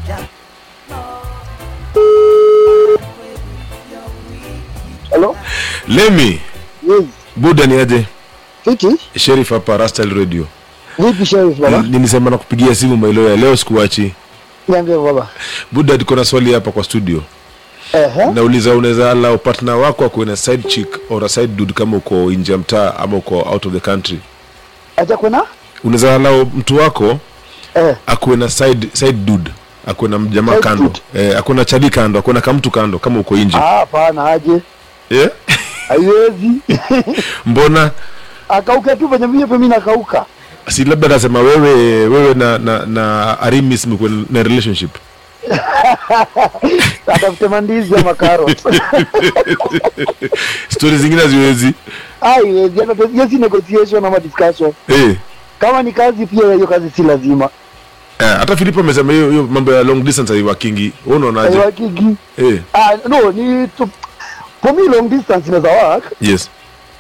[5.11, 5.37] Hello?
[5.89, 6.41] lemi
[6.89, 7.05] Yes.
[7.37, 8.05] buda ni aje
[8.65, 8.89] Fiti?
[9.51, 10.47] hapa rastal radio
[10.99, 11.83] Vipi Sheriff baba?
[11.83, 12.31] Nilisema
[12.75, 14.13] simu my lawyer leo sikuachi
[14.69, 15.29] Niambie baba.
[15.73, 17.23] buda tuko na swali hapa kwa studio
[17.95, 18.27] Ehe.
[18.35, 22.15] nauliza unaweza la upatna wako akuwe na side chick or a side dude kama uko
[22.15, 24.19] nje ya mtaa ama uko out of the country
[24.97, 25.43] Acha kuna?
[25.85, 27.19] unaweza allow mtu wako
[27.75, 27.97] eh.
[28.07, 29.51] akuwe na side side dude
[29.87, 33.37] akuwe na mjamaa kando eh, akuwe na chadi kando akuwe na kamtu kando kama uko
[33.37, 34.61] nje Ah, hapana aje.
[35.11, 35.31] yeah?
[35.89, 36.51] Haiwezi.
[37.47, 37.91] mbona
[38.49, 40.25] Akauka tu venye vile mimi nakauka.
[40.69, 41.71] si labda nasema wewe
[42.09, 44.91] wewe na na, na arimis mkuwe na relationship
[47.15, 48.15] Atafute mandizi ama
[50.69, 51.73] stori zingine haziwezi
[52.21, 53.39] Haiwezi.
[53.39, 54.73] Negotiation ama discussion.
[54.87, 55.13] hey.
[55.59, 57.49] Kama ni kazi pia hiyo kazi si lazima.
[58.19, 62.17] hata yeah, filipo amesema hiyo hiyo mambo ya long distance haiwakingi Wewe unaonaje Haiwakigi.
[62.39, 62.61] eh.
[62.73, 63.89] Ah, no, ni to,
[64.63, 66.51] for me long distance inaweza work yes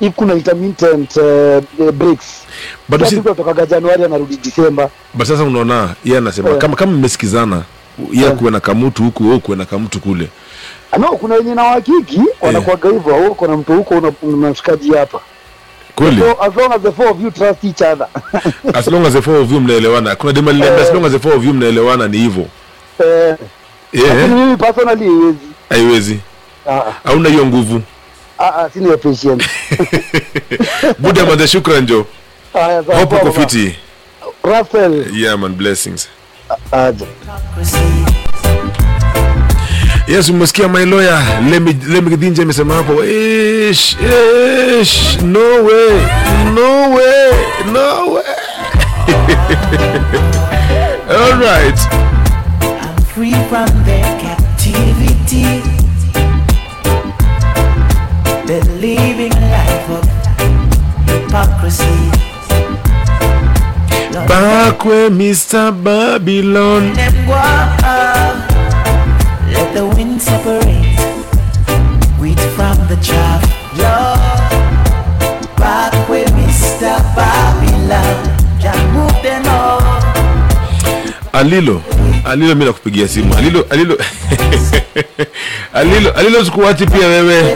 [0.00, 2.26] if kuna intermittent uh, breaks.
[2.88, 4.90] But Sasa si- kutoka Januari anarudi Disemba.
[5.14, 6.60] but sasa unaona yeye anasema yeah.
[6.60, 7.62] kama kama mmesikizana
[8.12, 10.28] yeye kuwe na kamutu huku wewe kuwe na kamutu kule
[10.92, 14.54] Ah, No, kuna wenye na uhakiki wanakuaga hivyo, au kuna mtu huko una- una
[14.98, 15.20] hapa.
[15.94, 18.08] kweli So as long as the four of you trust each other.
[18.78, 21.18] as long as the four of you mnaelewana kuna dema lile as long as the
[21.18, 22.46] four of you mnaelewana ni hivyo
[22.98, 23.36] Eh,
[23.92, 24.08] yeah.
[24.16, 25.38] lakini mimi personally haiwezi.
[25.68, 26.18] haiwezi
[26.70, 27.82] Ah, hauna hiyo nguvu
[28.38, 29.46] ah, ah, sina hiyo patience.
[30.98, 32.06] buda Madha, shukran jo
[32.52, 33.76] Haya, hope uko fiti
[34.44, 35.04] Russell.
[35.20, 36.08] yeah man blessings
[36.72, 37.06] Aje.
[40.08, 41.22] yes umesikia my lawyer
[41.88, 43.96] lemi kidinja amesema hapo ish
[44.80, 46.00] ish no way
[46.54, 47.32] no way
[47.72, 48.24] no way
[51.18, 51.78] all right
[52.60, 55.62] I'm free from their captivity.
[58.46, 60.04] They're living life of
[61.08, 62.23] hypocrisy.
[64.28, 66.92] Bakwe mr babylon.
[69.52, 70.98] Let the wind separate
[72.18, 73.42] wheat from the chaff.
[73.76, 74.20] Lord,
[75.58, 76.94] back with Mr.
[77.14, 78.16] Babylon,
[78.60, 79.82] just move them all.
[81.32, 81.82] alilo
[82.24, 83.34] alilo mi nakupigia simu.
[83.34, 83.98] Alilo alilo.
[85.74, 87.54] Alilo alilo sikuwachi pia wewe.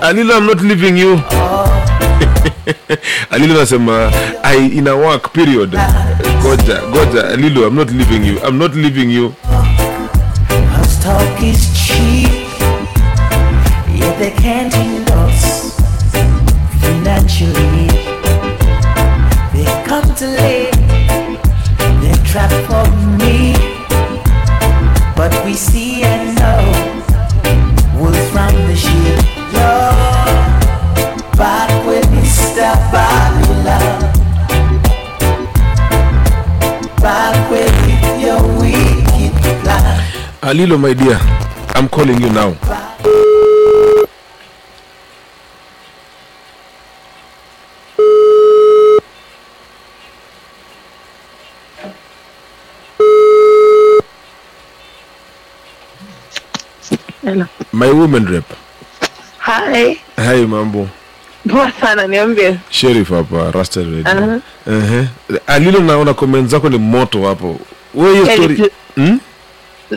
[0.00, 1.89] Alilo i'm not leaving you oh.
[3.30, 4.12] alilo nasema
[4.42, 5.78] i in a work period
[6.42, 9.32] goja goja alilo i'm not leaving you i'm not leaving you.
[10.76, 12.30] Cause talk is cheap,
[13.98, 14.99] yet they can't
[40.50, 41.18] alilo my dear
[41.76, 42.50] i'm calling you now
[57.22, 57.46] Hello.
[57.72, 58.44] my woman rep
[59.38, 59.96] Hi.
[60.16, 60.88] Hi, mambo
[61.48, 62.58] Poa sana niambie.
[62.70, 64.40] sherif hapa rasta radio -huh.
[64.66, 65.06] uh-huh.
[65.46, 67.60] alilo naona comment zako ni moto hapo
[67.94, 69.20] we hiyo story hmm?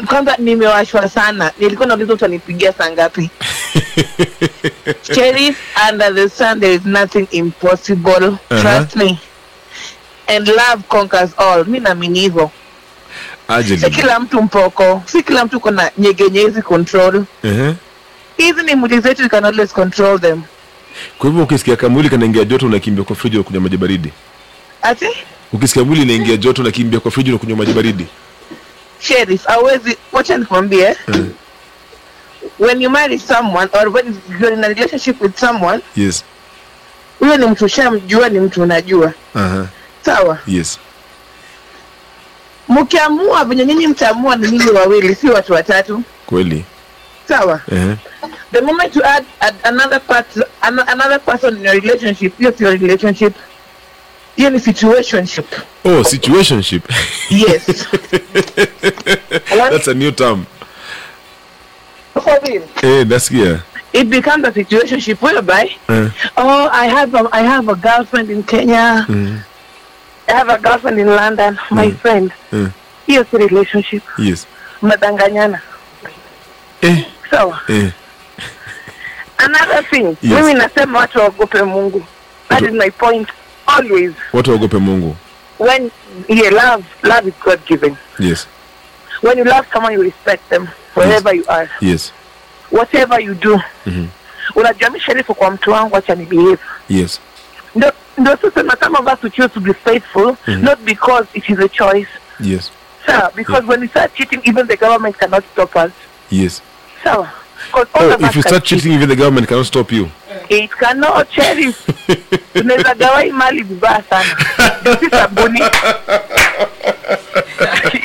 [0.05, 1.51] Kwanza nimewashwa sana.
[1.59, 3.29] Nilikuwa nauliza utanipigia saa ngapi?
[5.15, 5.57] Sheriff,
[5.89, 8.11] under the sun there is nothing impossible.
[8.27, 8.61] Uh-huh.
[8.61, 9.19] Trust me.
[10.27, 11.65] And love conquers all.
[11.65, 12.51] Mi naamini hivyo.
[13.79, 17.23] Si kila mtu mpoko, si kila mtu kuna nyegenyezi control.
[17.43, 17.73] uh-huh.
[18.37, 20.41] Hizi ni mwili zetu, you can always control them.
[21.17, 24.09] kwa hivyo ukisikia kamwili kanaingia joto unakimbia kwa friji unakunywa maji baridi
[24.81, 25.05] Ati?
[25.53, 28.05] ukisikia mwili inaingia joto unakimbia kwa friji unakunywa maji baridi
[29.07, 30.95] Sheriff, hawezi, wacha nikwambie.
[32.59, 36.23] When you marry someone or when you're in a relationship with someone, yes
[37.19, 39.13] huyo ni mtu ushamjua, ni mtu unajua.
[39.35, 39.65] uh-huh.
[40.05, 40.37] Sawa?
[40.47, 40.79] yes
[42.69, 46.65] mkiamua venye nyinyi mtaamua ni nyinyi wawili si watu watatu kweli
[47.27, 47.95] sawa uh-huh.
[48.51, 50.27] the moment you add, add another part
[50.61, 53.33] another person in your relationship hiyo sio relationship
[54.35, 55.45] hiyo ni situationship.
[55.85, 56.81] Oh situationship.
[57.29, 57.65] Yes.
[59.71, 60.45] That's a new term.
[62.81, 63.61] Eh nasikia
[63.93, 68.43] it becomes a situationship whereby uh, oh i have a, i have a girlfriend in
[68.43, 69.05] kenya.
[69.09, 69.39] Mm,
[70.27, 71.97] i have a girlfriend in london my Mm.
[71.97, 72.31] friend.
[73.07, 74.03] Hiyo si relationship.
[74.17, 74.47] Yes.
[74.81, 75.61] Mnadanganyana
[76.81, 77.91] eh, sawa eh.
[79.37, 80.17] another thing.
[80.21, 80.41] Yes.
[80.41, 82.05] mimi nasema watu waogope mungu.
[82.49, 83.29] That is my point
[83.75, 85.15] always watu waogope mungu.
[85.59, 85.91] when
[86.27, 87.95] yeah love love is god given.
[88.19, 88.47] Yes.
[89.21, 91.69] When you love someone you respect them wherever you are.
[91.81, 92.11] Yes.
[92.71, 93.61] Whatever you do.
[93.85, 94.07] Mhm.
[94.55, 96.57] unajua mi sherifu kwa mtu wangu acha ni behave.
[96.89, 97.19] Yes.
[98.17, 100.63] Ndo sasa some of us to choose to be faithful Mhm.
[100.63, 102.07] not because it is a choice.
[102.39, 102.71] Yes.
[103.05, 105.91] Sir because when we start cheating even the government cannot stop us.
[106.31, 106.61] Yes.
[107.05, 107.27] All
[107.73, 110.09] oh if you start cheating even the government cannot stop you
[110.49, 111.77] It cannot, Sheriff.
[112.53, 114.35] Tunaweza gawai mali vibaya sana.
[114.99, 115.59] Si sabuni.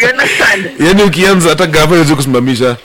[0.00, 0.70] You understand?
[0.80, 2.76] yaani ukianza hata gava iwezi kusimamisha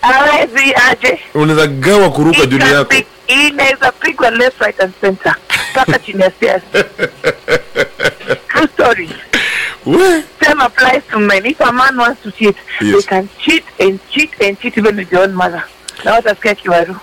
[0.00, 1.20] Hawezi aje.
[1.34, 2.94] unaweza gawa kuruka juu yako
[3.26, 5.34] Inaweza pigwa left, right and center.
[5.70, 6.62] Mpaka chini ya stairs.
[8.48, 9.10] True story.
[10.44, 11.46] Same applies to men.
[11.46, 12.92] If a man wants to cheat, Yes.
[12.94, 15.62] they can cheat and cheat and cheat even with their own mother.
[16.04, 16.96] Na watasikia kiwaru.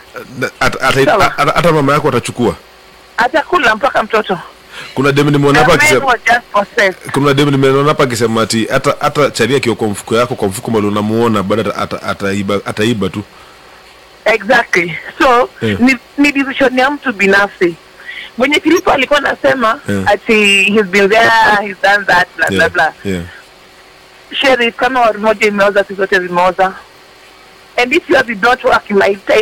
[0.59, 2.55] Hata- mama yako atachukua
[3.17, 4.39] Atakula mpaka mtoto.
[4.93, 6.15] kuna dem nimeona hapa akisema
[7.13, 10.71] kuna dem nimeona hapa akisema ati hata hata charia kio kwa mfuko yako kwa mfuko
[10.71, 11.43] mali unamuona
[11.75, 13.23] ata- ataiba ataiba tu
[14.25, 15.79] exactly so Yeah.
[15.79, 17.75] ni, ni decision ya mtu binafsi
[18.37, 20.03] mwenye filipo alikuwa anasema Yeah.
[20.11, 21.29] ati he's been there
[21.61, 22.69] he's done that bla bla yeah.
[22.71, 23.23] bla yeah.
[24.41, 26.73] sheriff kama wari moja imeoza si zote zimeoza
[27.77, 28.83] and if yours did not work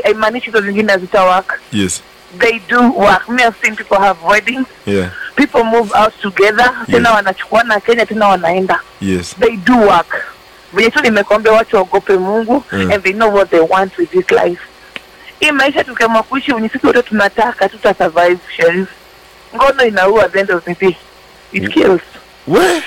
[0.04, 1.60] haimaanishi hizo zingine hazita work.
[1.72, 2.02] Yes.
[2.40, 3.30] They do work.
[3.30, 4.68] Me I've seen people have weddings.
[4.86, 5.10] Yeah.
[5.36, 6.72] People move out together.
[6.92, 8.80] Tena wanachukuana kenya tena wanaenda.
[9.02, 9.36] Yes.
[9.40, 10.26] They do work.
[10.74, 14.62] Venye tu nimekwambia watu waogope mungu and they know what they want with this life.
[15.40, 18.90] Hii maisha tukiamua kuishi wenye sisi wote tunataka tuta survive sheriff.
[19.56, 20.96] Ngono inaua the end of the day.
[21.52, 22.02] It kills.
[22.48, 22.84] We?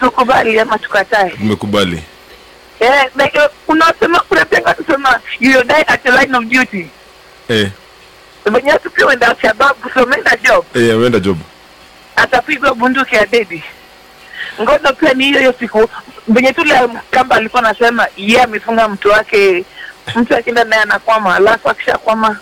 [0.00, 1.32] Tukubali ama tukatae?
[1.42, 2.02] Umekubali
[2.80, 6.86] yeah, like, uh, unasema unapenga kusema you die at the line of duty.
[7.48, 7.68] Eh.
[8.46, 10.64] Venye tukiwenda shababu kusomenda job.
[10.74, 11.38] Eh wenda job.
[12.16, 13.64] Atapigwa bunduki ya dedi
[14.62, 15.88] Ngoja pia ni hiyo hiyo siku
[16.28, 16.64] mwenye tu
[17.10, 19.64] kamba alikuwa anasema ye amefunga mtu wake.
[20.16, 22.38] Mtu akienda naye anakwama alafu akishakwama.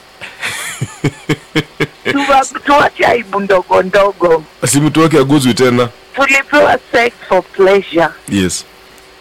[2.64, 4.44] Tuwache aibu ndogo ndogo.
[4.66, 5.88] Si mtu wake aguzwi tena.
[6.14, 8.08] Tulipewa sex for pleasure.
[8.28, 8.64] Yes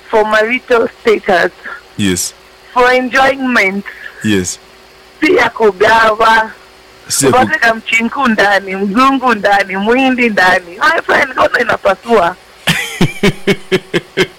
[0.10, 1.52] for marital status.
[1.98, 2.34] Yes.
[2.74, 3.86] For enjoyment.
[4.24, 4.60] Yes.
[5.22, 6.52] Si ya kugawa.
[7.08, 10.77] Si ya ku- upate mchinku ndani mzungu ndani mwindi ndani.
[10.80, 12.36] My friend, ngono inapasua.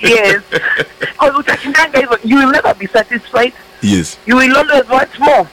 [0.00, 0.42] Yes.
[1.00, 2.18] Because utashindanga hivyo.
[2.24, 3.52] You will never be satisfied.
[3.82, 4.18] Yes.
[4.26, 5.47] You will always want more.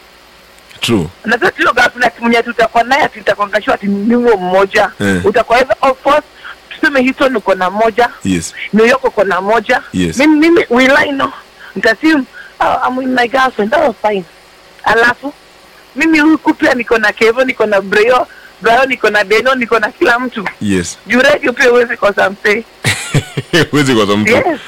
[0.82, 1.10] True.
[1.26, 3.88] Na sasa hiyo na mwenye tutakuwa naye ati itakuangashwa ati
[4.38, 4.92] mmoja.
[5.02, 5.26] Eh.
[5.26, 6.24] utakuwa of course
[6.76, 8.10] tuseme Hilton uko na moja.
[8.24, 8.54] Yes.
[8.74, 9.82] New York uko na moja.
[9.94, 10.18] Yes.
[10.18, 11.34] mimi mimi wilaino
[11.76, 12.26] nitasimu
[12.60, 13.74] oh, I'm with my girlfriend.
[13.76, 14.24] Oh fine.
[14.84, 15.34] Alafu
[15.96, 18.28] mimi huku pia niko na Kevo niko na Breo
[18.62, 20.48] Breo niko na Deno niko na kila mtu.
[20.62, 20.98] Yes.
[21.08, 22.64] Juu radio pia huwezi kosa msee
[23.72, 24.60] wezi kosa mtu yes.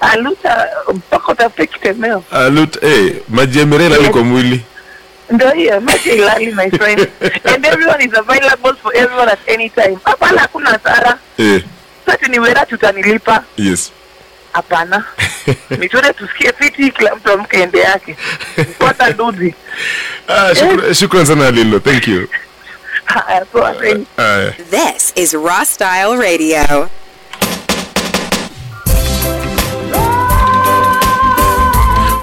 [0.00, 4.10] Aluta mpaka utafute kitemeo alut eh maji ya Yes.
[4.10, 4.60] kwa mwili
[5.30, 7.08] ndio hiyo maji ilali my friend.
[7.44, 9.96] And everyone is available for everyone at any time.
[10.04, 11.18] Hapana hakuna hasara.
[11.38, 11.62] Eh.
[12.06, 13.44] Sasa ni wera tutanilipa?
[13.56, 13.92] Yes.
[14.52, 15.04] Hapana.
[15.78, 18.16] Nichore tusikie fiti kila mtu amke ende yake.
[18.78, 19.54] Pata nduzi.
[20.28, 22.28] Ah shukran, shukran sana lilo thank you.
[23.04, 24.06] Haya poa thank you.
[24.24, 24.52] Aya.
[24.70, 26.88] This is Raw Style Radio.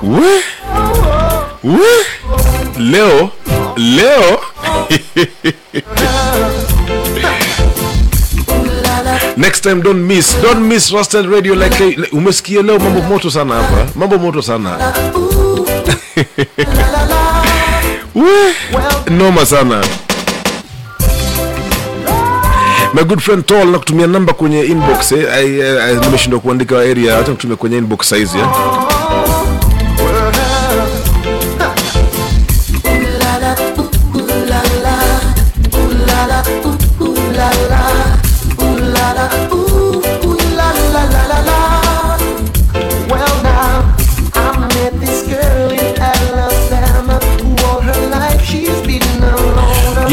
[0.01, 0.43] we
[1.63, 1.87] we
[2.79, 3.29] leo
[3.77, 4.39] leo.
[9.37, 13.85] Next time don't miss don't miss Rusted radio like, umesikia leo mambo moto sana hapa
[13.95, 14.93] mambo moto sana.
[19.09, 19.83] Noma sana.
[22.93, 27.55] My good friend Tol nakutumia namba kwenye inbox eh, I- nimeshindwa kuandika area hata kutumia
[27.57, 28.45] kwenye inbox size ya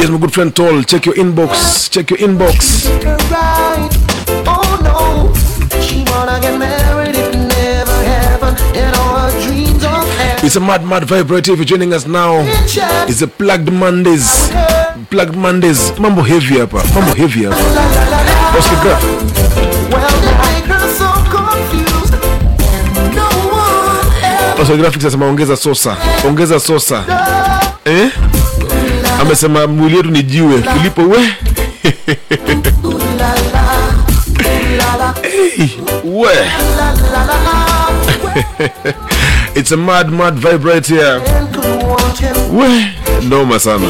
[0.01, 1.91] Yes, my good friend Tall, check your inbox.
[1.91, 2.89] Check your inbox.
[10.43, 11.53] It's a mad, mad vibrator.
[11.53, 12.41] If you're joining us now,
[13.07, 14.49] it's a plugged Mondays.
[15.11, 15.93] Plugged Mondays.
[15.99, 16.83] Mambo heavy hapa.
[16.95, 17.61] Mambo heavy hapa.
[19.93, 20.09] Well,
[23.13, 24.61] no one else.
[24.61, 25.97] Oscar Graphics anasema ongeza sosa.
[26.27, 27.05] Ongeza sosa.
[27.85, 28.11] Eh?
[29.21, 30.63] Amesema mwili yetu ni jiwe.
[30.63, 31.19] Filipo we.
[35.23, 35.69] hey,
[36.05, 36.31] we.
[39.55, 41.21] it's a mad, mad vibrator here.
[42.53, 42.87] We.
[43.29, 43.87] Noma sana.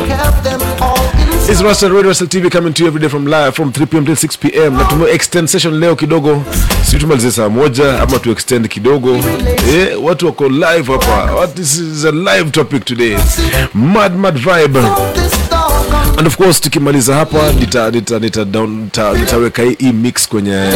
[1.51, 4.05] It's Russell Radio Russell TV coming to you every day from live from 3 pm
[4.07, 4.75] till 6 pm.
[4.75, 6.43] Na tume extend session leo kidogo,
[6.91, 9.17] si tumalize saa moja ama tu extend kidogo.
[9.17, 11.33] Eh, watu wako live hapa.
[11.35, 13.17] What this is a live topic today.
[13.75, 14.79] Mad mad vibe.
[16.19, 20.71] And of course tukimaliza hapa nita, nita, nita down, nita, nitaweka hii mix kwenye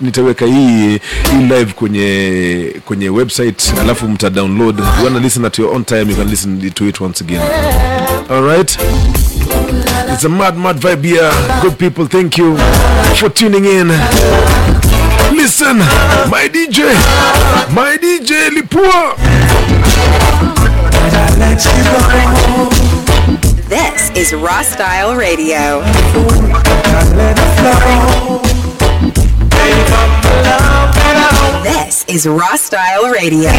[0.00, 0.88] nitaweka hii
[1.32, 4.78] hii live kwenye kwenye website alafu mta download.
[4.78, 7.40] You wanna listen at your own time, you can listen to it once again.
[8.30, 8.78] All right?
[10.12, 11.30] It's a mad, mad vibe here.
[11.62, 12.56] Good people, thank you
[13.16, 13.88] for tuning in.
[15.36, 15.78] Listen,
[16.30, 16.94] my DJ,
[17.74, 19.16] my DJ Lipua.
[23.68, 25.82] This is Raw Style Radio.
[31.62, 33.50] This is Raw Style Radio.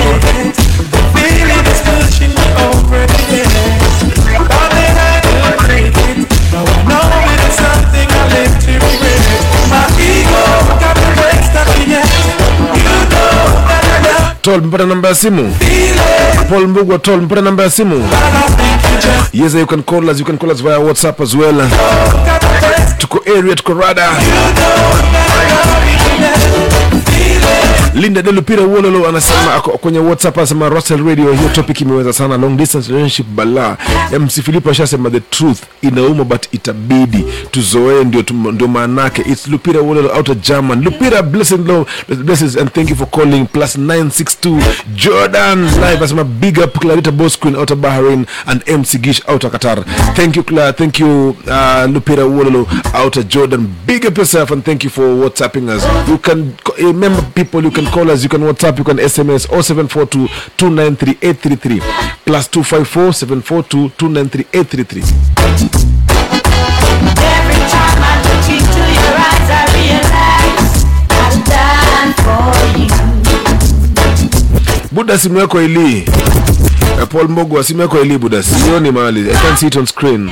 [14.41, 15.55] Tol, mpata namba ya simu.
[16.49, 18.09] Paul Mbugwa Tol, mpata namba ya simu.
[19.33, 20.19] Yes, you can call us.
[20.19, 21.55] You can call us via WhatsApp as well.
[22.97, 24.09] Tuko area, tuko rada.
[27.95, 32.37] Linda delupira wololo anasema kwenye whatsapp anasema russell radio hiyo topic imeweza sana.
[32.37, 33.77] Long distance relationship bala.
[34.19, 39.21] Mc philip ashasema the truth inauma but itabidi tuzoee ndio ndio maanake.
[39.21, 40.83] Its lupira wololo out of german.
[40.83, 41.85] Lupira blessed low
[42.23, 43.45] blesses and thank you for calling.
[43.45, 44.59] Plus 962
[44.95, 49.51] jordan live anasema big up clarita boss out of bahrain and mc gish out of
[49.51, 49.83] qatar.
[50.15, 53.67] Thank you Cla- thank you uh, lupira wololo out of jordan.
[53.87, 55.83] Big up yourself and thank you for whatsapping us.
[56.09, 58.23] You can remember people you can call us.
[58.23, 61.81] You can whatsapp you can sms 0742 293 833
[62.25, 65.03] plus 254 742 293 833
[67.25, 72.89] Every time I look into your eyes, I realize I've done for you.
[74.91, 75.97] buda simu yako ili.
[77.01, 79.21] Eh, paul mbogwa simu yako ili buda sioni mahali.
[79.21, 80.29] I can't see it on screen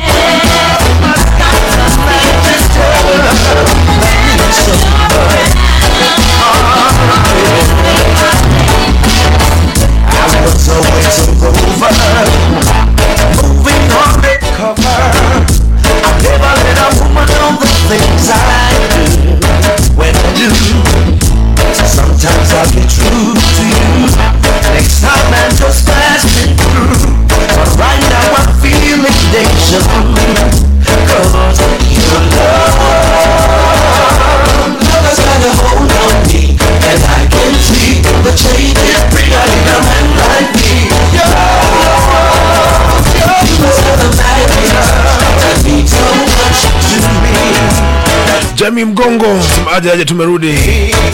[10.73, 11.93] a way to over.
[13.37, 15.01] Moving on the cover.
[15.85, 19.05] I never let a woman know the things I do.
[19.93, 20.49] When I do,
[21.85, 24.09] sometimes I'll be true to you.
[24.73, 27.21] Next time I just pass me through.
[27.29, 29.81] But right now I'm feeling danger.
[30.89, 31.61] Cause
[31.93, 32.73] your love,
[34.81, 36.57] love has got a hold on me.
[36.57, 38.82] And I can see the change
[48.55, 49.39] jami mgongo
[49.75, 50.53] aje tumerudi.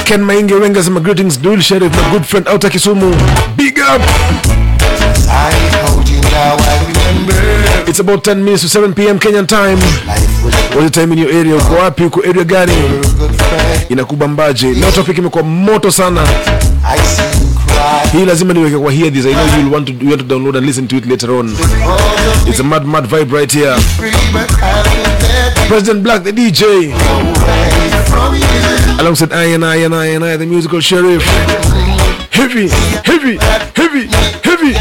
[0.04, 3.16] Ken mainge wenga sema greetings dual sheriff na good friend outa kisumu.
[3.58, 4.02] Big up!
[7.88, 9.78] It's about 10 minutes to 7 pm kenyan time.
[10.76, 11.56] What the time in your area?
[11.56, 12.04] Uko wapi?
[12.04, 12.74] Uko area gani?
[13.90, 14.68] Inakubambaje?
[14.74, 16.22] Leo topic imekuwa moto sana.
[16.84, 17.39] I see.
[18.12, 20.56] Hii lazima niweke kwa hear this i know you'll want to, you want to download
[20.58, 21.56] and listen to it later on
[22.50, 23.76] it's a mad mad vibe right here
[25.68, 26.64] president black the dj
[29.00, 31.24] alongside I and I and I and I, the musical sheriff.
[32.32, 32.68] Heavy,
[33.06, 33.38] heavy,
[33.76, 34.08] heavy,
[34.44, 34.74] heavy.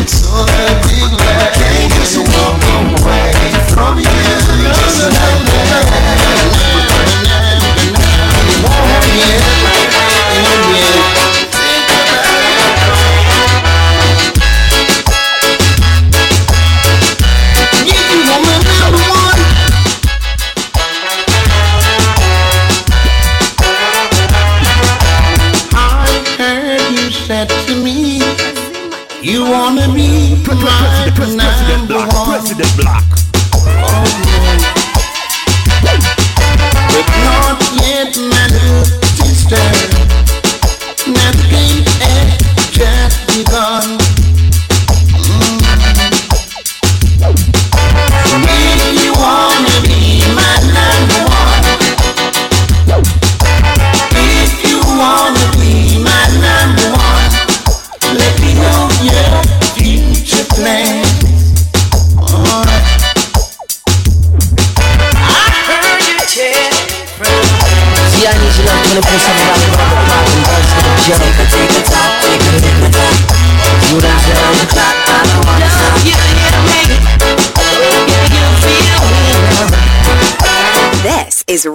[0.00, 1.79] It's all.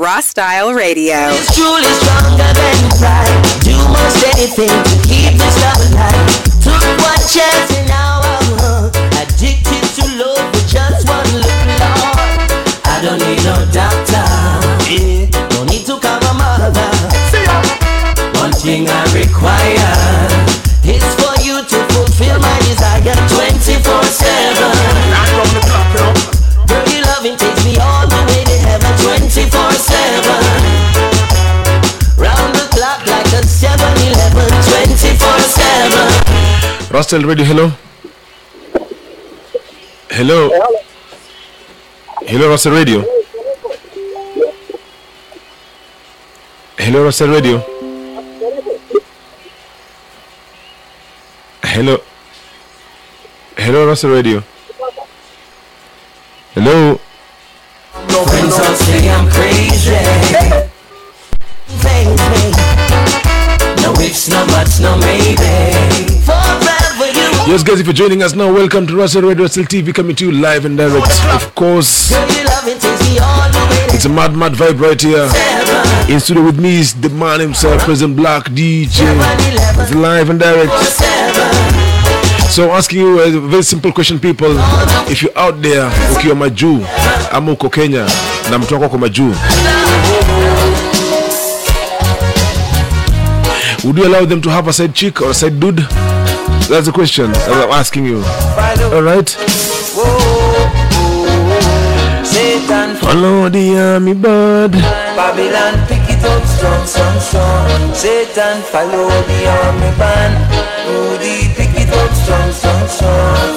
[0.05, 1.33] Raw Style Radio.
[36.95, 36.97] 7.
[36.97, 37.71] Rustel Radio, hello.
[40.09, 40.49] Hello.
[42.25, 43.05] Hello, Rustel Radio.
[46.77, 47.65] Hello, Rustel Radio.
[51.63, 52.01] Hello.
[53.57, 54.41] Hello, Rustel Radio.
[56.55, 57.04] Hello.
[67.55, 70.25] Yes, guys, if you're joining us now, welcome to Russell Radio Russell TV coming to
[70.25, 71.07] you live and direct.
[71.33, 72.11] Of course,
[73.95, 75.29] it's a mad, mad vibe right here.
[76.13, 79.07] In studio with me is the man himself, President Black DJ.
[79.79, 80.69] It's live and direct.
[82.51, 84.51] So asking you a very simple question people,
[85.09, 86.85] if you're out there ukiwa majuu
[87.31, 88.05] ama uko Kenya
[88.51, 89.35] na mtu wako majuu,
[93.85, 95.87] would you allow them to have a side chick or a side dude?
[96.67, 98.17] That's the question that I'm asking you.
[98.89, 99.29] All right.
[103.05, 104.71] Follow the army bird.
[104.71, 107.93] Babylon pick it up strong, strong, strong.
[107.93, 110.33] Satan follow the army band.
[110.89, 113.53] Rudy pick it up strong, strong, strong.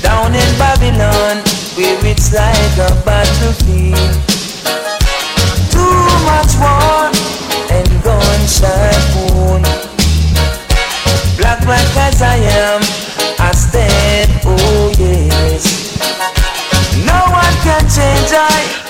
[0.00, 1.42] Down in Babylon,
[1.74, 2.94] where it's like a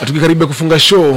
[0.06, 1.16] tukikaribia kufunga show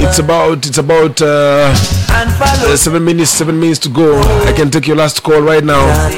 [0.00, 4.20] it's about it's about uh, uh, seven minutes seven minutes to go.
[4.48, 6.10] I can take your last call right now.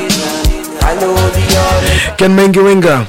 [2.17, 3.07] Ken mengi wenga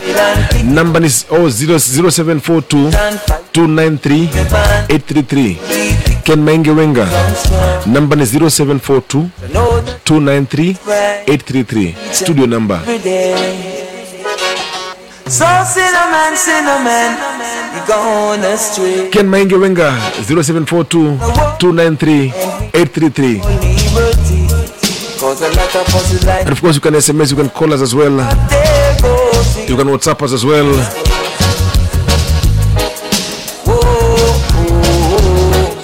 [1.32, 2.92] oh, 0, 0742
[3.52, 4.30] 293
[4.90, 5.58] 833
[6.24, 7.08] ken mengi wenga
[7.86, 9.30] number is 0742
[10.06, 10.76] 293
[11.28, 12.46] 833 studio
[13.04, 13.83] day.
[15.28, 17.18] So cinnamon, cinnamon,
[17.74, 19.10] you gone astray.
[19.10, 19.90] ken maingi wenga
[20.28, 21.18] 0742
[21.58, 22.34] 293
[22.74, 24.48] 833 Liberty,
[25.20, 27.50] cause a lot of us is like And of course, you can SMS, you can
[27.50, 28.12] call us as well.
[29.68, 30.70] You can WhatsApp us as well.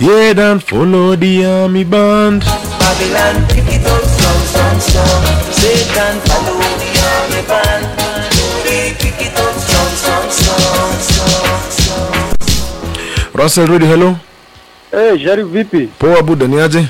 [0.01, 2.41] Yeah, don't follow the army band.
[2.43, 5.23] Babylon, pick it up, strong, strong, strong.
[5.51, 7.78] Satan, follow the army band.
[13.33, 14.15] Russell Rudy, hello.
[14.91, 15.87] Hey, Sharif vipi?
[15.99, 16.85] Poa Buda, ni aje?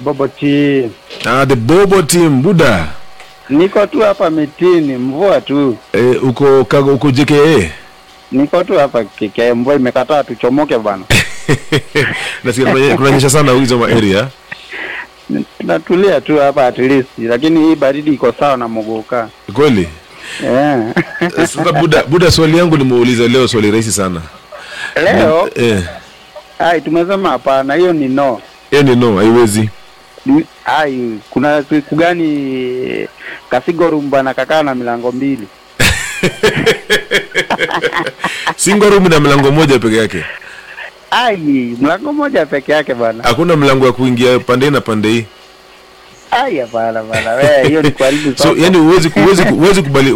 [0.00, 0.90] Bobo team.
[1.24, 2.88] Ah, the Bobo team, Buda.
[3.50, 5.76] Niko tu hapa mitini, mvua tu.
[5.92, 7.70] Eh, uko kago, uko JKA.
[8.32, 11.04] Niko tu hapa kike, mvua imekataa tuchomoke bana.
[12.44, 14.28] Nasikia kunanyesha sana hizo ma area.
[15.58, 19.28] Tunatulia tu hapa at least, lakini hii baridi iko sawa na mogoka.
[19.52, 19.88] Kweli?
[20.42, 20.92] Yeah.
[21.20, 24.20] Eh, Sasa Buda, Buda swali yangu nimeuliza leo swali rahisi sana.
[25.04, 25.82] Leo Eh,
[26.58, 28.40] ai, tumesema hapana, hiyo ni no.
[28.70, 29.70] hiyo ni no, haiwezi.
[30.64, 33.08] Ai, kuna siku gani
[33.50, 35.46] Kasigo Rumba na kakaa na milango mbili?
[38.56, 40.24] singorumu room na mlango moja peke yake.
[41.10, 41.36] Ai,
[41.80, 43.22] mlango moja peke yake bana.
[43.24, 45.26] Hakuna mlango wa kuingia pande na pande hii.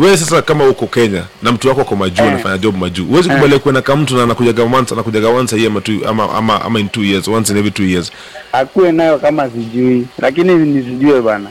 [0.01, 3.35] Wewe sasa kama uko Kenya na mtu wako kwa majuu anafanya job majuu huwezi Eh.
[3.35, 6.63] kubali kuenda na kama mtu na anakujaga once anakujaga once a year ama, ama, ama,
[6.65, 8.13] ama in two years once in every two years.
[8.53, 11.51] Akuwe nayo kama sijui, lakini nisijue bana.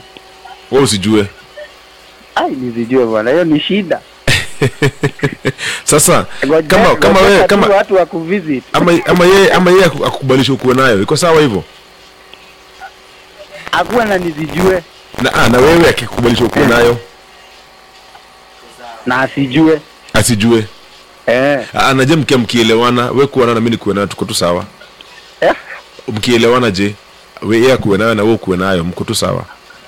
[0.70, 1.26] wewe usijue.
[2.34, 4.00] Ai, nisijue bana, hiyo ni shida.
[5.84, 6.26] sasa
[6.68, 8.64] kama kama wewe kama watu wa kuvisit.
[8.72, 11.02] ama ama yeye ama yeye akukubalisha ukuwe nayo.
[11.02, 11.64] Iko sawa hivyo
[13.72, 14.82] akuwe na nizijue.
[15.22, 16.98] Na ah, na wewe akikubalisha ukuwe nayo?
[19.06, 19.80] Na asijue.
[20.12, 20.66] Asijue.
[21.26, 21.60] Eh.
[21.74, 23.10] ah, mkia mkielewana?
[23.10, 24.64] We kuwa nayo na mimi nikuwe nayo tuko tu sawa?
[25.40, 25.54] Eh.
[26.08, 26.94] mkielewana je?
[27.50, 29.44] Ye akuwe nayo na we ukuwe nayo mko tu sawa?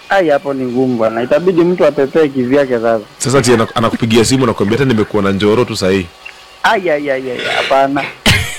[0.08, 1.22] Ai, hapo ni ngumu bwana.
[1.22, 3.00] Itabidi mtu atetee kivyake sasa.
[3.18, 6.06] sasa ti anakupigia simu nakuambia hata nimekuwa na njoro tu sahii.
[6.62, 8.04] Ai, ai, ai, ai, hapana.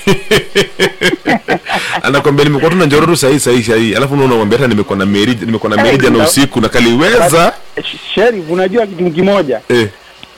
[2.04, 5.38] anakwambia nimekuwa tu na njororo sahii sahii sahii alafu unaona kwambia hata nimekuwa na meri
[5.46, 9.88] nimekuwa na Eh, meri jana usiku na kaliweza Sherif, Sheriff, unajua kitu kimoja eh,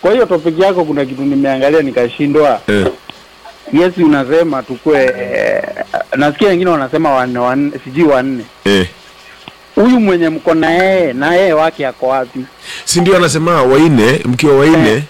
[0.01, 2.61] kwa hiyo topic yako kuna kitu nimeangalia nikashindwa.
[2.67, 2.87] eh.
[3.73, 5.63] Yes, unasema tukue eh,
[6.17, 8.43] nasikia wengine wanasema wanne wanne, sijui wanne.
[8.65, 8.87] Eh.
[9.75, 12.39] Huyu mwenye mko na yeye na yeye wake ako wapi?
[12.85, 15.03] si ndio anasema waine mkiwa waine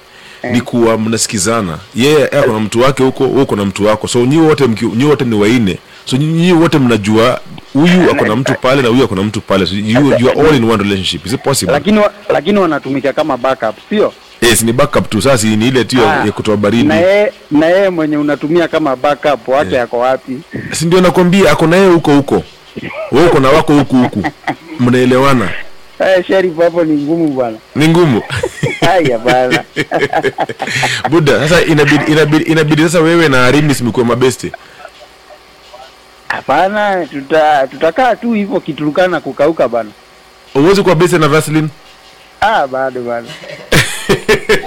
[0.52, 1.78] ni kuwa mnasikizana.
[1.96, 4.08] Yeye yeah, ako na mtu wake huko huko uko na mtu wako.
[4.08, 5.78] So nyi wote mki- nyi wote ni waine.
[6.06, 7.40] So nyi- nyi wote mnajua
[7.74, 9.66] huyu ako na mtu pale na huyu ako na mtu pale.
[9.66, 11.26] So you, you are all in one relationship.
[11.26, 11.74] Is it possible?
[11.74, 14.14] Lakini lakini wanatumika kama backup, sio?
[14.42, 15.22] yes ni backup tu.
[15.22, 16.84] Sasa ni ile tu ya, Ah, kutoa baridi.
[16.84, 20.38] Na yeye na yeye mwenye unatumia kama backup wake ako wapi?
[20.72, 22.44] si ndio nakwambia ako naye huko huko.
[23.12, 24.24] Wewe uko na wako huku huku
[24.80, 25.50] mnaelewana
[26.00, 27.58] Eh, Sheriff, hapo ni ngumu bwana.
[27.76, 28.22] ni ngumu
[28.82, 29.64] Haya bwana.
[31.10, 34.52] buda sasa inabidi inabidi inabidi sasa wewe na Arimis mkuwe mabesti.
[36.28, 39.90] Hapana, tuta tutakaa tu hivyo kiturukana kukauka bana.
[40.56, 41.68] uwezi kuwa besti na Vaseline
[42.42, 43.28] Ah, bado bwana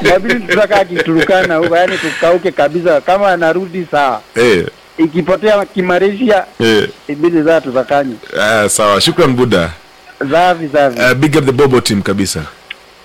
[0.02, 3.00] Inabidi tutakaa kiturukana huko, yani tukauke kabisa.
[3.00, 4.20] Kama anarudi sawa.
[4.36, 4.66] eh
[4.98, 9.70] ikipotea kimarisha Eh, ibidi za tuzakanye ah, sawa shukran buda
[10.20, 11.00] zavi zavi.
[11.00, 12.42] Uh, big up the bobo team kabisa.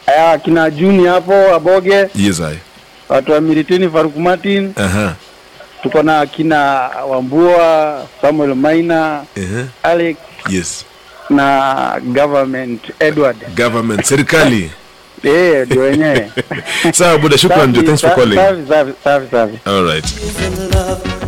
[0.08, 2.09] Aya kina juni hapo aboge.
[2.16, 2.58] Yes I.
[3.09, 4.74] watu wa miritini faruk martin.
[4.75, 5.16] Aha.
[5.83, 6.59] tuko na kina
[7.09, 9.66] wambua samuel maina Uh-huh.
[9.83, 10.17] alex.
[10.50, 10.85] Yes.
[11.30, 13.38] Na government edward.
[13.56, 14.72] Government serikali.
[15.24, 16.32] Eh ndio wenyewe.
[16.93, 18.35] Sawa buda thanks for calling.
[18.35, 21.23] Safi safi safi all right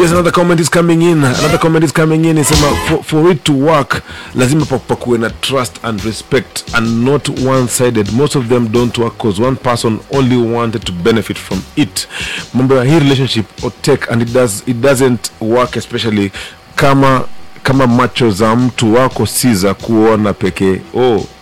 [0.00, 1.18] yes another comment is coming in.
[1.24, 2.36] Another comment is coming in.
[2.36, 4.02] Isema for, for it to work
[4.34, 9.18] lazima pakuwe na trust and respect and not one sided most of them don't work
[9.18, 12.06] cause one person only wanted to benefit from it.
[12.54, 16.30] Mambo ya hii relationship or take and it, does, it doesn't work especially
[16.74, 17.24] kama
[17.62, 20.80] kama macho za mtu wako si za kuona pekee.
[20.94, 21.26] Oh.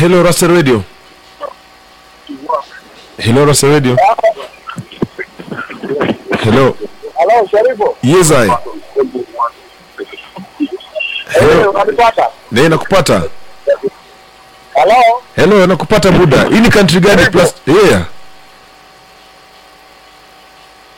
[0.00, 0.84] Hello rasta radio
[3.18, 3.96] hello rasta radio
[6.44, 6.76] hello
[7.18, 7.96] Hello, Sharifu.
[8.02, 8.48] yes i
[11.28, 11.70] Hello.
[11.70, 12.28] unanipata?
[12.52, 13.22] ne nakupata
[14.74, 15.22] Hello.
[15.36, 18.02] hello nakupata buda hii ni country gani plus yeah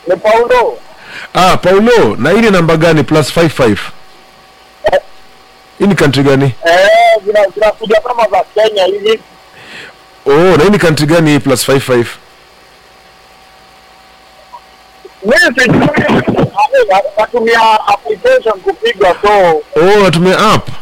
[0.07, 0.77] Ni Paulo.
[1.33, 3.77] ah paulo na hii ni namba gani plus 55
[5.79, 7.23] hii ni country gani Eh,
[7.55, 9.19] zinakuja kama za Kenya hivi.
[10.27, 11.39] Oh na hii ni country gani hii?
[11.39, 12.05] Plus 55
[15.23, 15.77] Mimi sijui
[16.89, 19.61] na- natumia application kupiga so.
[19.75, 20.67] Oh natumia app.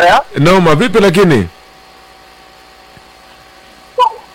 [0.00, 1.48] Eh, noma vipi lakini?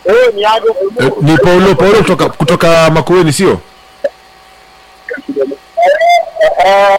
[0.05, 0.67] Eh, ni aje
[0.99, 3.59] Eh, ni paulo paulo kutoka, kutoka makueni sio?
[6.65, 6.97] Eh,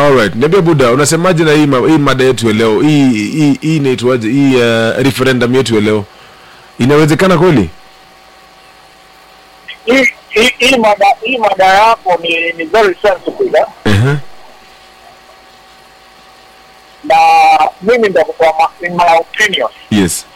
[0.00, 2.80] alright niambia buda unasemaje na hii, ma, hii mada yetu ya leo?
[2.80, 4.28] Hii hii hii inaitwaje?
[4.28, 6.04] Hii uh, referendum yetu ya leo.
[6.78, 7.70] Inawezekana kweli?
[9.84, 13.64] Hii hii- hii mada hii mada yako ni ni very sensitive eh?
[13.86, 14.16] uh-huh.
[17.04, 17.16] na
[17.82, 19.68] mimi nitakupa ma- in my opinion.
[19.90, 20.26] Yes.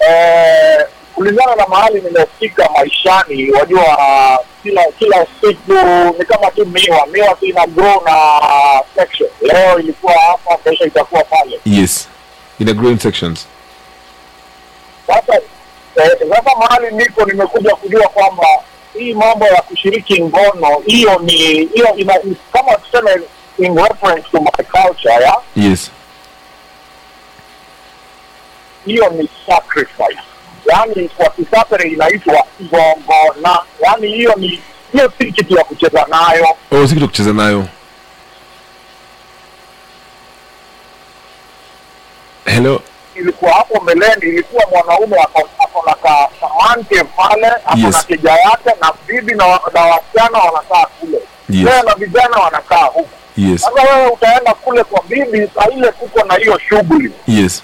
[0.00, 3.98] Eh, kulingana na mahali nimefika maishani wajua
[4.62, 5.72] kila kila siku
[6.18, 7.06] ni kama tu miwa.
[7.06, 8.14] Miwa tu ina grow na
[8.96, 9.30] section.
[9.40, 11.60] Leo ilikuwa hapa kesho itakuwa pale.
[11.64, 12.08] Yes.
[12.60, 13.46] Ina grow in sections.
[15.06, 15.34] Sasa
[15.96, 18.46] eh, sasa mahali niko nimekuja kujua kwamba
[18.94, 21.32] hii mambo ya kushiriki ngono hiyo ni
[21.66, 22.14] hiyo ina
[22.52, 23.10] kama tuseme
[23.58, 25.36] in reference to my culture ya?
[25.56, 25.90] Yes.
[28.86, 30.22] Hiyo ni sacrifice
[30.66, 36.46] yaani kwa kisapere inaitwa ngongona yaani hiyo ni hiyo si kitu ya kucheza nayo.
[36.72, 37.66] Oh si kitu kucheza nayo.
[42.44, 42.82] Hello?
[43.14, 47.96] Ilikuwa hapo mbeleni ilikuwa mwanaume ako na kasamante pale ako Yes.
[47.96, 51.18] na keja yake na bibi na, na wasichana wanakaa kule.
[51.50, 51.66] Yes.
[51.66, 53.60] wewe na vijana wanakaa huku yes.
[53.60, 57.12] Sasa wewe utaenda kule kwa bibi saa ile kuko na hiyo shughuli.
[57.28, 57.62] Yes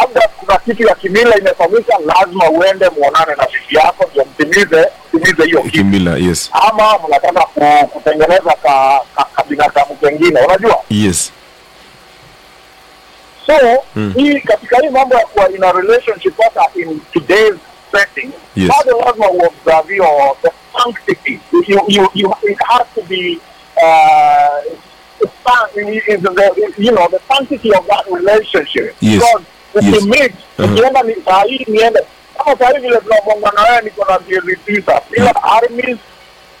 [0.00, 5.44] labda kuna kitu ya kimila imefanyika lazima uende muonane na bibi yako ndio mtimize timize
[5.44, 11.32] hiyo kimila yes ama mnataka ku, kutengeneza ka, ka, ka binadamu kengine unajua yes
[13.46, 13.54] so
[13.96, 14.12] Mm.
[14.16, 17.54] hii katika hii mambo ya kuwa in a relationship hata in today's
[17.92, 18.68] setting Yes.
[18.68, 23.38] bado lazima uobserve hiyo the sanctity you, you, you, it has to be
[23.76, 24.72] uh,
[25.76, 29.14] is the, you know the sanctity of that relationship Yes.
[29.20, 30.72] because Ukimix Uh-huh.
[30.72, 32.00] ukienda ni saa hii niende
[32.38, 35.98] kama saa hii vile tunabonga na wewe niko na miezi tisa bila armis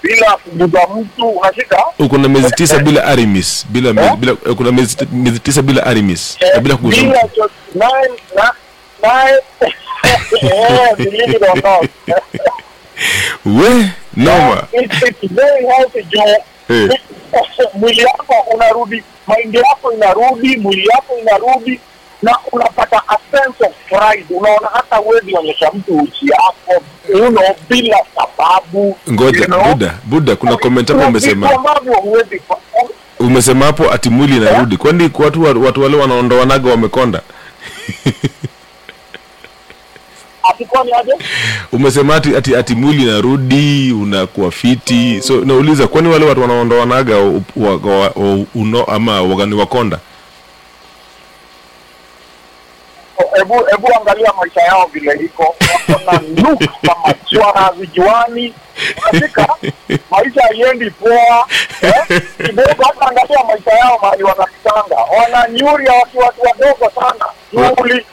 [0.02, 4.16] bila kuguza mtu unashika uko na miezi tisa bila armis bila, yeah?
[4.16, 7.34] bila uko na miezi tisa bila armis na bila kuguza bila mtu.
[7.40, 9.30] cho- na
[10.42, 10.96] eh
[13.44, 16.36] we noma it's, it's very healthy Joe.
[16.70, 16.88] Eh.
[17.78, 21.80] mwili yako unarudi maindi yako inarudi mwili yako inarudi
[22.24, 24.26] na unapata a sense of pride.
[24.30, 26.82] Unaona hata huwezi onyesha mtu uchi yako
[27.26, 29.64] uno bila sababu ngoja you know.
[29.64, 31.50] buda buda kuna comment hapo umesema.
[33.20, 34.76] umesema hapo ati mwili inarudi.
[34.76, 37.20] Kwani watu wa- watu wale wanaondoanaga wamekonda?
[41.72, 45.20] Umesema ati, ati, ati mwili inarudi unakuwa fiti.
[45.22, 47.16] So nauliza kwani wale watu wanaondoanaga
[48.88, 49.98] ama wagani wakonda
[53.36, 55.54] hebu hebu angalia maisha yao vile iko.
[55.90, 56.60] Wakona na look
[57.70, 58.54] vijuani
[59.00, 59.48] katika
[60.10, 61.46] maisha haiendi poa
[61.82, 62.22] eh?
[62.46, 67.24] kidogo hata angalia maisha yao mahali wanakitanga wananyuria watu watu wadogo sana.
[67.50, 68.06] Shughuli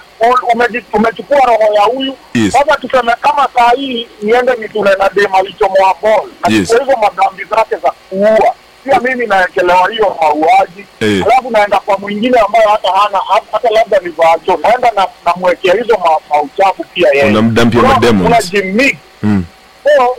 [0.93, 2.17] umechukua roho ya huyu.
[2.33, 2.53] Yes.
[2.77, 6.69] tuseme kama saa hii niende nitule na dem alichomoa bol Yes.
[6.69, 8.53] nachukua hizo madhambi zake za kuua
[8.84, 10.85] pia mimi naekelewa hiyo mauaji.
[11.00, 11.24] Hey.
[11.24, 13.19] alafu naenda kwa mwingine ambayo hata hana
[13.51, 17.24] hata labda ni vacho naenda na namwekea hizo ma, mauchafu pia yeye.
[17.26, 19.45] Unamdampia Unaona, unajimix Mm.
[19.84, 20.18] so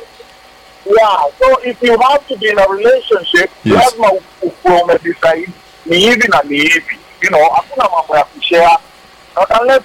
[0.87, 3.75] yeah so if you have to be in a relationship Yes.
[3.85, 5.49] lazima ukuwe umedecide
[5.87, 6.99] ni hivi na ni hivi.
[7.21, 8.79] You know hakuna mambo ya kushare.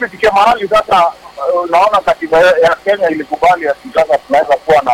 [0.05, 4.91] Ifike mahali sasa uh, unaona katiba ya ya kenya ilikubali ya sasa tunaweza kuwa na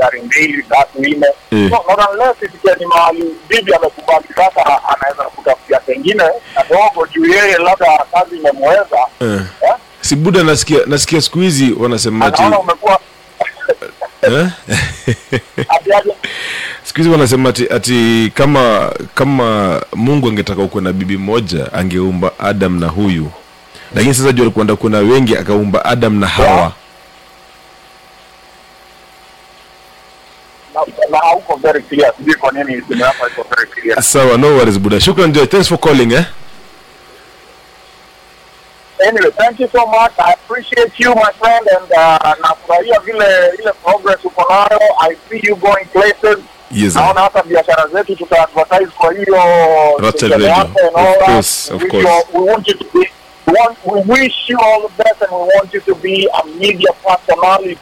[0.00, 1.26] gari mbili tatu nne.
[1.50, 4.24] So, not unless ifike ni mahali bibi amekubali.
[4.36, 6.22] Sasa anaweza kutafutia pengine
[6.54, 8.98] kadogo juu yeye labda kazi imemweza.
[9.20, 9.40] Eh.
[10.00, 12.98] si buda nasikia nasikia siku hizi wanasema ati umekuwa
[14.22, 14.48] eh?
[16.84, 22.80] siku hizi wanasema ati, ati kama kama mungu angetaka ukuwe na bibi moja angeumba adam
[22.80, 23.30] na huyu.
[23.94, 26.56] Lakini sasa juu alikuwa na wengi akaumba adam na hawa.
[26.62, 26.72] Na,
[31.10, 34.78] na hauko very clear sijui kwa nini simu yako iko very clear sawa no worries
[34.78, 35.46] buda shukran joy.
[35.46, 36.24] Thanks for calling eh?
[39.08, 40.12] Anyway thank you so much.
[40.18, 44.80] I appreciate you my friend and uh, nafurahia vile ile progress uko nayo.
[45.00, 46.38] I see you going places.
[46.70, 49.36] Yes, naona hata biashara zetu tuta advertise kwa hiyo
[49.98, 50.46] Rotel Radio.
[50.48, 52.24] yako and all Of course, of We course.
[52.34, 53.10] we want you to be
[53.46, 56.46] we, want, we wish you all the best and we want you to be a
[56.46, 57.78] media personality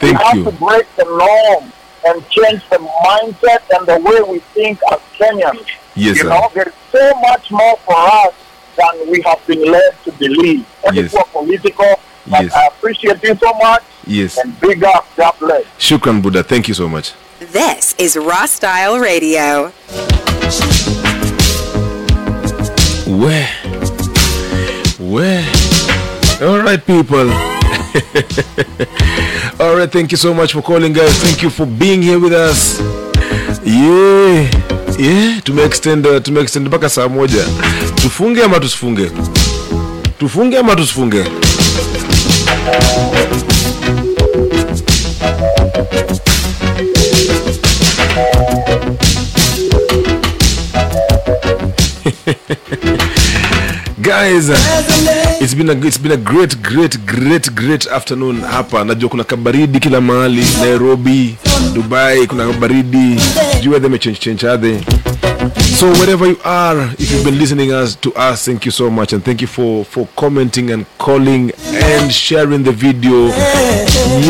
[0.00, 1.72] Thank we have to break the norm
[2.06, 5.66] and change the mindset and the way we think as Kenyans.
[5.94, 6.28] Yes, you sir.
[6.28, 8.34] know, there's so much more for us
[8.76, 10.64] than we have been led to believe.
[10.84, 11.12] That is Yes.
[11.14, 12.52] what political, but Yes.
[12.54, 15.64] I appreciate you so much yes and big up, God bless.
[15.78, 19.72] shukran buda thank you so much This is Raw Style Radio.
[23.06, 23.46] we
[24.98, 25.44] we
[26.46, 27.26] all right people
[29.58, 31.12] all right thank you so much for calling guys.
[31.22, 32.80] Thank you for being here with us.
[33.64, 34.50] Yeah
[34.98, 37.44] yeah tumeextend uh, tumeextend mpaka saa moja.
[37.94, 39.10] Tufunge ama tusifunge?
[40.18, 41.24] Tufunge ama tusifunge
[54.06, 54.48] guys
[55.40, 58.84] it's been a, it's been a great great great great afternoon hapa.
[58.84, 61.36] Najua kuna kabaridi kila mahali nairobi
[61.74, 63.20] dubai kuna kabaridi.
[63.62, 64.80] Jua them change are
[65.78, 69.12] so wherever you are if you've been listening us to us thank you so much.
[69.12, 73.28] And thank you for for commenting and calling and sharing the video.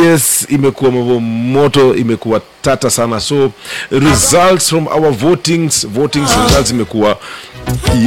[0.02, 3.20] Yes imekuwa mambo moto imekuwa tata sana.
[3.20, 3.52] So
[3.90, 7.18] results from our votings votings results imekuwa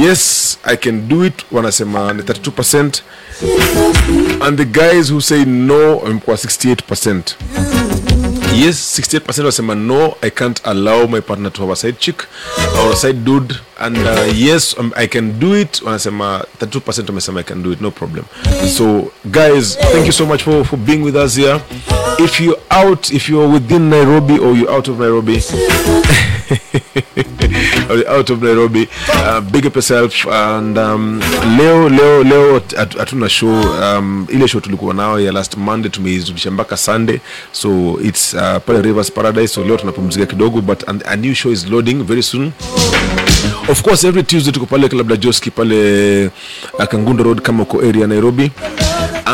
[0.02, 3.02] yes i can do it wanasema ni 32%
[4.40, 7.20] and the guys who say no wamekuwa 68%
[8.56, 12.24] yes 68% wasema no i can't allow my partner to have a side chick
[12.84, 13.54] or a side dude.
[13.78, 17.80] And uh, yes um, i can do it wanasema 32% wamesema i can do it
[17.80, 18.24] no problem.
[18.76, 21.60] So guys thank you so much for, for being with us here.
[22.18, 25.42] If you're out if you're within nairobi or you're out of nairobi
[28.08, 28.88] out of nairobi.
[29.12, 31.20] Uh, big up yourself and um,
[31.58, 32.60] leo leo leo
[32.98, 33.60] hatuna at, show.
[33.82, 37.18] Um, ile show tulikuwa nao ya last monday tumeizudisha mpaka sunday.
[37.52, 39.48] So its uh, pale rivers paradise.
[39.48, 42.52] So leo tunapumzika kidogo but an, a new show is loading very soon.
[43.68, 46.26] Of course every tuesday tuko pale club la joski pale
[46.78, 48.50] uh, kangundo road kama uko area nairobi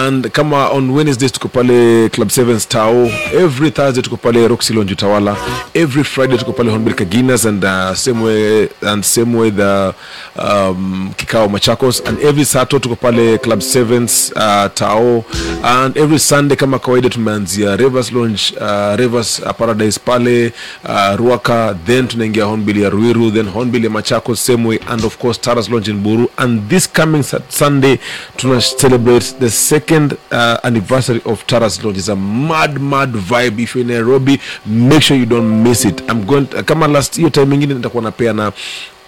[0.07, 5.36] and kama on wednesdays tuko pale club 7 stao every thursday tuko pale roxy utawala
[5.75, 9.94] every friday tuko pale honbil kaginas and uh, same way and same way the
[10.36, 12.01] um, kikao machakos.
[12.07, 15.25] And every sato tuko pale club 7 uh, tao.
[15.65, 20.52] And every sunday kama kawaida tumeanzia rivers lounge uh, rivers uh, paradise pale
[20.85, 24.78] uh, ruaka then tunaingia hornbill ya ruiru then hornbill ya machakos same way.
[24.89, 26.28] And of course taras lounge in buru.
[26.39, 27.99] And this coming sunday
[28.36, 33.62] tuna celebrate the second uh, anniversary of taras lounge is a mad mad vibe.
[33.62, 36.02] If you're in nairobi make sure you don't miss it.
[36.10, 38.52] I'm going kama last hiyo time ingine nitakuwa napea na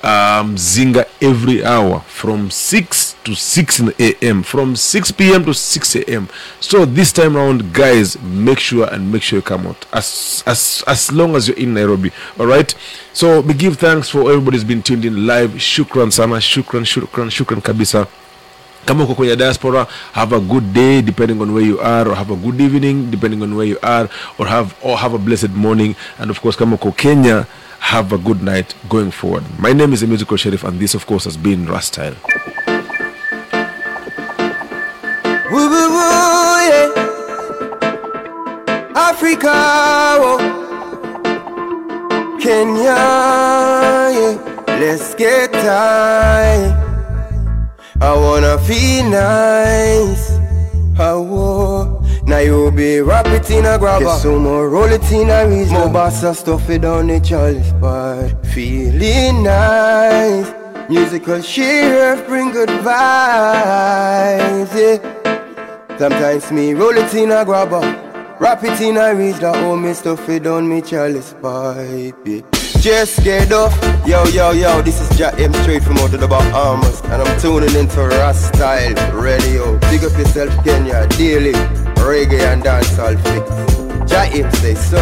[0.02, 0.56] um,
[1.20, 6.28] every hour from 6 to 6 in the am from 6 p.m to 6 am
[6.60, 9.86] so this time around guys make sure and make sure you come out.
[9.92, 12.74] As as as long as you're in nairobi all right?
[13.12, 15.50] So we give thanks for everybody's been tuned in live.
[15.58, 18.06] Shukran sana shukran shukran shukran kabisa
[18.84, 22.32] kama uko kwenye diaspora have a good day depending on where you are or have
[22.32, 24.08] a good evening depending on where you are
[24.38, 27.46] or have or have a blessed morning and of course kama uko kenya
[27.78, 31.06] have a good night going forward my name is the musical sheriff and this of
[31.06, 32.08] course has been yeah.
[38.94, 39.56] Africa.
[42.40, 43.00] Kenya,
[44.14, 44.34] yeah.
[44.78, 46.87] Let's get tight.
[48.00, 50.30] I wanna feel nice.
[51.00, 54.04] Oh, now you be rap it in a grabber.
[54.04, 55.74] Get some more roll it in a reason.
[55.74, 58.28] More bassa stuff it down the chalice bar.
[58.54, 60.46] Feeling nice.
[60.88, 62.86] Musical sheriff bring good vibes.
[64.74, 64.98] Yeah.
[65.98, 67.80] Sometimes me roll it in a grabber.
[68.38, 72.14] Rap it in a reach that oh me stuff it down me chalice pipe.
[72.24, 72.42] Yeah.
[72.80, 73.74] Just get off.
[74.06, 77.00] Yo, yo, yo, this is Jack M straight from out of the Bahamas.
[77.02, 79.76] And I'm tuning into Rastyle Radio.
[79.90, 81.52] Big up yourself, Kenya, daily.
[81.98, 84.08] Reggae and dancehall fix.
[84.10, 84.98] Jack M say so.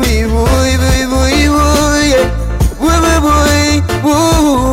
[0.00, 2.26] Wee woo, wee woo, wee woo, yeah.
[2.80, 4.72] Wee woo, wee woo,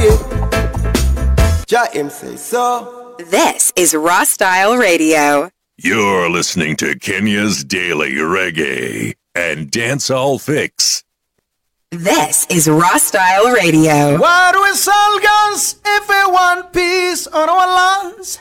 [0.00, 1.64] yeah.
[1.66, 3.16] Jack M say so.
[3.18, 5.50] This is Raw Style Radio.
[5.76, 11.04] You're listening to Kenya's Daily Reggae and Dancehall Fix.
[11.90, 14.18] This is Raw Style Radio.
[14.18, 18.38] Why do we sell guns if we want peace on our lands?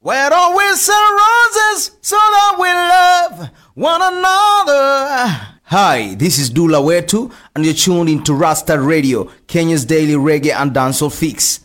[0.00, 5.54] Why don't we sell roses so that we love one another?
[5.64, 10.72] Hi, this is Dula Wetu, and you're tuned into Rasta Radio, Kenya's daily reggae and
[10.72, 11.60] dancehall fix.